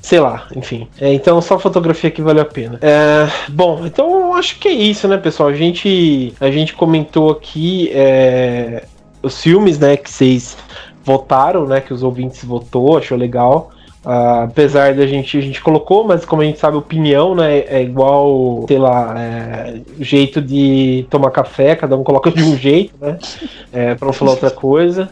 [0.00, 0.88] sei lá, enfim.
[1.00, 2.78] É, então só fotografia que vale a pena.
[2.82, 5.48] É, bom, então acho que é isso, né, pessoal?
[5.48, 8.84] A gente, a gente comentou aqui é,
[9.22, 10.56] os filmes, né, que vocês
[11.04, 13.70] votaram, né, que os ouvintes votou, achou legal.
[14.02, 17.58] Uh, apesar da gente, a gente colocou, mas como a gente sabe, opinião, né?
[17.68, 22.94] É igual, sei lá, é, jeito de tomar café, cada um coloca de um jeito,
[22.98, 23.18] né?
[23.70, 25.10] É, pra não falar outra coisa.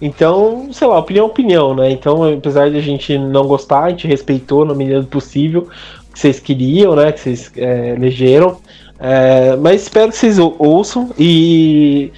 [0.00, 1.90] Então, sei lá, opinião é opinião, né?
[1.90, 5.68] Então, apesar de a gente não gostar, a gente respeitou na medida do possível
[6.08, 7.12] o que vocês queriam, né?
[7.12, 8.58] Que vocês é, elegeram.
[8.98, 12.12] É, mas espero que vocês ouçam e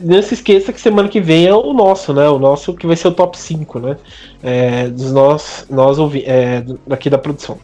[0.00, 2.28] não se esqueça que semana que vem é o nosso, né?
[2.28, 3.96] O nosso que vai ser o top 5, né?
[4.42, 7.58] É, dos nós, nós ouvi, é, daqui da produção.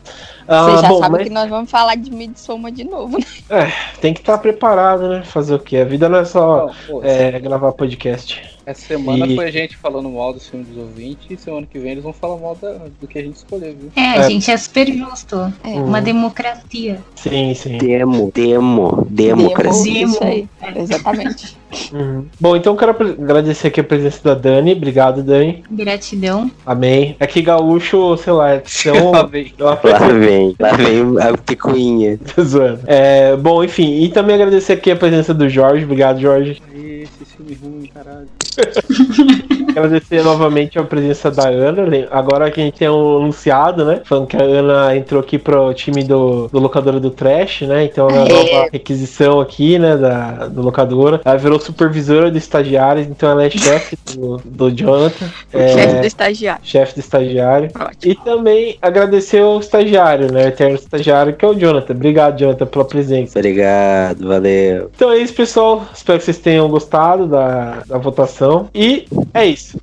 [0.46, 1.22] Ah, Você já bom, sabe mas...
[1.24, 3.24] que nós vamos falar de Midsommar de novo, né?
[3.48, 5.22] É, tem que estar preparado, né?
[5.24, 5.78] Fazer o quê?
[5.78, 8.53] A vida não é só pô, é, gravar podcast.
[8.66, 9.36] Essa semana e...
[9.36, 12.12] foi a gente falando mal do filme dos ouvintes e semana que vem eles vão
[12.12, 13.90] falar mal da, do que a gente escolheu, viu?
[13.96, 14.30] É, a é.
[14.30, 15.36] gente é super justo.
[15.62, 15.86] É uhum.
[15.86, 16.98] uma democracia.
[17.14, 17.78] Sim, sim.
[17.78, 19.92] Demo, demo, democracia.
[19.92, 21.56] Demo, isso aí, exatamente.
[21.92, 22.26] Uhum.
[22.40, 24.72] Bom, então eu quero agradecer aqui a presença da Dani.
[24.72, 25.64] Obrigado, Dani.
[25.68, 26.48] Gratidão.
[26.64, 27.16] Amém.
[27.18, 29.10] É que gaúcho, sei lá, é tão...
[29.12, 32.18] lá vem, lá vem, lá vem a picuinha.
[32.86, 35.84] é, bom, enfim, e também agradecer aqui a presença do Jorge.
[35.84, 36.62] Obrigado, Jorge.
[36.72, 38.28] Esse filme ruim, caralho.
[39.74, 42.06] Agradecer novamente a presença da Ana.
[42.10, 44.02] Agora que a gente tem um anunciado, né?
[44.04, 47.84] Falando que a Ana entrou aqui pro time do, do locadora do Trash, né?
[47.84, 49.96] Então é uma nova requisição aqui, né?
[49.96, 51.20] Da, do locadora.
[51.24, 55.24] Ela virou supervisora de estagiários, então ela é chefe do, do Jonathan.
[55.52, 56.60] É, chefe do estagiário.
[56.64, 57.70] Chefe do estagiário.
[57.78, 58.12] Ótimo.
[58.12, 60.46] E também agradecer o estagiário, né?
[60.46, 61.94] O eterno estagiário, que é o Jonathan.
[61.94, 63.38] Obrigado, Jonathan, pela presença.
[63.38, 64.90] Obrigado, valeu.
[64.94, 65.84] Então é isso, pessoal.
[65.94, 68.43] Espero que vocês tenham gostado da, da votação.
[68.74, 69.78] E é isso.